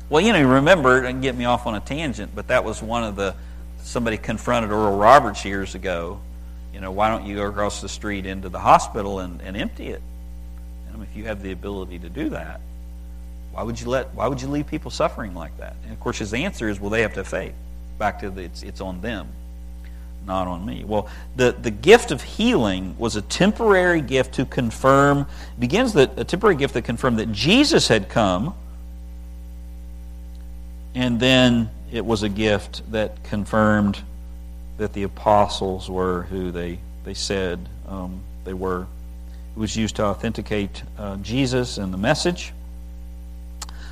Well, 0.08 0.20
you 0.20 0.32
know, 0.32 0.48
remember, 0.48 1.04
and 1.04 1.20
get 1.20 1.36
me 1.36 1.44
off 1.44 1.66
on 1.66 1.74
a 1.74 1.80
tangent, 1.80 2.32
but 2.34 2.48
that 2.48 2.64
was 2.64 2.82
one 2.82 3.02
of 3.02 3.16
the 3.16 3.34
somebody 3.82 4.16
confronted 4.16 4.70
Oral 4.70 4.96
Roberts 4.96 5.44
years 5.44 5.74
ago, 5.74 6.20
you 6.72 6.80
know, 6.80 6.92
why 6.92 7.08
don't 7.08 7.26
you 7.26 7.36
go 7.36 7.46
across 7.46 7.80
the 7.80 7.88
street 7.88 8.26
into 8.26 8.48
the 8.48 8.58
hospital 8.58 9.18
and, 9.18 9.40
and 9.40 9.56
empty 9.56 9.88
it? 9.88 10.02
And 11.00 11.08
if 11.08 11.16
you 11.16 11.24
have 11.24 11.42
the 11.42 11.52
ability 11.52 11.98
to 12.00 12.10
do 12.10 12.28
that, 12.28 12.60
why 13.52 13.62
would 13.62 13.80
you 13.80 13.88
let 13.88 14.14
why 14.14 14.26
would 14.26 14.40
you 14.40 14.48
leave 14.48 14.66
people 14.66 14.90
suffering 14.90 15.34
like 15.34 15.56
that? 15.58 15.74
And 15.84 15.92
of 15.92 16.00
course 16.00 16.18
his 16.18 16.34
answer 16.34 16.68
is, 16.68 16.78
well, 16.78 16.90
they 16.90 17.02
have 17.02 17.14
to 17.14 17.20
have 17.20 17.28
faith. 17.28 17.54
Back 17.98 18.20
to 18.20 18.30
the, 18.30 18.42
it's 18.42 18.62
it's 18.62 18.80
on 18.80 19.00
them, 19.00 19.28
not 20.26 20.46
on 20.46 20.64
me. 20.64 20.84
Well, 20.84 21.08
the, 21.36 21.52
the 21.52 21.70
gift 21.70 22.10
of 22.10 22.22
healing 22.22 22.96
was 22.98 23.16
a 23.16 23.22
temporary 23.22 24.02
gift 24.02 24.34
to 24.34 24.44
confirm 24.44 25.26
begins 25.58 25.94
that 25.94 26.18
a 26.18 26.24
temporary 26.24 26.56
gift 26.56 26.74
that 26.74 26.82
confirmed 26.82 27.18
that 27.18 27.32
Jesus 27.32 27.88
had 27.88 28.08
come 28.08 28.54
and 30.94 31.18
then 31.20 31.70
it 31.90 32.04
was 32.04 32.22
a 32.22 32.28
gift 32.28 32.90
that 32.92 33.22
confirmed 33.24 34.00
that 34.78 34.92
the 34.92 35.04
apostles 35.04 35.90
were 35.90 36.22
who 36.24 36.50
they, 36.50 36.78
they 37.04 37.14
said 37.14 37.68
um, 37.88 38.20
they 38.44 38.54
were. 38.54 38.86
Was 39.56 39.76
used 39.76 39.96
to 39.96 40.04
authenticate 40.04 40.82
uh, 40.96 41.16
Jesus 41.16 41.76
and 41.76 41.92
the 41.92 41.98
message. 41.98 42.52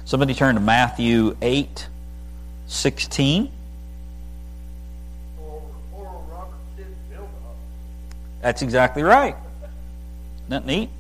Somebody 0.05 0.35
turn 0.35 0.55
to 0.55 0.61
Matthew 0.61 1.37
8 1.43 1.89
16. 2.69 3.53
That's 8.41 8.63
exactly 8.63 9.03
right. 9.03 9.35
Isn't 10.47 10.51
that 10.51 10.67
neat? 10.67 10.91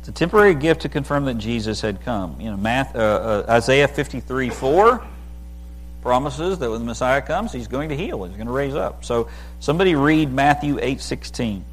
It's 0.00 0.08
a 0.10 0.12
temporary 0.12 0.54
gift 0.54 0.82
to 0.82 0.88
confirm 0.88 1.24
that 1.24 1.38
Jesus 1.38 1.80
had 1.80 2.02
come. 2.02 2.38
You 2.38 2.50
know, 2.50 2.56
Math, 2.56 2.94
uh, 2.94 2.98
uh, 2.98 3.46
Isaiah 3.48 3.88
53 3.88 4.50
4 4.50 5.02
promises 6.04 6.58
that 6.58 6.70
when 6.70 6.80
the 6.80 6.84
Messiah 6.84 7.22
comes, 7.22 7.50
he's 7.50 7.66
going 7.66 7.88
to 7.88 7.96
heal, 7.96 8.22
he's 8.24 8.36
going 8.36 8.46
to 8.46 8.52
raise 8.52 8.74
up. 8.74 9.06
So 9.06 9.28
somebody 9.58 9.94
read 9.94 10.30
Matthew 10.30 10.78
8 10.80 11.00
16. 11.00 11.64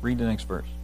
Read 0.00 0.18
the 0.18 0.24
next 0.24 0.44
verse. 0.44 0.77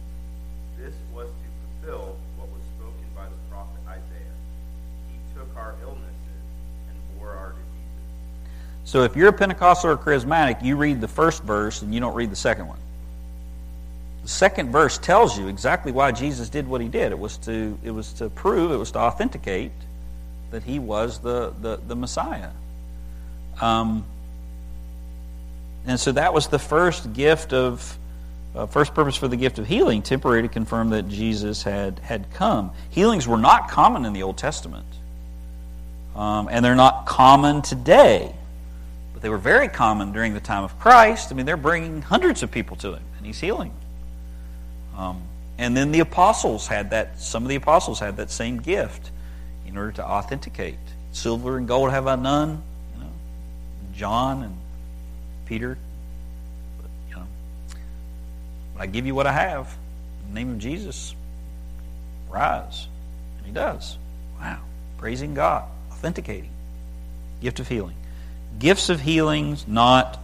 So 8.85 9.03
if 9.03 9.15
you're 9.15 9.29
a 9.29 9.33
Pentecostal 9.33 9.91
or 9.91 9.97
charismatic, 9.97 10.63
you 10.63 10.75
read 10.77 11.01
the 11.01 11.07
first 11.07 11.43
verse 11.43 11.81
and 11.81 11.93
you 11.93 11.99
don't 11.99 12.13
read 12.13 12.31
the 12.31 12.35
second 12.35 12.67
one. 12.67 12.77
The 14.21 14.29
second 14.29 14.71
verse 14.71 14.97
tells 14.97 15.37
you 15.37 15.47
exactly 15.47 15.91
why 15.91 16.11
Jesus 16.11 16.49
did 16.49 16.67
what 16.67 16.81
he 16.81 16.87
did. 16.87 17.11
It 17.11 17.19
was 17.19 17.37
to, 17.39 17.77
it 17.83 17.91
was 17.91 18.13
to 18.13 18.29
prove, 18.29 18.71
it 18.71 18.77
was 18.77 18.91
to 18.91 18.99
authenticate 18.99 19.71
that 20.51 20.63
he 20.63 20.79
was 20.79 21.19
the, 21.19 21.53
the, 21.61 21.79
the 21.87 21.95
Messiah. 21.95 22.51
Um, 23.59 24.05
and 25.87 25.99
so 25.99 26.11
that 26.11 26.33
was 26.33 26.47
the 26.47 26.59
first 26.59 27.13
gift 27.13 27.53
of 27.53 27.97
uh, 28.55 28.65
first 28.67 28.93
purpose 28.93 29.15
for 29.15 29.27
the 29.27 29.35
gift 29.35 29.59
of 29.59 29.67
healing, 29.67 30.01
temporary 30.01 30.43
to 30.43 30.47
confirm 30.47 30.91
that 30.91 31.09
Jesus 31.09 31.63
had, 31.63 31.99
had 31.99 32.31
come. 32.33 32.71
Healings 32.89 33.27
were 33.27 33.37
not 33.37 33.69
common 33.69 34.05
in 34.05 34.13
the 34.13 34.23
Old 34.23 34.37
Testament. 34.37 34.85
Um, 36.15 36.47
and 36.49 36.63
they're 36.63 36.75
not 36.75 37.05
common 37.05 37.61
today. 37.61 38.33
They 39.25 39.29
were 39.29 39.39
very 39.39 39.69
common 39.69 40.11
during 40.11 40.35
the 40.35 40.39
time 40.39 40.63
of 40.63 40.77
Christ. 40.77 41.31
I 41.31 41.35
mean, 41.35 41.47
they're 41.47 41.57
bringing 41.57 42.03
hundreds 42.03 42.43
of 42.43 42.51
people 42.51 42.77
to 42.77 42.93
him, 42.93 43.01
and 43.17 43.25
he's 43.25 43.39
healing. 43.39 43.73
Um, 44.95 45.23
and 45.57 45.75
then 45.75 45.91
the 45.91 46.01
apostles 46.01 46.67
had 46.67 46.91
that, 46.91 47.19
some 47.19 47.41
of 47.41 47.49
the 47.49 47.55
apostles 47.55 47.99
had 47.99 48.17
that 48.17 48.29
same 48.29 48.61
gift 48.61 49.09
in 49.65 49.77
order 49.77 49.93
to 49.93 50.05
authenticate. 50.05 50.77
Silver 51.11 51.57
and 51.57 51.67
gold 51.67 51.89
have 51.89 52.05
I 52.05 52.15
none. 52.17 52.61
You 52.93 53.03
know, 53.03 53.09
John 53.95 54.43
and 54.43 54.55
Peter 55.47 55.79
but 58.75 58.83
I 58.83 58.85
give 58.87 59.05
you 59.05 59.15
what 59.15 59.25
I 59.25 59.31
have. 59.31 59.75
In 60.27 60.33
the 60.33 60.39
name 60.39 60.51
of 60.51 60.59
Jesus, 60.59 61.15
rise. 62.29 62.87
And 63.37 63.47
he 63.47 63.53
does. 63.53 63.97
Wow. 64.39 64.59
Praising 64.97 65.33
God. 65.33 65.63
Authenticating. 65.91 66.51
Gift 67.41 67.59
of 67.61 67.67
healing. 67.67 67.95
Gifts 68.59 68.89
of 68.89 69.01
healings, 69.01 69.67
not, 69.67 70.19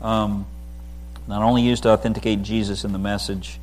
um, 0.00 0.46
Not 1.26 1.42
only 1.42 1.62
used 1.62 1.84
to 1.84 1.90
authenticate 1.90 2.42
Jesus 2.42 2.84
in 2.84 2.92
the 2.92 2.98
message, 2.98 3.60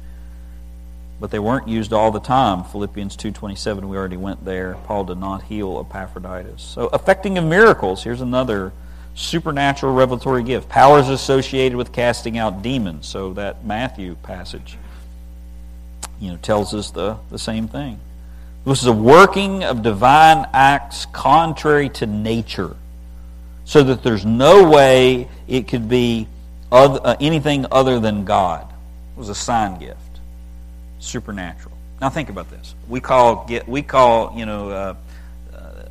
but 1.20 1.32
they 1.32 1.40
weren't 1.40 1.68
used 1.68 1.92
all 1.92 2.12
the 2.12 2.22
time. 2.22 2.64
Philippians 2.64 3.18
2.27, 3.18 3.84
we 3.84 3.98
already 3.98 4.18
went 4.18 4.46
there. 4.46 4.78
Paul 4.86 5.04
did 5.04 5.18
not 5.18 5.44
heal 5.44 5.86
Epaphroditus. 5.86 6.62
So 6.62 6.88
affecting 6.88 7.38
of 7.38 7.44
miracles, 7.44 8.04
here's 8.04 8.22
another 8.22 8.72
supernatural 9.16 9.94
revelatory 9.94 10.44
gift. 10.44 10.70
Powers 10.70 11.10
associated 11.10 11.78
with 11.78 11.92
casting 11.92 12.38
out 12.38 12.62
demons. 12.62 13.08
So 13.08 13.34
that 13.34 13.66
Matthew 13.66 14.16
passage 14.24 14.78
you 16.20 16.32
know, 16.32 16.38
tells 16.38 16.74
us 16.74 16.92
the, 16.92 17.18
the 17.30 17.40
same 17.40 17.68
thing. 17.68 18.00
This 18.66 18.82
is 18.82 18.88
a 18.88 18.94
working 18.94 19.64
of 19.64 19.84
divine 19.84 20.48
acts 20.54 21.06
contrary 21.08 21.90
to 21.90 22.06
nature, 22.06 22.76
so 23.70 23.84
that 23.84 24.02
there's 24.02 24.26
no 24.26 24.68
way 24.68 25.28
it 25.48 25.68
could 25.68 25.88
be 25.88 26.28
other, 26.72 27.00
uh, 27.04 27.16
anything 27.22 27.68
other 27.72 28.00
than 28.00 28.26
God. 28.26 28.68
It 28.68 29.20
was 29.20 29.30
a 29.30 29.36
sign 29.36 29.78
gift, 29.78 30.20
supernatural. 30.98 31.78
Now 32.02 32.10
think 32.10 32.30
about 32.30 32.50
this. 32.50 32.74
We 32.88 33.00
call 33.00 33.46
get 33.46 33.70
we 33.70 33.84
call 33.84 34.36
you 34.36 34.48
know 34.48 34.72
uh, 34.72 34.96
uh, 35.56 35.84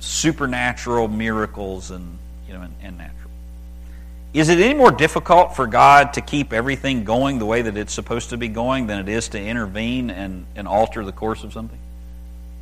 supernatural 0.00 1.06
miracles 1.06 1.92
and 1.92 2.18
you 2.48 2.54
know 2.54 2.62
and, 2.62 2.74
and 2.82 2.98
natural. 2.98 3.30
Is 4.34 4.48
it 4.48 4.58
any 4.58 4.74
more 4.74 4.90
difficult 4.90 5.54
for 5.54 5.68
God 5.68 6.14
to 6.14 6.22
keep 6.22 6.52
everything 6.52 7.04
going 7.04 7.38
the 7.38 7.46
way 7.46 7.62
that 7.62 7.76
it's 7.76 7.92
supposed 7.92 8.30
to 8.30 8.36
be 8.36 8.48
going 8.48 8.88
than 8.88 8.98
it 8.98 9.08
is 9.08 9.28
to 9.28 9.40
intervene 9.40 10.10
and, 10.10 10.44
and 10.56 10.66
alter 10.66 11.04
the 11.04 11.12
course 11.12 11.44
of 11.44 11.52
something? 11.52 11.78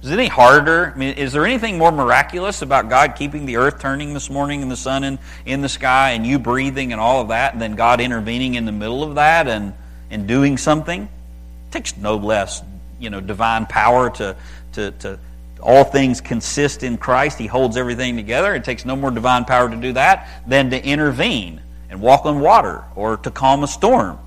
Is 0.03 0.11
it 0.11 0.15
any 0.15 0.29
harder? 0.29 0.93
I 0.95 0.99
mean, 0.99 1.15
is 1.17 1.35
there 1.35 1.45
anything 1.45 1.77
more 1.77 1.93
miraculous 1.93 2.63
about 2.63 2.89
God 2.89 3.17
keeping 3.17 3.45
the 3.45 3.57
earth 3.57 3.81
turning 3.81 4.15
this 4.15 4.31
morning 4.31 4.63
and 4.63 4.71
the 4.71 4.77
sun 4.77 5.05
in, 5.05 5.19
in 5.45 5.61
the 5.61 5.69
sky 5.69 6.13
and 6.13 6.27
you 6.27 6.39
breathing 6.39 6.93
and 6.93 7.01
all 7.01 7.21
of 7.21 7.29
that 7.29 7.59
than 7.59 7.75
God 7.75 8.01
intervening 8.01 8.55
in 8.55 8.65
the 8.65 8.73
middle 8.73 9.03
of 9.03 9.17
that 9.17 9.47
and, 9.47 9.75
and 10.11 10.27
doing 10.27 10.57
something? 10.57 11.03
It 11.03 11.73
takes 11.73 11.99
no 11.99 12.17
less, 12.17 12.63
you 12.99 13.11
know, 13.11 13.21
divine 13.21 13.67
power 13.67 14.09
to, 14.11 14.37
to, 14.73 14.91
to 14.93 15.19
all 15.61 15.85
things 15.85 16.23
consist 16.23 16.83
in 16.83 16.97
Christ. 16.97 17.39
He 17.39 17.47
holds 17.47 17.77
everything 17.77 18.17
together. 18.17 18.55
It 18.55 18.65
takes 18.65 18.87
no 18.87 18.97
more 18.97 19.11
divine 19.11 19.45
power 19.45 19.69
to 19.69 19.77
do 19.77 19.93
that 19.93 20.29
than 20.47 20.71
to 20.71 20.83
intervene 20.83 21.61
and 21.91 22.01
walk 22.01 22.25
on 22.25 22.41
water 22.41 22.85
or 22.95 23.19
to 23.19 23.31
calm 23.31 23.65
a 23.65 23.69
storm. 23.69 24.19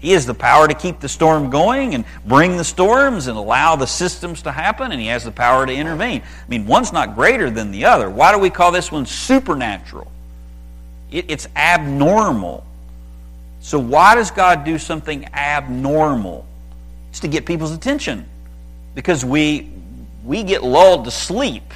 He 0.00 0.12
has 0.12 0.24
the 0.24 0.34
power 0.34 0.66
to 0.66 0.72
keep 0.72 0.98
the 0.98 1.08
storm 1.08 1.50
going 1.50 1.94
and 1.94 2.06
bring 2.24 2.56
the 2.56 2.64
storms 2.64 3.26
and 3.26 3.36
allow 3.36 3.76
the 3.76 3.86
systems 3.86 4.42
to 4.42 4.50
happen, 4.50 4.92
and 4.92 5.00
he 5.00 5.08
has 5.08 5.24
the 5.24 5.30
power 5.30 5.66
to 5.66 5.72
intervene. 5.72 6.22
I 6.22 6.48
mean, 6.48 6.66
one's 6.66 6.90
not 6.90 7.14
greater 7.14 7.50
than 7.50 7.70
the 7.70 7.84
other. 7.84 8.08
Why 8.08 8.32
do 8.32 8.38
we 8.38 8.48
call 8.48 8.72
this 8.72 8.90
one 8.90 9.04
supernatural? 9.04 10.10
It, 11.10 11.26
it's 11.28 11.48
abnormal. 11.54 12.64
So, 13.60 13.78
why 13.78 14.14
does 14.14 14.30
God 14.30 14.64
do 14.64 14.78
something 14.78 15.26
abnormal? 15.34 16.46
It's 17.10 17.20
to 17.20 17.28
get 17.28 17.44
people's 17.44 17.72
attention. 17.72 18.26
Because 18.94 19.22
we, 19.22 19.70
we 20.24 20.42
get 20.42 20.62
lulled 20.62 21.04
to 21.04 21.10
sleep 21.10 21.74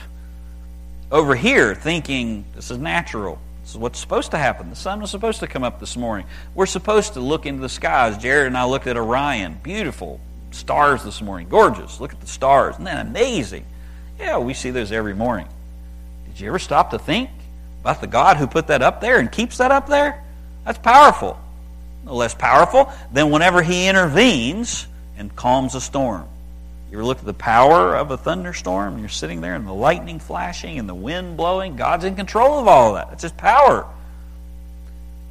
over 1.12 1.36
here 1.36 1.74
thinking 1.74 2.46
this 2.54 2.70
is 2.70 2.78
natural. 2.78 3.38
This 3.64 3.70
is 3.70 3.78
what's 3.78 3.98
supposed 3.98 4.32
to 4.32 4.38
happen. 4.38 4.68
The 4.68 4.76
sun 4.76 5.00
was 5.00 5.10
supposed 5.10 5.40
to 5.40 5.46
come 5.46 5.64
up 5.64 5.80
this 5.80 5.96
morning. 5.96 6.26
We're 6.54 6.66
supposed 6.66 7.14
to 7.14 7.20
look 7.20 7.46
into 7.46 7.62
the 7.62 7.70
skies. 7.70 8.18
Jared 8.18 8.48
and 8.48 8.58
I 8.58 8.66
looked 8.66 8.86
at 8.86 8.98
Orion. 8.98 9.58
Beautiful 9.62 10.20
stars 10.50 11.02
this 11.02 11.22
morning. 11.22 11.48
Gorgeous. 11.48 11.98
Look 11.98 12.12
at 12.12 12.20
the 12.20 12.26
stars. 12.26 12.74
Isn't 12.74 12.84
that 12.84 13.06
amazing? 13.06 13.64
Yeah, 14.18 14.36
we 14.36 14.52
see 14.52 14.68
those 14.68 14.92
every 14.92 15.14
morning. 15.14 15.48
Did 16.26 16.40
you 16.40 16.48
ever 16.48 16.58
stop 16.58 16.90
to 16.90 16.98
think 16.98 17.30
about 17.80 18.02
the 18.02 18.06
God 18.06 18.36
who 18.36 18.46
put 18.46 18.66
that 18.66 18.82
up 18.82 19.00
there 19.00 19.18
and 19.18 19.32
keeps 19.32 19.56
that 19.56 19.70
up 19.70 19.88
there? 19.88 20.22
That's 20.66 20.78
powerful. 20.78 21.40
No 22.04 22.16
less 22.16 22.34
powerful 22.34 22.92
than 23.14 23.30
whenever 23.30 23.62
he 23.62 23.88
intervenes 23.88 24.86
and 25.16 25.34
calms 25.34 25.74
a 25.74 25.80
storm. 25.80 26.28
You 26.94 27.00
ever 27.00 27.06
look 27.06 27.18
at 27.18 27.24
the 27.24 27.34
power 27.34 27.96
of 27.96 28.12
a 28.12 28.16
thunderstorm? 28.16 29.00
You're 29.00 29.08
sitting 29.08 29.40
there 29.40 29.56
and 29.56 29.66
the 29.66 29.72
lightning 29.72 30.20
flashing 30.20 30.78
and 30.78 30.88
the 30.88 30.94
wind 30.94 31.36
blowing. 31.36 31.74
God's 31.74 32.04
in 32.04 32.14
control 32.14 32.60
of 32.60 32.68
all 32.68 32.90
of 32.90 32.94
that. 32.94 33.12
It's 33.12 33.24
His 33.24 33.32
power. 33.32 33.84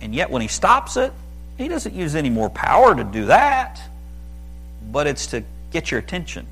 And 0.02 0.14
yet, 0.14 0.30
when 0.30 0.42
He 0.42 0.50
stops 0.50 0.98
it, 0.98 1.14
He 1.58 1.70
doesn't 1.70 1.96
use 1.96 2.16
any 2.16 2.30
more 2.30 2.50
power 2.50 2.94
to 2.94 3.06
do 3.06 3.28
that. 3.28 3.82
But 4.92 5.08
it's 5.08 5.28
to 5.28 5.46
get 5.72 5.90
your 5.90 6.02
attention, 6.02 6.48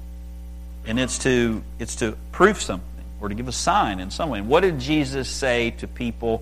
and 0.85 0.97
it's 0.97 1.19
to 1.19 1.61
it's 1.77 1.97
to 1.97 2.15
prove 2.31 2.61
something 2.61 3.03
or 3.19 3.27
to 3.27 3.35
give 3.35 3.49
a 3.49 3.51
sign 3.51 3.99
in 3.99 4.11
some 4.11 4.29
way. 4.29 4.39
And 4.39 4.47
what 4.47 4.61
did 4.61 4.79
Jesus 4.79 5.27
say 5.27 5.71
to 5.71 5.89
people 5.89 6.41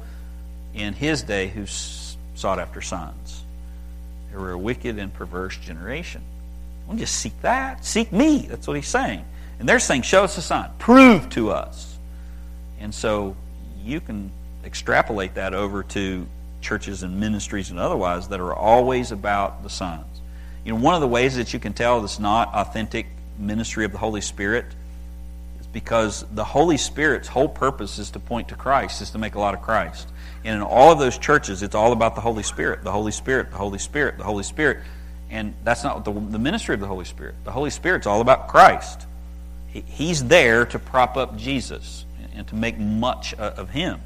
in 0.76 0.94
His 0.94 1.24
day 1.24 1.48
who 1.48 1.66
sought 1.66 2.60
after 2.60 2.82
signs? 2.82 3.44
They 4.32 4.38
were 4.38 4.52
a 4.52 4.60
wicked 4.60 5.00
and 5.00 5.12
perverse 5.12 5.58
generation. 5.58 6.22
Don't 6.90 6.98
just 6.98 7.18
seek 7.18 7.40
that. 7.44 7.86
Seek 7.86 8.12
me. 8.12 8.48
That's 8.50 8.68
what 8.68 8.76
he's 8.76 8.88
saying. 8.88 9.24
And 9.60 9.70
they're 9.70 9.80
saying, 9.80 10.02
show 10.02 10.24
us 10.24 10.38
a 10.40 10.42
sign. 10.42 10.72
Prove 10.80 11.30
to 11.30 11.52
us. 11.52 12.00
And 12.80 12.94
so 12.94 13.36
you 13.84 14.02
can 14.02 14.32
extrapolate 14.66 15.36
that 15.36 15.54
over 15.54 15.84
to 15.84 16.28
churches 16.62 17.04
and 17.04 17.20
ministries 17.20 17.70
and 17.70 17.80
otherwise 17.80 18.28
that 18.30 18.40
are 18.40 18.56
always 18.56 19.12
about 19.12 19.62
the 19.62 19.70
signs. 19.70 20.04
You 20.66 20.74
know, 20.74 20.80
one 20.80 20.96
of 20.96 21.02
the 21.02 21.08
ways 21.08 21.36
that 21.38 21.54
you 21.54 21.60
can 21.60 21.74
tell 21.74 22.04
it's 22.04 22.20
not 22.20 22.54
authentic 22.56 23.06
ministry 23.38 23.86
of 23.86 23.92
the 23.92 24.00
Holy 24.00 24.22
Spirit 24.22 24.66
is 25.60 25.68
because 25.68 26.26
the 26.34 26.44
Holy 26.44 26.78
Spirit's 26.78 27.28
whole 27.28 27.48
purpose 27.48 28.00
is 28.00 28.10
to 28.12 28.20
point 28.20 28.48
to 28.48 28.56
Christ, 28.56 29.02
is 29.02 29.12
to 29.12 29.20
make 29.20 29.36
a 29.36 29.40
lot 29.40 29.54
of 29.54 29.62
Christ. 29.62 30.10
And 30.44 30.56
in 30.56 30.62
all 30.64 30.92
of 30.92 30.98
those 30.98 31.20
churches, 31.20 31.62
it's 31.62 31.76
all 31.76 31.92
about 31.94 32.16
the 32.16 32.22
Holy 32.22 32.44
Spirit, 32.44 32.84
the 32.84 32.92
Holy 32.92 33.12
Spirit, 33.12 33.52
the 33.52 33.58
Holy 33.58 33.78
Spirit, 33.78 34.18
the 34.18 34.24
Holy 34.24 34.44
Spirit. 34.44 34.80
And 35.30 35.54
that's 35.64 35.84
not 35.84 36.06
the, 36.06 36.12
the 36.12 36.40
ministry 36.40 36.74
of 36.74 36.82
the 36.82 36.88
Holy 36.88 37.06
Spirit. 37.06 37.36
The 37.44 37.52
Holy 37.52 37.70
Spirit's 37.70 38.08
all 38.08 38.22
about 38.22 38.48
Christ. 38.48 39.06
He, 39.68 39.82
he's 39.82 40.24
there 40.24 40.66
to 40.68 40.80
prop 40.80 41.18
up 41.18 41.38
Jesus 41.38 42.06
and 42.36 42.48
to 42.48 42.56
make 42.56 42.80
much 42.80 43.34
of 43.36 43.70
him. 43.70 44.00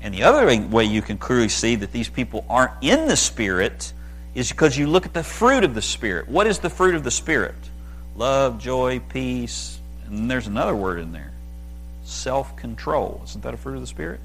And 0.00 0.14
the 0.14 0.22
other 0.22 0.46
way 0.68 0.84
you 0.84 1.02
can 1.02 1.18
clearly 1.18 1.48
see 1.48 1.76
that 1.76 1.92
these 1.92 2.08
people 2.08 2.44
aren't 2.48 2.72
in 2.80 3.06
the 3.06 3.16
Spirit 3.16 3.92
is 4.34 4.50
because 4.50 4.78
you 4.78 4.86
look 4.86 5.04
at 5.04 5.12
the 5.12 5.22
fruit 5.22 5.64
of 5.64 5.74
the 5.74 5.82
Spirit. 5.82 6.28
What 6.28 6.46
is 6.46 6.60
the 6.60 6.70
fruit 6.70 6.94
of 6.94 7.04
the 7.04 7.10
Spirit? 7.10 7.54
Love, 8.16 8.58
joy, 8.58 9.00
peace, 9.00 9.78
and 10.06 10.30
there's 10.30 10.46
another 10.46 10.74
word 10.74 10.98
in 11.00 11.12
there 11.12 11.32
self 12.02 12.56
control. 12.56 13.20
Isn't 13.24 13.42
that 13.42 13.54
a 13.54 13.56
fruit 13.56 13.74
of 13.74 13.80
the 13.80 13.86
Spirit? 13.86 14.20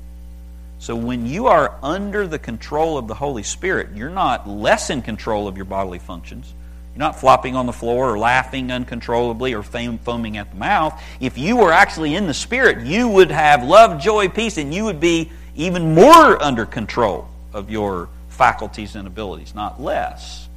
So 0.80 0.95
when 0.95 1.26
you 1.26 1.47
are 1.47 1.76
under 1.82 2.28
the 2.28 2.39
control 2.39 2.97
of 2.97 3.07
the 3.07 3.13
Holy 3.13 3.43
Spirit, 3.43 3.95
you're 3.95 4.09
not 4.09 4.47
less 4.47 4.89
in 4.89 5.01
control 5.01 5.47
of 5.47 5.55
your 5.55 5.65
bodily 5.65 5.99
functions. 5.99 6.53
You're 6.93 6.99
not 6.99 7.19
flopping 7.19 7.55
on 7.55 7.65
the 7.65 7.73
floor 7.73 8.11
or 8.11 8.19
laughing 8.19 8.71
uncontrollably 8.71 9.53
or 9.53 9.63
foaming 9.63 10.38
at 10.38 10.51
the 10.51 10.57
mouth. 10.57 11.01
If 11.19 11.38
you 11.38 11.57
were 11.57 11.71
actually 11.71 12.15
in 12.15 12.28
the 12.28 12.34
Spirit, 12.34 12.86
you 12.86 13.07
would 13.07 13.32
have 13.32 13.63
love, 13.63 14.01
joy, 14.01 14.30
peace, 14.30 14.57
and 14.57 14.73
you 14.73 14.86
would 14.86 14.99
be 14.99 15.32
even 15.55 15.93
more 15.95 16.41
under 16.41 16.65
control 16.65 17.28
of 17.53 17.69
your 17.69 18.09
faculties 18.30 18.95
and 18.95 19.07
abilities, 19.07 19.55
not 19.55 19.82
less. 19.82 20.47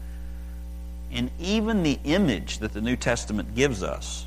And 1.11 1.31
even 1.41 1.83
the 1.83 1.99
image 2.05 2.59
that 2.59 2.73
the 2.73 2.81
New 2.81 2.97
Testament 2.97 3.55
gives 3.55 3.83
us 3.83 4.27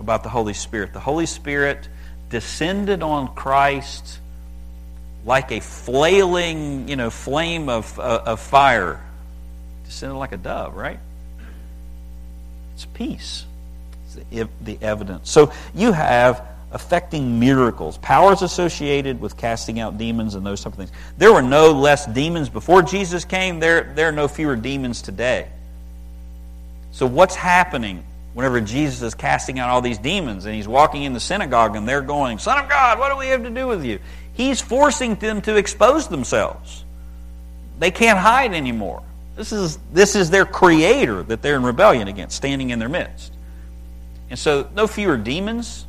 about 0.00 0.22
the 0.22 0.28
Holy 0.28 0.54
Spirit, 0.54 0.92
the 0.92 1.00
Holy 1.00 1.26
Spirit 1.26 1.88
descended 2.28 3.02
on 3.02 3.34
Christ 3.34 4.18
like 5.28 5.52
a 5.52 5.60
flailing, 5.60 6.88
you 6.88 6.96
know, 6.96 7.10
flame 7.10 7.68
of, 7.68 7.98
uh, 8.00 8.22
of 8.24 8.40
fire, 8.40 8.98
descended 9.84 10.16
like 10.16 10.32
a 10.32 10.38
dove, 10.38 10.74
right? 10.74 10.98
It's 12.74 12.86
peace. 12.86 13.44
It's 14.06 14.14
the, 14.30 14.48
the 14.62 14.78
evidence. 14.80 15.30
So 15.30 15.52
you 15.74 15.92
have 15.92 16.46
affecting 16.72 17.38
miracles, 17.38 17.98
powers 17.98 18.40
associated 18.40 19.20
with 19.20 19.36
casting 19.36 19.78
out 19.80 19.98
demons 19.98 20.34
and 20.34 20.46
those 20.46 20.62
type 20.62 20.72
of 20.72 20.78
things. 20.78 20.92
There 21.18 21.32
were 21.32 21.42
no 21.42 21.72
less 21.72 22.06
demons 22.06 22.48
before 22.48 22.80
Jesus 22.80 23.26
came. 23.26 23.60
There, 23.60 23.92
there 23.94 24.08
are 24.08 24.12
no 24.12 24.28
fewer 24.28 24.56
demons 24.56 25.02
today. 25.02 25.48
So 26.92 27.04
what's 27.04 27.34
happening 27.34 28.02
whenever 28.32 28.62
Jesus 28.62 29.02
is 29.02 29.14
casting 29.14 29.58
out 29.58 29.68
all 29.68 29.82
these 29.82 29.98
demons 29.98 30.46
and 30.46 30.54
he's 30.54 30.68
walking 30.68 31.02
in 31.02 31.12
the 31.12 31.20
synagogue 31.20 31.76
and 31.76 31.86
they're 31.86 32.00
going, 32.00 32.38
Son 32.38 32.56
of 32.56 32.70
God, 32.70 32.98
what 32.98 33.10
do 33.10 33.18
we 33.18 33.26
have 33.26 33.42
to 33.42 33.50
do 33.50 33.66
with 33.66 33.84
you? 33.84 33.98
He's 34.38 34.60
forcing 34.60 35.16
them 35.16 35.42
to 35.42 35.56
expose 35.56 36.06
themselves. 36.06 36.84
They 37.80 37.90
can't 37.90 38.20
hide 38.20 38.54
anymore. 38.54 39.02
This 39.34 39.50
is, 39.50 39.78
this 39.92 40.14
is 40.14 40.30
their 40.30 40.46
creator 40.46 41.24
that 41.24 41.42
they're 41.42 41.56
in 41.56 41.64
rebellion 41.64 42.06
against, 42.06 42.36
standing 42.36 42.70
in 42.70 42.78
their 42.78 42.88
midst. 42.88 43.32
And 44.30 44.38
so, 44.38 44.70
no 44.76 44.86
fewer 44.86 45.16
demons 45.16 45.86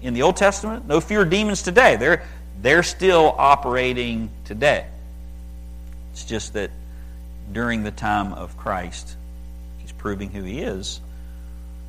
in 0.00 0.14
the 0.14 0.22
Old 0.22 0.36
Testament, 0.36 0.86
no 0.86 1.00
fewer 1.00 1.24
demons 1.24 1.62
today. 1.62 1.96
They're, 1.96 2.22
they're 2.62 2.84
still 2.84 3.34
operating 3.36 4.30
today. 4.44 4.86
It's 6.12 6.24
just 6.24 6.52
that 6.52 6.70
during 7.52 7.82
the 7.82 7.90
time 7.90 8.32
of 8.32 8.56
Christ, 8.56 9.16
he's 9.78 9.90
proving 9.90 10.30
who 10.30 10.44
he 10.44 10.60
is 10.60 11.00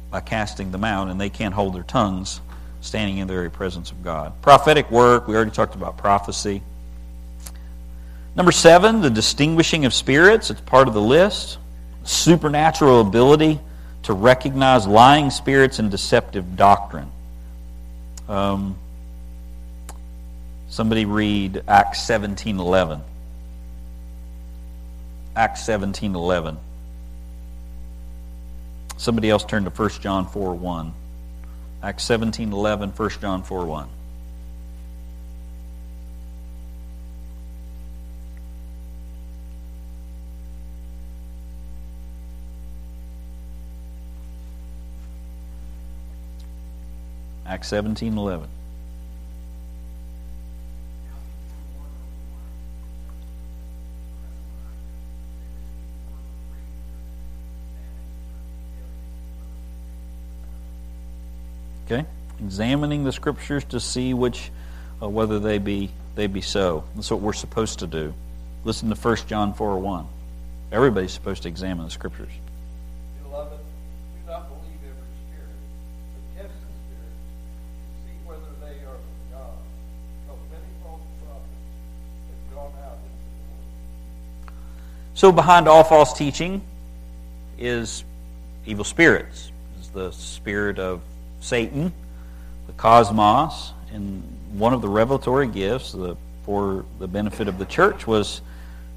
by 0.09 0.21
casting 0.21 0.71
them 0.71 0.83
out, 0.83 1.07
and 1.09 1.21
they 1.21 1.29
can't 1.29 1.53
hold 1.53 1.75
their 1.75 1.83
tongues 1.83 2.41
standing 2.81 3.17
in 3.17 3.27
the 3.27 3.33
very 3.33 3.51
presence 3.51 3.91
of 3.91 4.03
God. 4.03 4.33
Prophetic 4.41 4.89
work, 4.89 5.27
we 5.27 5.35
already 5.35 5.51
talked 5.51 5.75
about 5.75 5.97
prophecy. 5.97 6.61
Number 8.35 8.51
seven, 8.51 9.01
the 9.01 9.09
distinguishing 9.09 9.85
of 9.85 9.93
spirits. 9.93 10.49
It's 10.49 10.61
part 10.61 10.87
of 10.87 10.93
the 10.93 11.01
list. 11.01 11.57
Supernatural 12.03 13.01
ability 13.01 13.59
to 14.03 14.13
recognize 14.13 14.87
lying 14.87 15.29
spirits 15.29 15.79
and 15.79 15.91
deceptive 15.91 16.55
doctrine. 16.55 17.11
Um, 18.29 18.77
somebody 20.69 21.05
read 21.05 21.63
Acts 21.67 21.99
17.11. 21.99 23.01
Acts 25.35 25.61
17.11. 25.67 26.57
Somebody 28.97 29.29
else 29.29 29.43
turn 29.43 29.63
to 29.63 29.69
1 29.69 29.89
John 30.01 30.27
4 30.27 30.53
1. 30.53 30.93
Acts 31.81 32.05
17.11, 32.05 32.93
1 32.93 33.21
John 33.21 33.43
4 33.43 33.65
1. 33.65 33.89
Acts 47.45 47.71
17.11. 47.71 48.47
Okay? 61.91 62.05
Examining 62.39 63.03
the 63.03 63.11
scriptures 63.11 63.63
to 63.65 63.79
see 63.79 64.13
which 64.13 64.51
uh, 65.01 65.09
whether 65.09 65.39
they 65.39 65.57
be 65.57 65.89
they 66.15 66.27
be 66.27 66.41
so. 66.41 66.83
That's 66.95 67.09
what 67.09 67.21
we're 67.21 67.33
supposed 67.33 67.79
to 67.79 67.87
do. 67.87 68.13
Listen 68.63 68.89
to 68.89 68.95
1 68.95 69.15
John 69.27 69.53
4 69.53 69.79
1. 69.79 70.05
Everybody's 70.71 71.13
supposed 71.13 71.43
to 71.43 71.49
examine 71.49 71.85
the 71.85 71.91
scriptures. 71.91 72.31
Beloved, 73.23 73.57
do 73.57 74.31
not 74.31 74.49
believe 74.49 74.77
every 74.83 75.09
spirit, 75.25 75.55
but 76.13 76.41
test 76.41 76.53
the 76.53 76.73
spirits 76.85 77.17
see 78.05 78.17
whether 78.25 78.51
they 78.61 78.85
are 78.85 78.99
from 78.99 79.31
God. 79.31 79.57
Because 80.27 80.39
many 80.51 80.69
false 80.83 81.01
prophets 81.25 81.47
have 82.29 82.55
gone 82.55 82.83
out 82.85 82.97
into 83.01 83.17
the 83.33 83.43
world. 83.49 84.53
So 85.15 85.31
behind 85.31 85.67
all 85.67 85.83
false 85.83 86.13
teaching 86.13 86.61
is 87.57 88.03
evil 88.67 88.83
spirits. 88.83 89.51
Is 89.81 89.89
the 89.89 90.11
spirit 90.11 90.77
of 90.77 91.01
Satan, 91.39 91.93
the 92.67 92.73
cosmos, 92.73 93.73
and 93.93 94.23
one 94.53 94.73
of 94.73 94.81
the 94.81 94.89
revelatory 94.89 95.47
gifts 95.47 95.91
the, 95.91 96.15
for 96.43 96.85
the 96.99 97.07
benefit 97.07 97.47
of 97.47 97.57
the 97.57 97.65
church 97.65 98.07
was 98.07 98.41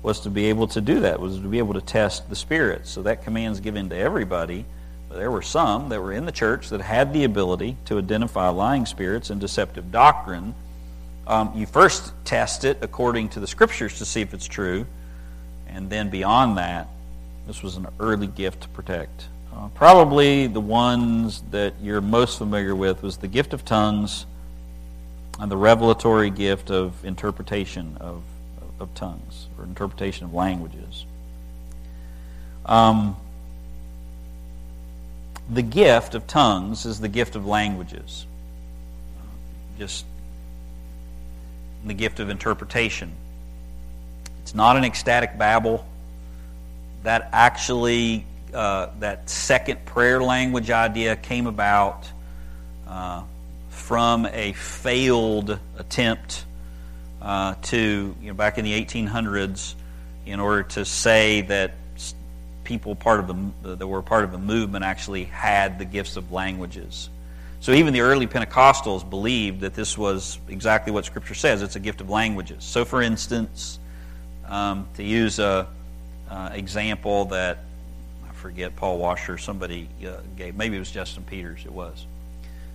was 0.03 0.21
to 0.21 0.31
be 0.31 0.47
able 0.47 0.67
to 0.67 0.81
do 0.81 1.01
that, 1.01 1.21
was 1.21 1.37
to 1.39 1.47
be 1.47 1.59
able 1.59 1.75
to 1.75 1.81
test 1.81 2.29
the 2.29 2.37
spirits. 2.37 2.91
So 2.91 3.03
that 3.03 3.23
command's 3.23 3.61
given 3.61 3.89
to 3.91 3.97
everybody. 3.97 4.65
But 5.09 5.19
there 5.19 5.31
were 5.31 5.43
some 5.43 5.91
that 5.91 6.01
were 6.01 6.13
in 6.13 6.27
the 6.27 6.33
church 6.33 6.71
that 6.71 6.81
had 6.81 7.13
the 7.13 7.25
ability 7.25 7.77
to 7.85 7.99
identify 7.99 8.49
lying 8.49 8.87
spirits 8.87 9.31
and 9.31 9.41
deceptive 9.41 9.93
doctrine. 9.93 10.55
Um, 11.27 11.53
you 11.55 11.67
first 11.67 12.13
test 12.25 12.65
it 12.65 12.79
according 12.81 13.29
to 13.31 13.41
the 13.41 13.47
scriptures 13.47 13.99
to 13.99 14.05
see 14.05 14.23
if 14.23 14.35
it's 14.35 14.47
true, 14.47 14.87
and 15.69 15.89
then 15.89 16.11
beyond 16.11 16.59
that, 16.59 16.89
this 17.47 17.63
was 17.63 17.77
an 17.77 17.87
early 18.01 18.27
gift 18.27 18.63
to 18.63 18.69
protect. 18.71 19.27
Uh, 19.55 19.69
probably 19.75 20.47
the 20.47 20.61
ones 20.61 21.43
that 21.51 21.75
you're 21.83 22.01
most 22.01 22.39
familiar 22.39 22.75
with 22.75 23.03
was 23.03 23.19
the 23.19 23.29
gift 23.29 23.53
of 23.53 23.65
tongues 23.65 24.25
and 25.39 25.51
the 25.51 25.57
revelatory 25.57 26.31
gift 26.31 26.71
of 26.71 27.05
interpretation 27.05 27.97
of, 28.01 28.23
of 28.81 28.95
tongues 28.95 29.49
or 29.59 29.65
interpretation 29.65 30.25
of 30.25 30.33
languages. 30.33 31.05
Um, 32.65 33.17
the 35.51 35.63
gift 35.63 36.15
of 36.15 36.27
tongues 36.27 36.87
is 36.87 37.01
the 37.01 37.09
gift 37.09 37.37
of 37.37 37.47
languages. 37.47 38.27
Just 39.79 40.07
the 41.85 41.95
gift 41.95 42.21
of 42.21 42.31
interpretation. 42.31 43.13
It's 44.43 44.55
not 44.55 44.77
an 44.77 44.85
ecstatic 44.85 45.37
babble. 45.37 45.87
That 47.03 47.29
actually 47.33 48.25
uh, 48.55 48.91
that 49.01 49.29
second 49.29 49.85
prayer 49.85 50.23
language 50.23 50.71
idea 50.71 51.17
came 51.17 51.47
about 51.47 52.11
uh, 52.87 53.23
from 53.71 54.27
a 54.27 54.53
failed 54.53 55.59
attempt 55.79 56.45
uh, 57.21 57.55
to, 57.63 58.15
you 58.21 58.29
know, 58.29 58.35
back 58.35 58.59
in 58.59 58.65
the 58.65 58.85
1800s, 58.85 59.75
in 60.27 60.41
order 60.41 60.63
to 60.63 60.85
say 60.85 61.43
that 61.43 61.73
people 62.65 62.95
part 62.95 63.21
of 63.21 63.27
the 63.27 63.77
that 63.77 63.87
were 63.87 64.03
part 64.03 64.25
of 64.25 64.33
the 64.33 64.39
movement 64.39 64.85
actually 64.85 65.25
had 65.25 65.79
the 65.79 65.85
gifts 65.85 66.17
of 66.17 66.31
languages. 66.31 67.11
So 67.61 67.73
even 67.73 67.93
the 67.93 68.01
early 68.01 68.27
Pentecostals 68.27 69.09
believed 69.09 69.61
that 69.61 69.75
this 69.75 69.97
was 69.97 70.39
exactly 70.49 70.93
what 70.93 71.05
Scripture 71.05 71.35
says. 71.35 71.63
It's 71.63 71.77
a 71.77 71.81
gift 71.81 72.01
of 72.01 72.11
languages. 72.11 72.65
So, 72.65 72.85
for 72.85 73.03
instance, 73.03 73.79
um, 74.49 74.89
to 74.95 75.05
use 75.05 75.39
a 75.39 75.69
uh, 76.29 76.51
example 76.53 77.27
that 77.27 77.59
forget, 78.43 78.75
Paul 78.75 78.99
Washer, 78.99 79.39
somebody 79.39 79.89
uh, 80.05 80.17
gave, 80.37 80.57
maybe 80.57 80.75
it 80.75 80.81
was 80.81 80.91
Justin 80.91 81.23
Peters, 81.23 81.61
it 81.65 81.73
was. 81.73 82.07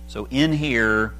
So 0.06 0.26
in 0.30 0.50
here, 0.50 1.12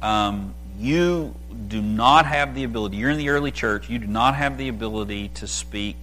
um, 0.00 0.54
you 0.78 1.34
do 1.66 1.82
not 1.82 2.24
have 2.24 2.54
the 2.54 2.62
ability, 2.62 2.98
you're 2.98 3.10
in 3.10 3.18
the 3.18 3.30
early 3.30 3.50
church, 3.50 3.90
you 3.90 3.98
do 3.98 4.06
not 4.06 4.36
have 4.36 4.58
the 4.58 4.68
ability 4.68 5.28
to 5.34 5.48
speak 5.48 5.96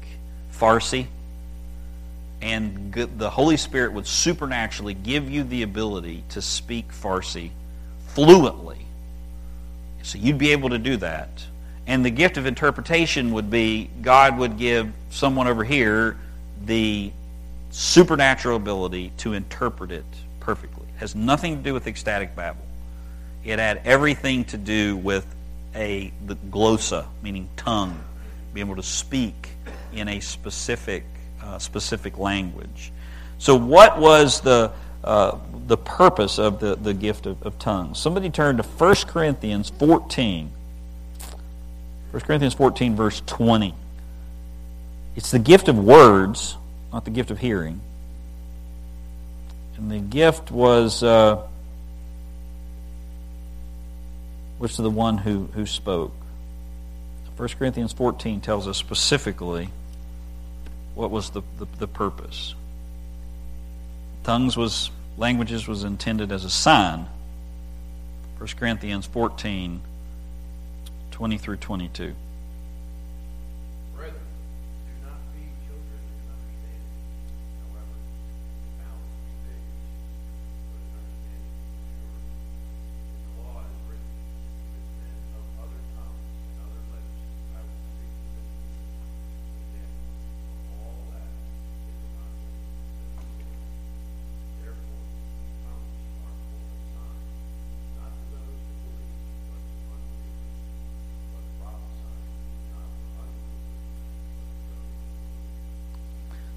Farsi, 0.53 1.07
and 2.41 2.93
the 2.93 3.29
Holy 3.29 3.55
Spirit 3.55 3.93
would 3.93 4.05
supernaturally 4.05 4.93
give 4.93 5.29
you 5.29 5.45
the 5.45 5.63
ability 5.63 6.25
to 6.29 6.41
speak 6.41 6.91
Farsi 6.91 7.51
fluently. 8.07 8.85
So 10.03 10.17
you'd 10.17 10.39
be 10.39 10.51
able 10.51 10.69
to 10.71 10.77
do 10.77 10.97
that. 10.97 11.29
And 11.87 12.03
the 12.03 12.09
gift 12.09 12.35
of 12.35 12.45
interpretation 12.45 13.31
would 13.31 13.49
be 13.49 13.89
God 14.01 14.37
would 14.39 14.57
give 14.57 14.91
someone 15.09 15.47
over 15.47 15.63
here 15.63 16.17
the 16.65 17.11
supernatural 17.71 18.57
ability 18.57 19.11
to 19.17 19.33
interpret 19.33 19.91
it 19.91 20.05
perfectly. 20.39 20.85
It 20.95 20.99
has 20.99 21.15
nothing 21.15 21.57
to 21.57 21.63
do 21.63 21.73
with 21.73 21.87
ecstatic 21.87 22.35
babble. 22.35 22.65
It 23.43 23.57
had 23.59 23.81
everything 23.85 24.45
to 24.45 24.57
do 24.57 24.97
with 24.97 25.25
a 25.73 26.11
the 26.25 26.35
glossa, 26.35 27.05
meaning 27.23 27.49
tongue, 27.55 27.99
being 28.53 28.67
able 28.67 28.75
to 28.75 28.83
speak 28.83 29.49
in 29.93 30.07
a 30.07 30.19
specific 30.19 31.03
uh, 31.41 31.57
specific 31.57 32.17
language. 32.17 32.91
So, 33.39 33.55
what 33.55 33.99
was 33.99 34.41
the 34.41 34.71
uh, 35.03 35.39
the 35.65 35.77
purpose 35.77 36.37
of 36.37 36.59
the, 36.59 36.75
the 36.75 36.93
gift 36.93 37.25
of, 37.25 37.41
of 37.41 37.57
tongues? 37.57 37.97
Somebody 37.97 38.29
turn 38.29 38.57
to 38.57 38.63
1 38.63 38.95
Corinthians 39.07 39.71
14. 39.79 40.51
1 42.11 42.21
Corinthians 42.21 42.53
14, 42.53 42.95
verse 42.95 43.23
20. 43.25 43.73
It's 45.15 45.31
the 45.31 45.39
gift 45.39 45.67
of 45.69 45.79
words 45.79 46.57
not 46.91 47.05
the 47.05 47.11
gift 47.11 47.31
of 47.31 47.39
hearing. 47.39 47.81
And 49.77 49.89
the 49.89 49.99
gift 49.99 50.51
was 50.51 51.01
uh, 51.01 51.41
was 54.61 54.75
to 54.75 54.83
the 54.83 54.89
one 54.91 55.17
who, 55.17 55.49
who 55.53 55.65
spoke. 55.65 56.13
1 57.35 57.49
Corinthians 57.57 57.91
14 57.93 58.41
tells 58.41 58.67
us 58.67 58.77
specifically 58.77 59.69
what 60.93 61.09
was 61.09 61.31
the, 61.31 61.41
the, 61.57 61.65
the 61.79 61.87
purpose. 61.87 62.53
Tongues 64.23 64.55
was, 64.55 64.91
languages 65.17 65.67
was 65.67 65.83
intended 65.83 66.31
as 66.31 66.45
a 66.45 66.49
sign. 66.49 67.07
1 68.37 68.49
Corinthians 68.59 69.07
14, 69.07 69.81
20 71.09 71.37
through 71.39 71.57
22. 71.57 72.13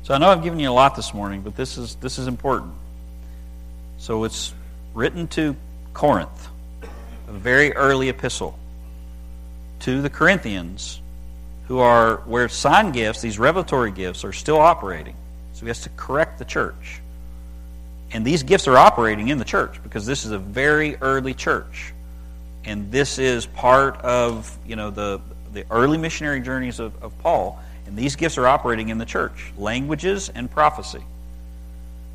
So 0.04 0.12
I 0.12 0.18
know 0.18 0.28
I've 0.28 0.42
given 0.42 0.60
you 0.60 0.70
a 0.70 0.70
lot 0.70 0.96
this 0.96 1.14
morning, 1.14 1.40
but 1.40 1.56
this 1.56 1.78
is 1.78 1.94
this 1.94 2.18
is 2.18 2.26
important. 2.26 2.74
So 3.96 4.24
it's 4.24 4.52
written 4.92 5.26
to 5.28 5.56
Corinth, 5.94 6.48
a 7.26 7.32
very 7.32 7.72
early 7.72 8.10
epistle 8.10 8.58
to 9.80 10.02
the 10.02 10.10
Corinthians 10.10 11.00
who 11.68 11.78
are 11.78 12.18
where 12.26 12.50
sign 12.50 12.92
gifts, 12.92 13.22
these 13.22 13.38
revelatory 13.38 13.92
gifts, 13.92 14.24
are 14.24 14.32
still 14.34 14.58
operating. 14.58 15.16
So 15.54 15.60
he 15.60 15.68
has 15.68 15.80
to 15.84 15.88
correct 15.96 16.38
the 16.38 16.44
church. 16.44 17.00
And 18.12 18.26
these 18.26 18.42
gifts 18.42 18.68
are 18.68 18.76
operating 18.76 19.28
in 19.28 19.38
the 19.38 19.44
church 19.44 19.82
because 19.82 20.04
this 20.04 20.26
is 20.26 20.32
a 20.32 20.38
very 20.38 20.96
early 20.96 21.32
church. 21.32 21.94
And 22.66 22.92
this 22.92 23.18
is 23.18 23.46
part 23.46 23.96
of, 24.02 24.54
you 24.66 24.76
know, 24.76 24.90
the, 24.90 25.22
the 25.54 25.64
early 25.70 25.96
missionary 25.96 26.42
journeys 26.42 26.78
of, 26.78 27.02
of 27.02 27.18
Paul. 27.20 27.58
And 27.86 27.96
these 27.96 28.16
gifts 28.16 28.38
are 28.38 28.46
operating 28.46 28.88
in 28.88 28.98
the 28.98 29.04
church 29.04 29.52
languages 29.56 30.30
and 30.34 30.50
prophecy. 30.50 31.02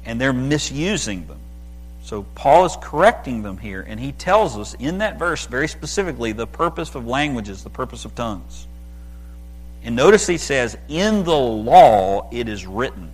And 0.05 0.20
they're 0.20 0.34
misusing 0.34 1.28
them. 1.28 1.39
So 2.03 2.24
Paul 2.34 2.65
is 2.65 2.76
correcting 2.82 3.43
them 3.43 3.57
here, 3.57 3.86
and 3.88 3.99
he 3.99 4.13
tells 4.13 4.57
us 4.57 4.74
in 4.74 4.99
that 4.99 5.20
verse 5.20 5.45
very 5.45 5.67
specifically 5.67 6.32
the 6.32 6.47
purpose 6.47 6.95
of 6.95 7.05
languages, 7.05 7.63
the 7.63 7.70
purpose 7.70 8.05
of 8.05 8.15
tongues. 8.15 8.67
And 9.84 9.95
notice 9.95 10.26
he 10.26 10.38
says, 10.38 10.78
In 10.88 11.24
the 11.24 11.38
law 11.38 12.28
it 12.32 12.49
is 12.49 12.65
written. 12.65 13.11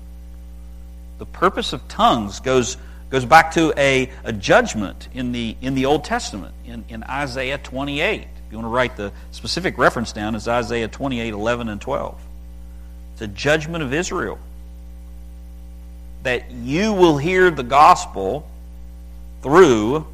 The 1.18 1.26
purpose 1.26 1.74
of 1.74 1.88
tongues 1.88 2.40
goes, 2.40 2.78
goes 3.10 3.26
back 3.26 3.52
to 3.54 3.74
a, 3.78 4.12
a 4.24 4.34
judgment 4.34 5.10
in 5.14 5.32
the, 5.32 5.56
in 5.62 5.76
the 5.76 5.86
Old 5.86 6.04
Testament, 6.04 6.54
in, 6.66 6.86
in 6.90 7.04
Isaiah 7.04 7.58
28. 7.58 8.22
If 8.22 8.28
you 8.52 8.58
want 8.58 8.66
to 8.66 8.70
write 8.70 8.96
the 8.96 9.12
specific 9.32 9.78
reference 9.78 10.12
down, 10.12 10.36
it's 10.36 10.48
Isaiah 10.48 10.88
28 10.88 11.34
11 11.34 11.70
and 11.70 11.82
12. 11.82 12.22
It's 13.16 13.22
a 13.22 13.28
judgment 13.28 13.82
of 13.82 13.94
Israel. 13.94 14.38
That 16.24 16.52
you 16.52 16.92
will 16.92 17.18
hear 17.18 17.50
the 17.50 17.64
gospel 17.64 18.46
through 19.42 20.06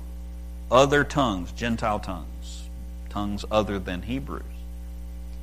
other 0.69 1.03
tongues, 1.03 1.51
Gentile 1.53 1.99
tongues, 1.99 2.69
tongues 3.09 3.43
other 3.49 3.79
than 3.79 4.03
Hebrews. 4.03 4.43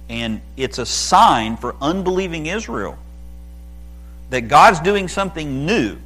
And 0.08 0.40
it's 0.56 0.78
a 0.78 0.86
sign 0.86 1.56
for 1.56 1.74
unbelieving 1.80 2.46
Israel 2.46 2.96
that 4.30 4.42
God's 4.42 4.78
doing 4.78 5.08
something 5.08 5.66
new. 5.66 5.98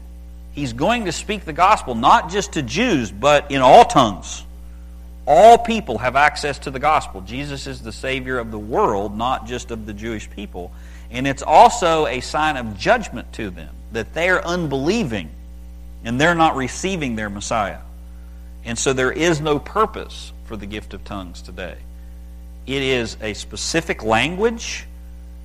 He's 0.53 0.73
going 0.73 1.05
to 1.05 1.13
speak 1.13 1.45
the 1.45 1.53
gospel 1.53 1.95
not 1.95 2.31
just 2.31 2.55
to 2.55 2.63
Jews, 2.63 3.13
but 3.13 3.51
in 3.51 3.61
all 3.61 3.85
tongues. 3.85 4.43
All 5.27 5.59
people 5.59 5.99
have 5.99 6.17
access 6.17 6.59
to 6.61 6.71
the 6.71 6.79
gospel. 6.79 7.21
Jesus 7.21 7.67
is 7.67 7.83
the 7.83 7.93
Savior 7.93 8.39
of 8.39 8.51
the 8.51 8.59
world, 8.59 9.19
not 9.19 9.47
just 9.47 9.71
of 9.71 9.85
the 9.85 9.93
Jewish 9.93 10.31
people. 10.31 10.73
And 11.13 11.27
it's 11.27 11.43
also 11.43 12.07
a 12.07 12.21
sign 12.21 12.57
of 12.57 12.77
judgment 12.79 13.33
to 13.35 13.51
them 13.51 13.75
that 13.93 14.15
they're 14.15 14.45
unbelieving 14.45 15.31
and 16.05 16.21
they're 16.21 16.35
not 16.35 16.57
receiving 16.57 17.15
their 17.15 17.31
Messiah. 17.31 17.79
And 18.65 18.79
so 18.79 18.93
there 18.93 19.13
is 19.13 19.41
no 19.41 19.59
purpose 19.59 20.33
for 20.45 20.57
the 20.57 20.67
gift 20.67 20.95
of 20.95 21.05
tongues 21.05 21.43
today. 21.43 21.77
It 22.67 22.83
is 22.83 23.17
a 23.21 23.35
specific 23.35 24.03
language, 24.03 24.87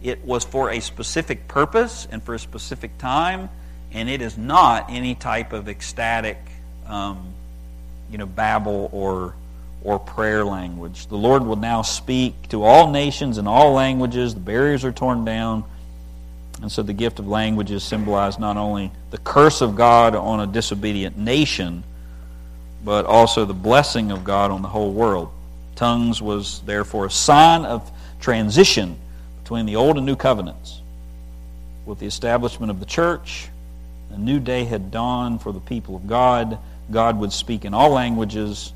it 0.01 0.23
was 0.23 0.43
for 0.43 0.69
a 0.71 0.79
specific 0.79 1.47
purpose 1.47 2.07
and 2.11 2.23
for 2.23 2.33
a 2.35 2.39
specific 2.39 2.97
time, 2.97 3.49
and 3.91 4.09
it 4.09 4.21
is 4.21 4.37
not 4.37 4.85
any 4.89 5.15
type 5.15 5.51
of 5.51 5.67
ecstatic, 5.67 6.37
um, 6.85 7.33
you 8.11 8.17
know, 8.17 8.25
babble 8.25 8.89
or 8.93 9.33
or 9.87 9.97
prayer 9.97 10.43
language. 10.43 11.07
The 11.07 11.15
Lord 11.15 11.45
will 11.45 11.55
now 11.55 11.81
speak 11.81 12.49
to 12.49 12.65
all 12.65 12.91
nations 12.91 13.37
and 13.37 13.47
all 13.47 13.71
languages. 13.71 14.33
The 14.33 14.41
barriers 14.41 14.83
are 14.83 14.91
torn 14.91 15.23
down. 15.23 15.63
And 16.61 16.69
so 16.69 16.83
the 16.83 16.91
gift 16.91 17.19
of 17.19 17.27
languages 17.29 17.85
symbolize 17.85 18.37
not 18.37 18.57
only 18.57 18.91
the 19.11 19.17
curse 19.19 19.61
of 19.61 19.77
God 19.77 20.13
on 20.13 20.41
a 20.41 20.45
disobedient 20.45 21.17
nation, 21.17 21.85
but 22.83 23.05
also 23.05 23.45
the 23.45 23.53
blessing 23.53 24.11
of 24.11 24.25
God 24.25 24.51
on 24.51 24.61
the 24.61 24.67
whole 24.67 24.91
world. 24.91 25.31
Tongues 25.77 26.21
was 26.21 26.59
therefore 26.65 27.05
a 27.05 27.11
sign 27.11 27.63
of 27.63 27.89
transition 28.19 28.97
between 29.41 29.65
the 29.65 29.77
old 29.77 29.95
and 29.95 30.05
new 30.05 30.17
covenants. 30.17 30.81
With 31.85 31.99
the 31.99 32.07
establishment 32.07 32.71
of 32.71 32.81
the 32.81 32.85
church, 32.85 33.47
a 34.11 34.17
new 34.17 34.41
day 34.41 34.65
had 34.65 34.91
dawned 34.91 35.41
for 35.41 35.53
the 35.53 35.61
people 35.61 35.95
of 35.95 36.07
God. 36.07 36.57
God 36.91 37.17
would 37.19 37.31
speak 37.31 37.63
in 37.63 37.73
all 37.73 37.91
languages, 37.91 38.73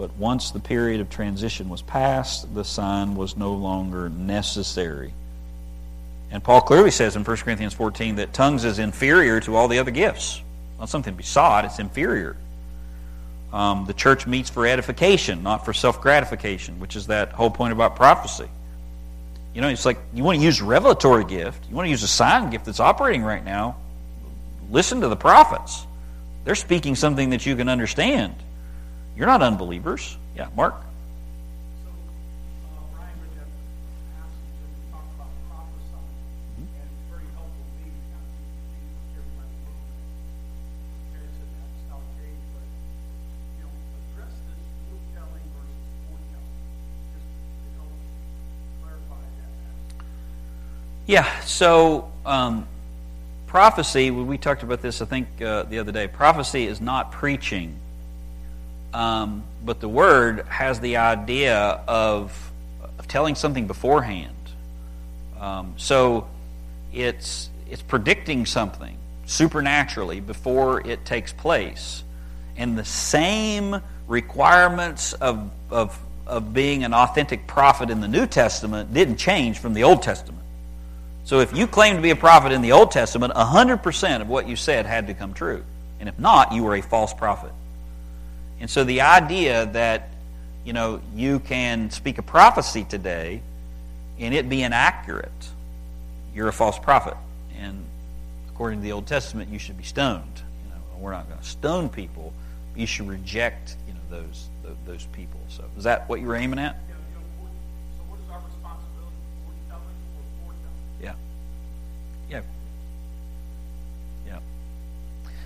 but 0.00 0.16
once 0.16 0.50
the 0.50 0.58
period 0.58 0.98
of 1.02 1.10
transition 1.10 1.68
was 1.68 1.82
past, 1.82 2.54
the 2.54 2.64
sign 2.64 3.16
was 3.16 3.36
no 3.36 3.52
longer 3.52 4.08
necessary. 4.08 5.12
And 6.30 6.42
Paul 6.42 6.62
clearly 6.62 6.90
says 6.90 7.16
in 7.16 7.22
1 7.22 7.36
Corinthians 7.36 7.74
14 7.74 8.14
that 8.16 8.32
tongues 8.32 8.64
is 8.64 8.78
inferior 8.78 9.40
to 9.40 9.56
all 9.56 9.68
the 9.68 9.78
other 9.78 9.90
gifts. 9.90 10.40
Not 10.78 10.88
something 10.88 11.12
to 11.12 11.18
be 11.18 11.22
sought, 11.22 11.66
it's 11.66 11.78
inferior. 11.78 12.34
Um, 13.52 13.84
the 13.84 13.92
church 13.92 14.26
meets 14.26 14.48
for 14.48 14.66
edification, 14.66 15.42
not 15.42 15.66
for 15.66 15.74
self 15.74 16.00
gratification, 16.00 16.80
which 16.80 16.96
is 16.96 17.08
that 17.08 17.32
whole 17.32 17.50
point 17.50 17.74
about 17.74 17.94
prophecy. 17.94 18.48
You 19.52 19.60
know, 19.60 19.68
it's 19.68 19.84
like 19.84 19.98
you 20.14 20.24
want 20.24 20.38
to 20.38 20.42
use 20.42 20.62
a 20.62 20.64
revelatory 20.64 21.26
gift, 21.26 21.68
you 21.68 21.76
want 21.76 21.84
to 21.84 21.90
use 21.90 22.04
a 22.04 22.08
sign 22.08 22.48
gift 22.48 22.64
that's 22.64 22.80
operating 22.80 23.22
right 23.22 23.44
now. 23.44 23.76
Listen 24.70 25.02
to 25.02 25.08
the 25.08 25.16
prophets. 25.16 25.86
They're 26.44 26.54
speaking 26.54 26.96
something 26.96 27.28
that 27.30 27.44
you 27.44 27.54
can 27.54 27.68
understand. 27.68 28.34
You're 29.16 29.26
not 29.26 29.42
unbelievers. 29.42 30.16
Yeah, 30.34 30.48
Mark? 30.56 30.74
Yeah, 51.10 51.40
so 51.40 52.08
um, 52.24 52.68
prophecy, 53.48 54.12
we 54.12 54.38
talked 54.38 54.62
about 54.62 54.80
this, 54.80 55.02
I 55.02 55.06
think, 55.06 55.42
uh, 55.42 55.64
the 55.64 55.80
other 55.80 55.90
day. 55.90 56.06
Prophecy 56.06 56.68
is 56.68 56.80
not 56.80 57.10
preaching, 57.10 57.74
um, 58.92 59.44
but 59.64 59.80
the 59.80 59.88
word 59.88 60.46
has 60.48 60.80
the 60.80 60.96
idea 60.96 61.80
of, 61.86 62.52
of 62.98 63.06
telling 63.08 63.34
something 63.34 63.66
beforehand. 63.66 64.34
Um, 65.38 65.74
so 65.76 66.28
it's, 66.92 67.48
it's 67.70 67.82
predicting 67.82 68.46
something 68.46 68.96
supernaturally 69.26 70.20
before 70.20 70.86
it 70.86 71.04
takes 71.04 71.32
place. 71.32 72.02
And 72.56 72.76
the 72.76 72.84
same 72.84 73.80
requirements 74.08 75.12
of, 75.14 75.50
of, 75.70 75.98
of 76.26 76.52
being 76.52 76.84
an 76.84 76.92
authentic 76.92 77.46
prophet 77.46 77.90
in 77.90 78.00
the 78.00 78.08
New 78.08 78.26
Testament 78.26 78.92
didn't 78.92 79.16
change 79.16 79.58
from 79.58 79.72
the 79.72 79.84
Old 79.84 80.02
Testament. 80.02 80.42
So 81.24 81.38
if 81.38 81.56
you 81.56 81.68
claim 81.68 81.94
to 81.94 82.02
be 82.02 82.10
a 82.10 82.16
prophet 82.16 82.50
in 82.50 82.60
the 82.60 82.72
Old 82.72 82.90
Testament, 82.90 83.32
100% 83.34 84.20
of 84.20 84.28
what 84.28 84.48
you 84.48 84.56
said 84.56 84.84
had 84.84 85.06
to 85.06 85.14
come 85.14 85.32
true. 85.32 85.62
And 86.00 86.08
if 86.08 86.18
not, 86.18 86.52
you 86.52 86.64
were 86.64 86.74
a 86.74 86.82
false 86.82 87.14
prophet. 87.14 87.52
And 88.60 88.68
so 88.68 88.84
the 88.84 89.00
idea 89.00 89.66
that, 89.66 90.10
you 90.64 90.72
know, 90.72 91.00
you 91.14 91.40
can 91.40 91.90
speak 91.90 92.18
a 92.18 92.22
prophecy 92.22 92.84
today 92.84 93.42
and 94.18 94.34
it 94.34 94.48
be 94.48 94.62
inaccurate, 94.62 95.48
you're 96.34 96.48
a 96.48 96.52
false 96.52 96.78
prophet. 96.78 97.16
And 97.58 97.84
according 98.50 98.80
to 98.80 98.82
the 98.82 98.92
Old 98.92 99.06
Testament, 99.06 99.50
you 99.50 99.58
should 99.58 99.78
be 99.78 99.84
stoned. 99.84 100.42
You 100.64 100.70
know, 100.70 100.80
we're 100.98 101.12
not 101.12 101.26
going 101.28 101.40
to 101.40 101.46
stone 101.46 101.88
people. 101.88 102.32
You 102.76 102.86
should 102.86 103.08
reject, 103.08 103.76
you 103.88 103.94
know, 103.94 104.00
those 104.10 104.48
those 104.86 105.06
people. 105.06 105.40
So 105.48 105.64
is 105.76 105.84
that 105.84 106.08
what 106.08 106.20
you 106.20 106.26
were 106.26 106.36
aiming 106.36 106.58
at? 106.58 106.76
Yeah. 111.02 111.14
Yeah. 112.30 112.42
Yeah. 114.26 114.38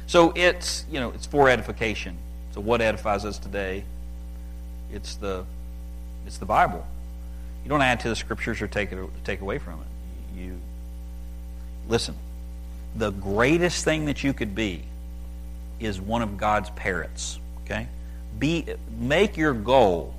So 0.06 0.32
it's, 0.36 0.84
you 0.90 1.00
know, 1.00 1.10
it's 1.10 1.26
for 1.26 1.48
edification. 1.48 2.18
So 2.54 2.60
what 2.60 2.80
edifies 2.80 3.24
us 3.24 3.36
today? 3.36 3.82
It's 4.92 5.16
the 5.16 5.44
it's 6.24 6.38
the 6.38 6.46
Bible. 6.46 6.86
You 7.64 7.68
don't 7.68 7.82
add 7.82 7.98
to 8.00 8.08
the 8.08 8.14
scriptures 8.14 8.62
or 8.62 8.68
take 8.68 8.92
it 8.92 8.98
take 9.24 9.40
away 9.40 9.58
from 9.58 9.80
it. 9.80 10.38
You 10.38 10.60
listen. 11.88 12.14
The 12.94 13.10
greatest 13.10 13.84
thing 13.84 14.04
that 14.04 14.22
you 14.22 14.32
could 14.32 14.54
be 14.54 14.84
is 15.80 16.00
one 16.00 16.22
of 16.22 16.36
God's 16.36 16.70
parrots. 16.70 17.40
Okay? 17.64 17.88
Be 18.38 18.66
make 19.00 19.36
your 19.36 19.52
goal 19.52 20.14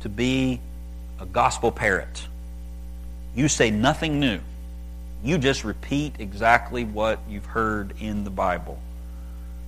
to 0.00 0.08
be 0.08 0.62
a 1.20 1.26
gospel 1.26 1.70
parrot. 1.70 2.26
You 3.34 3.48
say 3.48 3.70
nothing 3.70 4.18
new. 4.18 4.40
You 5.22 5.36
just 5.36 5.62
repeat 5.62 6.14
exactly 6.20 6.84
what 6.84 7.20
you've 7.28 7.44
heard 7.44 7.92
in 8.00 8.24
the 8.24 8.30
Bible. 8.30 8.80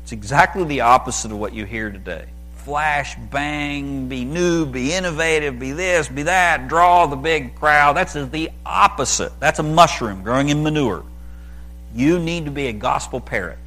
It's 0.08 0.14
exactly 0.14 0.64
the 0.64 0.80
opposite 0.80 1.32
of 1.32 1.38
what 1.38 1.52
you 1.52 1.66
hear 1.66 1.90
today. 1.90 2.24
Flash, 2.64 3.14
bang, 3.30 4.08
be 4.08 4.24
new, 4.24 4.64
be 4.64 4.94
innovative, 4.94 5.58
be 5.58 5.72
this, 5.72 6.08
be 6.08 6.22
that, 6.22 6.66
draw 6.66 7.04
the 7.04 7.14
big 7.14 7.54
crowd. 7.56 7.94
That's 7.94 8.14
the 8.14 8.50
opposite. 8.64 9.38
That's 9.38 9.58
a 9.58 9.62
mushroom 9.62 10.22
growing 10.22 10.48
in 10.48 10.62
manure. 10.62 11.04
You 11.94 12.18
need 12.18 12.46
to 12.46 12.50
be 12.50 12.68
a 12.68 12.72
gospel 12.72 13.20
parrot. 13.20 13.58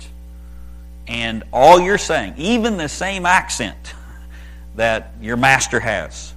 And 1.08 1.44
all 1.54 1.80
you're 1.80 2.00
saying, 2.00 2.34
even 2.38 2.78
the 2.78 2.90
same 2.90 3.28
accent 3.28 3.94
that 4.78 5.14
your 5.22 5.38
master 5.38 5.80
has, 5.80 6.34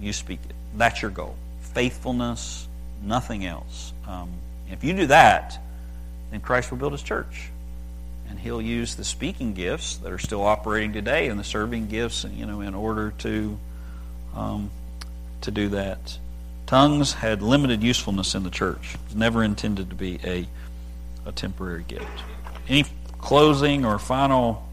you 0.00 0.14
speak 0.14 0.40
it. 0.48 0.56
That's 0.74 1.02
your 1.02 1.10
goal. 1.10 1.36
Faithfulness, 1.74 2.66
nothing 3.02 3.44
else. 3.44 3.92
Um, 4.06 4.30
if 4.70 4.82
you 4.82 4.94
do 4.94 5.06
that, 5.08 5.62
then 6.30 6.40
Christ 6.40 6.70
will 6.70 6.78
build 6.78 6.92
his 6.92 7.02
church. 7.02 7.50
And 8.28 8.38
he'll 8.38 8.62
use 8.62 8.94
the 8.94 9.04
speaking 9.04 9.54
gifts 9.54 9.96
that 9.98 10.12
are 10.12 10.18
still 10.18 10.42
operating 10.42 10.92
today 10.92 11.28
and 11.28 11.40
the 11.40 11.44
serving 11.44 11.88
gifts, 11.88 12.24
you 12.24 12.46
know, 12.46 12.60
in 12.60 12.74
order 12.74 13.12
to 13.18 13.58
um, 14.34 14.70
to 15.40 15.50
do 15.50 15.68
that. 15.70 16.18
Tongues 16.66 17.14
had 17.14 17.40
limited 17.40 17.82
usefulness 17.82 18.34
in 18.34 18.42
the 18.42 18.50
church. 18.50 18.94
It 18.94 19.00
was 19.06 19.16
never 19.16 19.42
intended 19.42 19.88
to 19.88 19.96
be 19.96 20.20
a, 20.22 20.46
a 21.24 21.32
temporary 21.32 21.84
gift. 21.88 22.06
Any 22.68 22.84
closing 23.18 23.86
or 23.86 23.98
final 23.98 24.68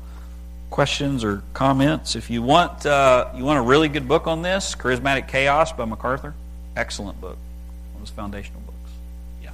questions 0.70 1.24
or 1.24 1.42
comments? 1.54 2.18
If 2.18 2.30
you 2.30 2.42
want, 2.42 2.86
uh, 2.86 3.30
you 3.34 3.46
want 3.46 3.60
a 3.60 3.62
really 3.62 3.88
good 3.88 4.10
book 4.10 4.28
on 4.28 4.42
this, 4.42 4.76
Charismatic 4.76 5.30
Chaos 5.30 5.72
by 5.72 5.86
MacArthur. 5.86 6.34
Excellent 6.76 7.22
book. 7.22 7.38
Of 7.96 8.02
his 8.02 8.10
foundational 8.10 8.60
books. 8.62 8.92
Yeah. 9.42 9.52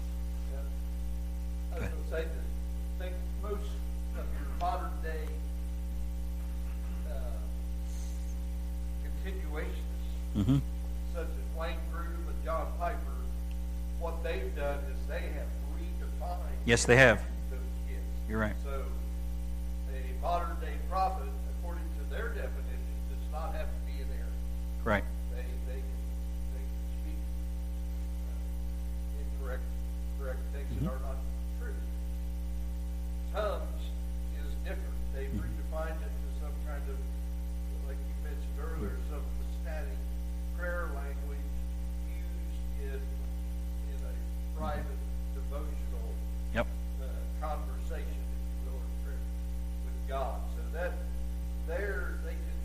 I 1.72 1.76
was 1.76 1.84
going 1.84 1.92
to 1.92 2.10
say 2.10 2.24
that 2.24 2.26
I 2.26 3.04
think 3.04 3.16
most 3.44 3.70
of 4.18 4.26
your 4.34 4.50
modern 4.60 4.90
day 5.04 5.28
uh, 7.08 7.14
continuationists, 9.06 9.76
Mm-hmm. 10.36 10.58
such 11.14 11.28
as 11.28 11.60
Wayne 11.60 11.76
Grudem 11.94 12.24
and 12.28 12.44
John 12.46 12.68
Piper, 12.80 12.98
what 14.00 14.24
they've 14.24 14.56
done 14.56 14.80
is 14.92 14.98
they 15.08 15.20
have 15.36 15.50
redefined 15.78 16.40
Yes, 16.66 16.86
they 16.86 16.96
have. 16.96 17.22
those 17.50 17.60
gifts. 17.88 18.02
You're 18.30 18.40
right. 18.40 18.56
So 18.64 18.84
a 19.94 20.22
modern 20.22 20.56
day 20.62 20.76
prophet, 20.90 21.28
according 21.60 21.84
to 22.00 22.16
their 22.16 22.30
definition, 22.30 22.96
does 23.10 23.32
not 23.32 23.54
have 23.54 23.68
to 23.68 23.80
be 23.86 24.02
an 24.02 24.08
Aaron. 24.18 24.34
Right. 24.86 25.04
They, 25.36 25.44
they 25.68 25.80
can, 25.82 26.00
they 26.56 26.64
can 26.64 26.84
speak 27.04 27.20
uh, 28.32 29.20
incorrect, 29.20 29.64
correct 30.20 30.40
things 30.54 30.70
that 30.82 30.88
are 30.90 31.02
not 31.04 31.18
true. 31.60 31.76
Tongues 33.34 33.71
private 44.62 44.86
devotional 45.34 46.14
Yep. 46.54 46.68
uh, 47.02 47.06
conversation, 47.42 48.06
if 48.06 48.42
you 48.66 48.72
will, 48.72 48.82
with 49.86 50.08
God. 50.08 50.38
So 50.56 50.62
that 50.78 50.94
there 51.68 52.14
they 52.24 52.32
can 52.38 52.58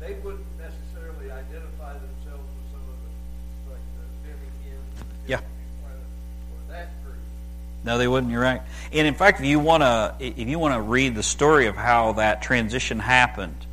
they 0.00 0.14
wouldn't 0.24 0.46
necessarily 0.58 1.30
identify 1.30 1.92
themselves 1.94 2.48
with 2.56 2.66
some 2.72 2.82
of 2.82 2.96
the 2.98 3.70
like 3.70 3.84
the 3.94 4.68
Gibbs 4.68 5.04
Yeah. 5.28 5.36
or 5.38 6.72
that 6.72 6.88
group. 7.04 7.16
No, 7.84 7.96
they 7.98 8.08
wouldn't. 8.08 8.32
You're 8.32 8.42
right. 8.42 8.62
And 8.92 9.06
in 9.06 9.14
fact, 9.14 9.38
if 9.40 9.46
you 9.46 9.60
want 9.60 9.82
to, 9.84 10.16
if 10.18 10.48
you 10.48 10.58
want 10.58 10.74
to 10.74 10.80
read 10.80 11.14
the 11.14 11.22
story 11.22 11.66
of 11.66 11.76
how 11.76 12.14
that 12.14 12.42
transition 12.42 12.98
happened 12.98 13.66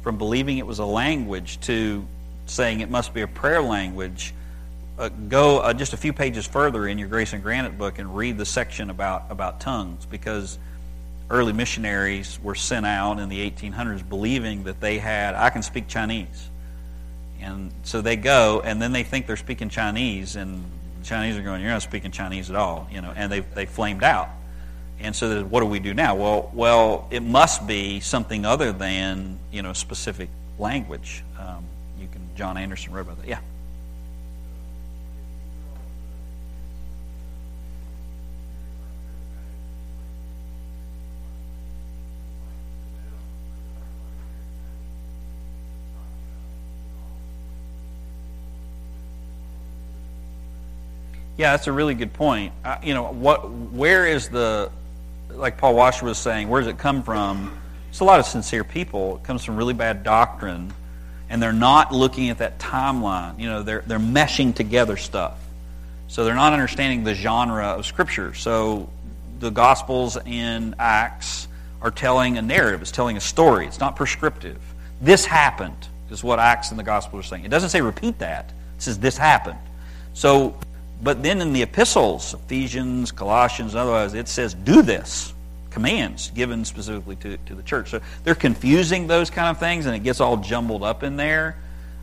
from 0.00 0.16
believing 0.16 0.56
it 0.58 0.66
was 0.66 0.78
a 0.78 0.86
language 0.86 1.60
to 1.60 2.06
saying 2.46 2.80
it 2.80 2.90
must 2.90 3.12
be 3.12 3.20
a 3.20 3.28
prayer 3.28 3.60
language, 3.62 4.34
uh, 4.98 5.08
go 5.08 5.58
uh, 5.58 5.72
just 5.72 5.92
a 5.92 5.96
few 5.96 6.12
pages 6.12 6.46
further 6.46 6.86
in 6.86 6.98
your 6.98 7.08
Grace 7.08 7.32
and 7.32 7.42
Granite 7.42 7.78
book 7.78 7.98
and 7.98 8.14
read 8.16 8.38
the 8.38 8.46
section 8.46 8.90
about 8.90 9.24
about 9.30 9.60
tongues 9.60 10.06
because 10.06 10.58
early 11.30 11.52
missionaries 11.52 12.38
were 12.42 12.54
sent 12.54 12.84
out 12.84 13.18
in 13.18 13.28
the 13.28 13.50
1800s 13.50 14.06
believing 14.06 14.64
that 14.64 14.80
they 14.80 14.98
had 14.98 15.34
I 15.34 15.50
can 15.50 15.62
speak 15.62 15.88
Chinese. 15.88 16.50
And 17.40 17.72
so 17.82 18.00
they 18.00 18.16
go, 18.16 18.62
and 18.64 18.80
then 18.80 18.92
they 18.92 19.02
think 19.02 19.26
they're 19.26 19.36
speaking 19.36 19.68
Chinese, 19.68 20.36
and 20.36 20.64
the 21.00 21.04
Chinese 21.04 21.36
are 21.36 21.42
going, 21.42 21.60
"You're 21.60 21.70
not 21.70 21.82
speaking 21.82 22.12
Chinese 22.12 22.50
at 22.50 22.56
all," 22.56 22.86
you 22.92 23.00
know. 23.00 23.12
And 23.16 23.32
they 23.32 23.40
they 23.40 23.66
flamed 23.66 24.04
out. 24.04 24.28
And 25.00 25.16
so, 25.16 25.42
what 25.42 25.60
do 25.60 25.66
we 25.66 25.80
do 25.80 25.92
now? 25.92 26.14
Well, 26.14 26.50
well, 26.54 27.08
it 27.10 27.24
must 27.24 27.66
be 27.66 27.98
something 27.98 28.44
other 28.44 28.70
than 28.70 29.40
you 29.50 29.62
know 29.62 29.72
specific 29.72 30.28
language. 30.58 31.24
Um, 31.36 31.64
you 31.98 32.06
can. 32.06 32.20
John 32.36 32.56
Anderson 32.56 32.92
wrote 32.92 33.02
about 33.02 33.20
that. 33.20 33.28
Yeah. 33.28 33.40
Yeah, 51.36 51.52
that's 51.52 51.66
a 51.66 51.72
really 51.72 51.94
good 51.94 52.12
point. 52.12 52.52
Uh, 52.64 52.76
you 52.82 52.94
know, 52.94 53.04
what, 53.04 53.50
where 53.50 54.06
is 54.06 54.28
the, 54.28 54.70
like 55.30 55.56
Paul 55.56 55.74
Washer 55.74 56.04
was 56.04 56.18
saying, 56.18 56.48
where 56.48 56.60
does 56.60 56.68
it 56.68 56.78
come 56.78 57.02
from? 57.02 57.58
It's 57.92 58.00
a 58.00 58.04
lot 58.04 58.20
of 58.20 58.26
sincere 58.26 58.64
people. 58.64 59.16
It 59.16 59.22
comes 59.22 59.44
from 59.44 59.56
really 59.56 59.74
bad 59.74 60.02
doctrine, 60.02 60.72
and 61.28 61.42
they're 61.42 61.52
not 61.52 61.92
looking 61.92 62.30
at 62.30 62.38
that 62.38 62.58
timeline. 62.58 63.38
You 63.38 63.48
know, 63.50 63.62
they're 63.62 63.82
they're 63.86 63.98
meshing 63.98 64.54
together 64.54 64.96
stuff, 64.96 65.38
so 66.08 66.24
they're 66.24 66.34
not 66.34 66.54
understanding 66.54 67.04
the 67.04 67.14
genre 67.14 67.66
of 67.66 67.84
Scripture. 67.84 68.32
So, 68.32 68.88
the 69.40 69.50
Gospels 69.50 70.16
and 70.24 70.74
Acts 70.78 71.48
are 71.82 71.90
telling 71.90 72.38
a 72.38 72.42
narrative. 72.42 72.80
It's 72.80 72.92
telling 72.92 73.18
a 73.18 73.20
story. 73.20 73.66
It's 73.66 73.80
not 73.80 73.94
prescriptive. 73.94 74.58
This 75.02 75.26
happened 75.26 75.88
is 76.08 76.24
what 76.24 76.38
Acts 76.38 76.70
and 76.70 76.78
the 76.78 76.84
Gospels 76.84 77.26
are 77.26 77.28
saying. 77.28 77.44
It 77.44 77.50
doesn't 77.50 77.70
say 77.70 77.82
repeat 77.82 78.20
that. 78.20 78.54
It 78.76 78.82
says 78.82 78.98
this 78.98 79.18
happened. 79.18 79.58
So 80.14 80.56
but 81.02 81.22
then 81.22 81.40
in 81.40 81.52
the 81.52 81.62
epistles, 81.62 82.34
Ephesians, 82.34 83.10
Colossians, 83.10 83.74
and 83.74 83.80
otherwise, 83.80 84.14
it 84.14 84.28
says, 84.28 84.54
do 84.54 84.82
this. 84.82 85.32
Commands 85.70 86.30
given 86.30 86.64
specifically 86.64 87.16
to, 87.16 87.38
to 87.38 87.54
the 87.54 87.62
church. 87.62 87.90
So 87.90 88.00
they're 88.24 88.34
confusing 88.34 89.06
those 89.06 89.30
kind 89.30 89.48
of 89.48 89.58
things, 89.58 89.86
and 89.86 89.96
it 89.96 90.00
gets 90.00 90.20
all 90.20 90.36
jumbled 90.36 90.82
up 90.82 91.02
in 91.02 91.16
there. 91.16 91.56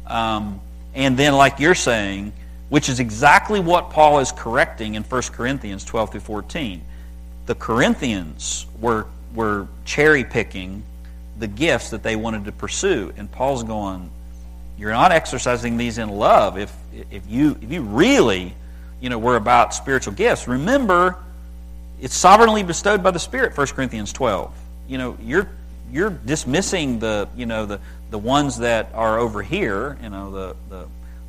Um, 0.07 0.59
and 0.95 1.15
then, 1.15 1.33
like 1.33 1.59
you're 1.59 1.75
saying, 1.75 2.33
which 2.69 2.89
is 2.89 2.99
exactly 2.99 3.59
what 3.59 3.91
Paul 3.91 4.19
is 4.19 4.31
correcting 4.31 4.95
in 4.95 5.03
1 5.03 5.21
Corinthians 5.33 5.83
12 5.85 6.11
through 6.11 6.19
14. 6.21 6.81
The 7.45 7.55
Corinthians 7.55 8.65
were, 8.79 9.05
were 9.33 9.67
cherry 9.85 10.23
picking 10.23 10.83
the 11.37 11.47
gifts 11.47 11.91
that 11.91 12.03
they 12.03 12.15
wanted 12.15 12.45
to 12.45 12.51
pursue. 12.51 13.13
And 13.17 13.31
Paul's 13.31 13.63
going, 13.63 14.09
You're 14.77 14.91
not 14.91 15.11
exercising 15.11 15.77
these 15.77 15.99
in 15.99 16.09
love. 16.09 16.57
If, 16.57 16.75
if, 17.11 17.23
you, 17.27 17.57
if 17.61 17.71
you 17.71 17.81
really 17.81 18.55
you 19.01 19.09
know, 19.09 19.17
we're 19.17 19.35
about 19.35 19.73
spiritual 19.73 20.13
gifts. 20.13 20.47
Remember, 20.47 21.17
it's 22.01 22.15
sovereignly 22.15 22.63
bestowed 22.63 23.03
by 23.03 23.11
the 23.11 23.19
Spirit, 23.19 23.57
1 23.57 23.67
Corinthians 23.67 24.13
12. 24.13 24.53
You 24.87 24.97
know, 24.97 25.17
you're 25.21 25.49
you're 25.91 26.09
dismissing 26.09 26.99
the, 26.99 27.27
you 27.35 27.45
know, 27.45 27.65
the, 27.65 27.79
the 28.11 28.17
ones 28.17 28.59
that 28.59 28.89
are 28.93 29.17
over 29.19 29.41
here, 29.41 29.97
you 30.03 30.09
know, 30.09 30.31
the, 30.31 30.55
the, 30.69 30.85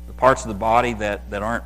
the 0.07 0.13
parts 0.13 0.43
of 0.43 0.49
the 0.49 0.53
body 0.55 0.93
that, 0.93 1.29
that 1.31 1.41
aren't 1.41 1.63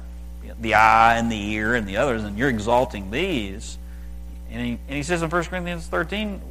the 0.61 0.75
eye 0.75 1.17
and 1.17 1.31
the 1.31 1.51
ear 1.51 1.75
and 1.75 1.87
the 1.87 1.97
others, 1.97 2.23
and 2.23 2.37
you're 2.37 2.49
exalting 2.49 3.11
these. 3.11 3.77
And 4.51 4.65
he, 4.65 4.71
and 4.87 4.95
he 4.95 5.03
says 5.03 5.21
in 5.21 5.29
1 5.29 5.43
Corinthians 5.45 5.87
13, 5.87 6.41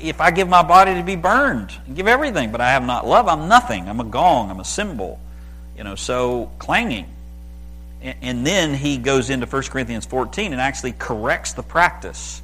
if 0.00 0.20
I 0.20 0.30
give 0.30 0.48
my 0.48 0.62
body 0.62 0.94
to 0.94 1.02
be 1.02 1.16
burned 1.16 1.72
and 1.86 1.96
give 1.96 2.06
everything, 2.06 2.52
but 2.52 2.60
I 2.60 2.70
have 2.70 2.84
not 2.84 3.06
love, 3.06 3.28
I'm 3.28 3.48
nothing. 3.48 3.88
I'm 3.88 4.00
a 4.00 4.04
gong, 4.04 4.50
I'm 4.50 4.60
a 4.60 4.64
cymbal. 4.64 5.20
You 5.76 5.84
know, 5.84 5.94
so 5.94 6.50
clanging. 6.58 7.06
And 8.00 8.46
then 8.46 8.74
he 8.74 8.96
goes 8.96 9.28
into 9.28 9.46
1 9.46 9.62
Corinthians 9.64 10.06
14 10.06 10.52
and 10.52 10.60
actually 10.60 10.92
corrects 10.92 11.54
the 11.54 11.64
practice, 11.64 12.40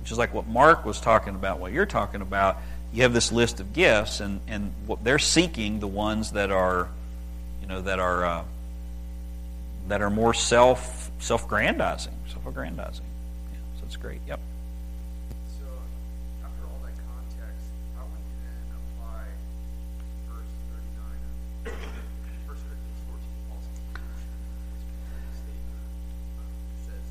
which 0.00 0.10
is 0.10 0.16
like 0.16 0.32
what 0.32 0.46
Mark 0.46 0.86
was 0.86 0.98
talking 1.00 1.34
about, 1.34 1.60
what 1.60 1.72
you're 1.72 1.84
talking 1.84 2.22
about. 2.22 2.56
You 2.92 3.02
have 3.02 3.12
this 3.12 3.30
list 3.32 3.60
of 3.60 3.72
gifts, 3.72 4.20
and, 4.20 4.40
and 4.46 4.72
what 4.86 5.02
they're 5.04 5.18
seeking 5.18 5.80
the 5.80 5.88
ones 5.88 6.32
that 6.32 6.50
are, 6.50 6.88
you 7.60 7.66
know, 7.66 7.82
that 7.82 7.98
are 7.98 8.24
uh, 8.24 8.44
that 9.88 10.00
are 10.00 10.10
more 10.10 10.32
self 10.34 11.10
self 11.18 11.48
grandizing, 11.48 12.14
self 12.32 12.46
aggrandizing. 12.46 13.04
Yeah, 13.52 13.58
so 13.78 13.84
it's 13.86 13.96
great. 13.96 14.20
Yep. 14.26 14.40
So, 15.58 15.66
after 16.44 16.64
all 16.64 16.80
that 16.84 16.96
context, 17.04 17.66
how 17.96 18.04
would 18.08 18.24
you 18.24 18.36
then 18.44 18.64
apply 18.72 19.24
verse 20.28 20.52
39 20.72 21.68
of 21.68 21.80
1 22.48 22.56
Corinthians 22.56 23.00
14, 23.08 23.20
Paul's 23.48 23.68
conclusion, 23.74 24.30
which 24.72 25.36
statement 25.36 25.84
um, 26.40 26.52
says, 26.84 27.08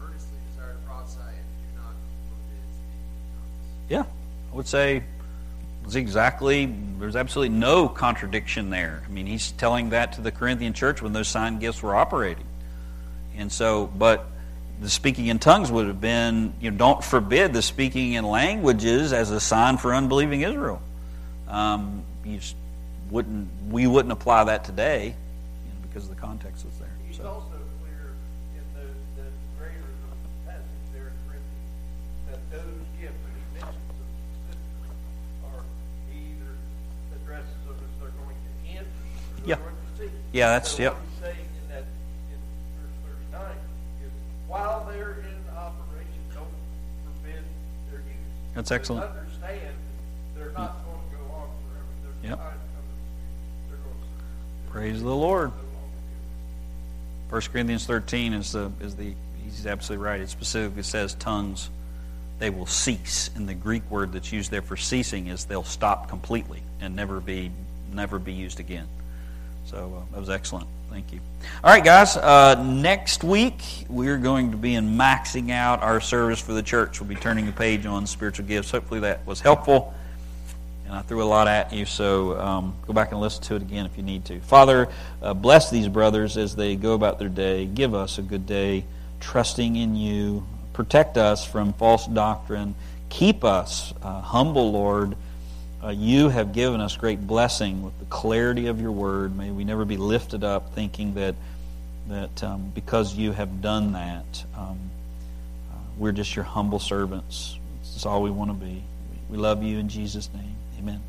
earnestly 0.00 0.38
desire 0.52 0.72
to 0.76 0.82
prophesy 0.88 1.32
and 1.36 1.48
do 1.60 1.68
not 1.76 1.94
forbid 2.32 2.64
speaking 2.72 3.12
in 3.12 3.24
tongues? 3.36 3.64
Yeah, 3.92 4.04
I 4.08 4.49
would 4.60 4.68
say 4.68 5.02
it's 5.84 5.94
exactly. 5.94 6.66
There's 6.98 7.16
absolutely 7.16 7.56
no 7.56 7.88
contradiction 7.88 8.68
there. 8.68 9.02
I 9.06 9.10
mean, 9.10 9.24
he's 9.24 9.52
telling 9.52 9.90
that 9.90 10.12
to 10.12 10.20
the 10.20 10.30
Corinthian 10.30 10.74
church 10.74 11.00
when 11.00 11.14
those 11.14 11.28
sign 11.28 11.58
gifts 11.58 11.82
were 11.82 11.96
operating, 11.96 12.44
and 13.36 13.50
so, 13.50 13.86
but 13.96 14.26
the 14.80 14.90
speaking 14.90 15.26
in 15.26 15.38
tongues 15.38 15.70
would 15.70 15.86
have 15.86 16.00
been, 16.00 16.52
you 16.60 16.70
know, 16.70 16.76
don't 16.76 17.02
forbid 17.04 17.52
the 17.52 17.62
speaking 17.62 18.14
in 18.14 18.24
languages 18.24 19.12
as 19.12 19.30
a 19.30 19.40
sign 19.40 19.76
for 19.78 19.94
unbelieving 19.94 20.42
Israel. 20.42 20.80
Um, 21.48 22.02
you 22.24 22.40
wouldn't, 23.10 23.48
we 23.68 23.86
wouldn't 23.86 24.12
apply 24.12 24.44
that 24.44 24.64
today, 24.64 25.06
you 25.06 25.12
know, 25.12 25.88
because 25.88 26.08
the 26.08 26.14
context 26.14 26.64
is 26.64 26.72
there. 26.78 26.88
So. 27.12 27.28
also 27.28 27.60
clear 27.82 28.16
in 28.56 28.64
the, 28.72 28.86
the 29.20 29.28
greater 29.58 29.84
passage 30.46 30.64
there 30.94 31.08
in 31.08 31.16
Corinthians 31.28 31.76
that 32.30 32.40
those 32.50 32.80
gifts 32.96 33.20
that 33.20 33.34
he 33.36 33.44
mentions 33.60 33.84
them 34.00 34.08
specifically 34.48 34.88
are 35.44 35.62
he 36.08 36.32
either 36.32 36.56
addresses 37.20 37.60
them 37.68 37.76
as 37.76 37.92
they're 38.00 38.16
going 38.16 38.38
to 38.40 38.80
enter 38.80 38.88
or 38.88 39.20
Yeah. 39.44 39.56
they're 39.56 39.64
going 39.64 39.74
to 39.74 40.02
see. 40.02 40.10
Yeah, 40.32 40.48
that's- 40.48 40.78
yep. 40.78 40.94
What 40.94 41.02
he's 41.10 41.20
saying 41.22 41.36
in 41.62 41.68
that 41.74 41.84
in 42.30 42.38
verse 42.80 42.96
thirty 43.04 43.32
nine 43.32 43.56
is 44.04 44.10
while 44.48 44.86
they're 44.90 45.18
in 45.24 45.56
operation, 45.56 46.20
don't 46.34 46.46
forbid 47.22 47.42
their 47.90 48.00
use. 48.00 48.16
That's 48.54 48.70
excellent. 48.70 49.04
Understand 49.06 49.74
they're 50.36 50.52
not 50.52 50.84
going 50.84 50.98
to 51.10 51.16
go 51.16 51.34
on 51.34 51.48
forever. 51.68 51.86
There's 52.20 52.30
Yep. 52.30 52.38
time 52.38 52.46
coming. 52.48 52.98
They're 53.68 53.78
going 53.78 53.96
to. 53.96 54.70
Praise 54.72 55.02
the 55.02 55.08
Lord. 55.14 55.50
no 55.50 55.56
1 57.30 57.40
Corinthians 57.52 57.86
13 57.86 58.32
is 58.32 58.52
the 58.52 58.72
is 58.80 58.96
the 58.96 59.14
he's 59.44 59.66
absolutely 59.66 60.04
right. 60.04 60.20
It 60.20 60.28
specifically 60.30 60.82
says 60.82 61.14
tongues 61.14 61.70
they 62.40 62.50
will 62.50 62.66
cease. 62.66 63.30
And 63.36 63.48
the 63.48 63.54
Greek 63.54 63.88
word 63.90 64.12
that's 64.12 64.32
used 64.32 64.50
there 64.50 64.62
for 64.62 64.76
ceasing 64.76 65.26
is 65.28 65.44
they'll 65.44 65.62
stop 65.62 66.08
completely 66.08 66.62
and 66.80 66.96
never 66.96 67.20
be 67.20 67.50
never 67.92 68.18
be 68.18 68.32
used 68.32 68.58
again. 68.60 68.86
So 69.70 69.92
uh, 69.96 70.12
that 70.12 70.20
was 70.20 70.30
excellent. 70.30 70.66
Thank 70.90 71.12
you. 71.12 71.20
All 71.62 71.70
right, 71.70 71.84
guys. 71.84 72.16
Uh, 72.16 72.62
next 72.62 73.22
week 73.22 73.62
we're 73.88 74.18
going 74.18 74.50
to 74.50 74.56
be 74.56 74.74
in 74.74 74.96
maxing 74.96 75.50
out 75.50 75.82
our 75.82 76.00
service 76.00 76.40
for 76.40 76.52
the 76.52 76.62
church. 76.62 77.00
We'll 77.00 77.08
be 77.08 77.14
turning 77.14 77.46
the 77.46 77.52
page 77.52 77.86
on 77.86 78.06
spiritual 78.06 78.46
gifts. 78.46 78.70
Hopefully 78.70 79.00
that 79.00 79.24
was 79.26 79.40
helpful 79.40 79.94
and 80.90 80.98
I 80.98 81.02
threw 81.02 81.22
a 81.22 81.24
lot 81.24 81.46
at 81.46 81.72
you, 81.72 81.86
so 81.86 82.36
um, 82.40 82.74
go 82.84 82.92
back 82.92 83.12
and 83.12 83.20
listen 83.20 83.44
to 83.44 83.54
it 83.54 83.62
again 83.62 83.86
if 83.86 83.96
you 83.96 84.02
need 84.02 84.24
to. 84.24 84.40
Father, 84.40 84.88
uh, 85.22 85.34
bless 85.34 85.70
these 85.70 85.86
brothers 85.86 86.36
as 86.36 86.56
they 86.56 86.74
go 86.74 86.94
about 86.94 87.20
their 87.20 87.28
day. 87.28 87.64
Give 87.64 87.94
us 87.94 88.18
a 88.18 88.22
good 88.22 88.44
day, 88.44 88.84
trusting 89.20 89.76
in 89.76 89.94
you. 89.94 90.44
Protect 90.72 91.16
us 91.16 91.46
from 91.46 91.74
false 91.74 92.08
doctrine. 92.08 92.74
Keep 93.08 93.44
us 93.44 93.94
uh, 94.02 94.20
humble, 94.20 94.72
Lord. 94.72 95.14
Uh, 95.82 95.88
you 95.88 96.28
have 96.28 96.52
given 96.52 96.80
us 96.80 96.96
great 96.96 97.26
blessing 97.26 97.82
with 97.82 97.98
the 97.98 98.04
clarity 98.06 98.66
of 98.66 98.80
your 98.82 98.92
word. 98.92 99.34
May 99.36 99.50
we 99.50 99.64
never 99.64 99.86
be 99.86 99.96
lifted 99.96 100.44
up 100.44 100.74
thinking 100.74 101.14
that 101.14 101.34
that 102.08 102.42
um, 102.42 102.70
because 102.74 103.14
you 103.14 103.32
have 103.32 103.62
done 103.62 103.92
that, 103.92 104.44
um, 104.56 104.78
uh, 105.70 105.76
we're 105.96 106.12
just 106.12 106.34
your 106.34 106.44
humble 106.44 106.80
servants. 106.80 107.58
This 107.80 107.96
is 107.96 108.06
all 108.06 108.22
we 108.22 108.30
want 108.30 108.50
to 108.50 108.54
be. 108.54 108.82
We 109.30 109.38
love 109.38 109.62
you 109.62 109.78
in 109.78 109.88
Jesus' 109.88 110.28
name. 110.34 110.56
Amen. 110.78 111.00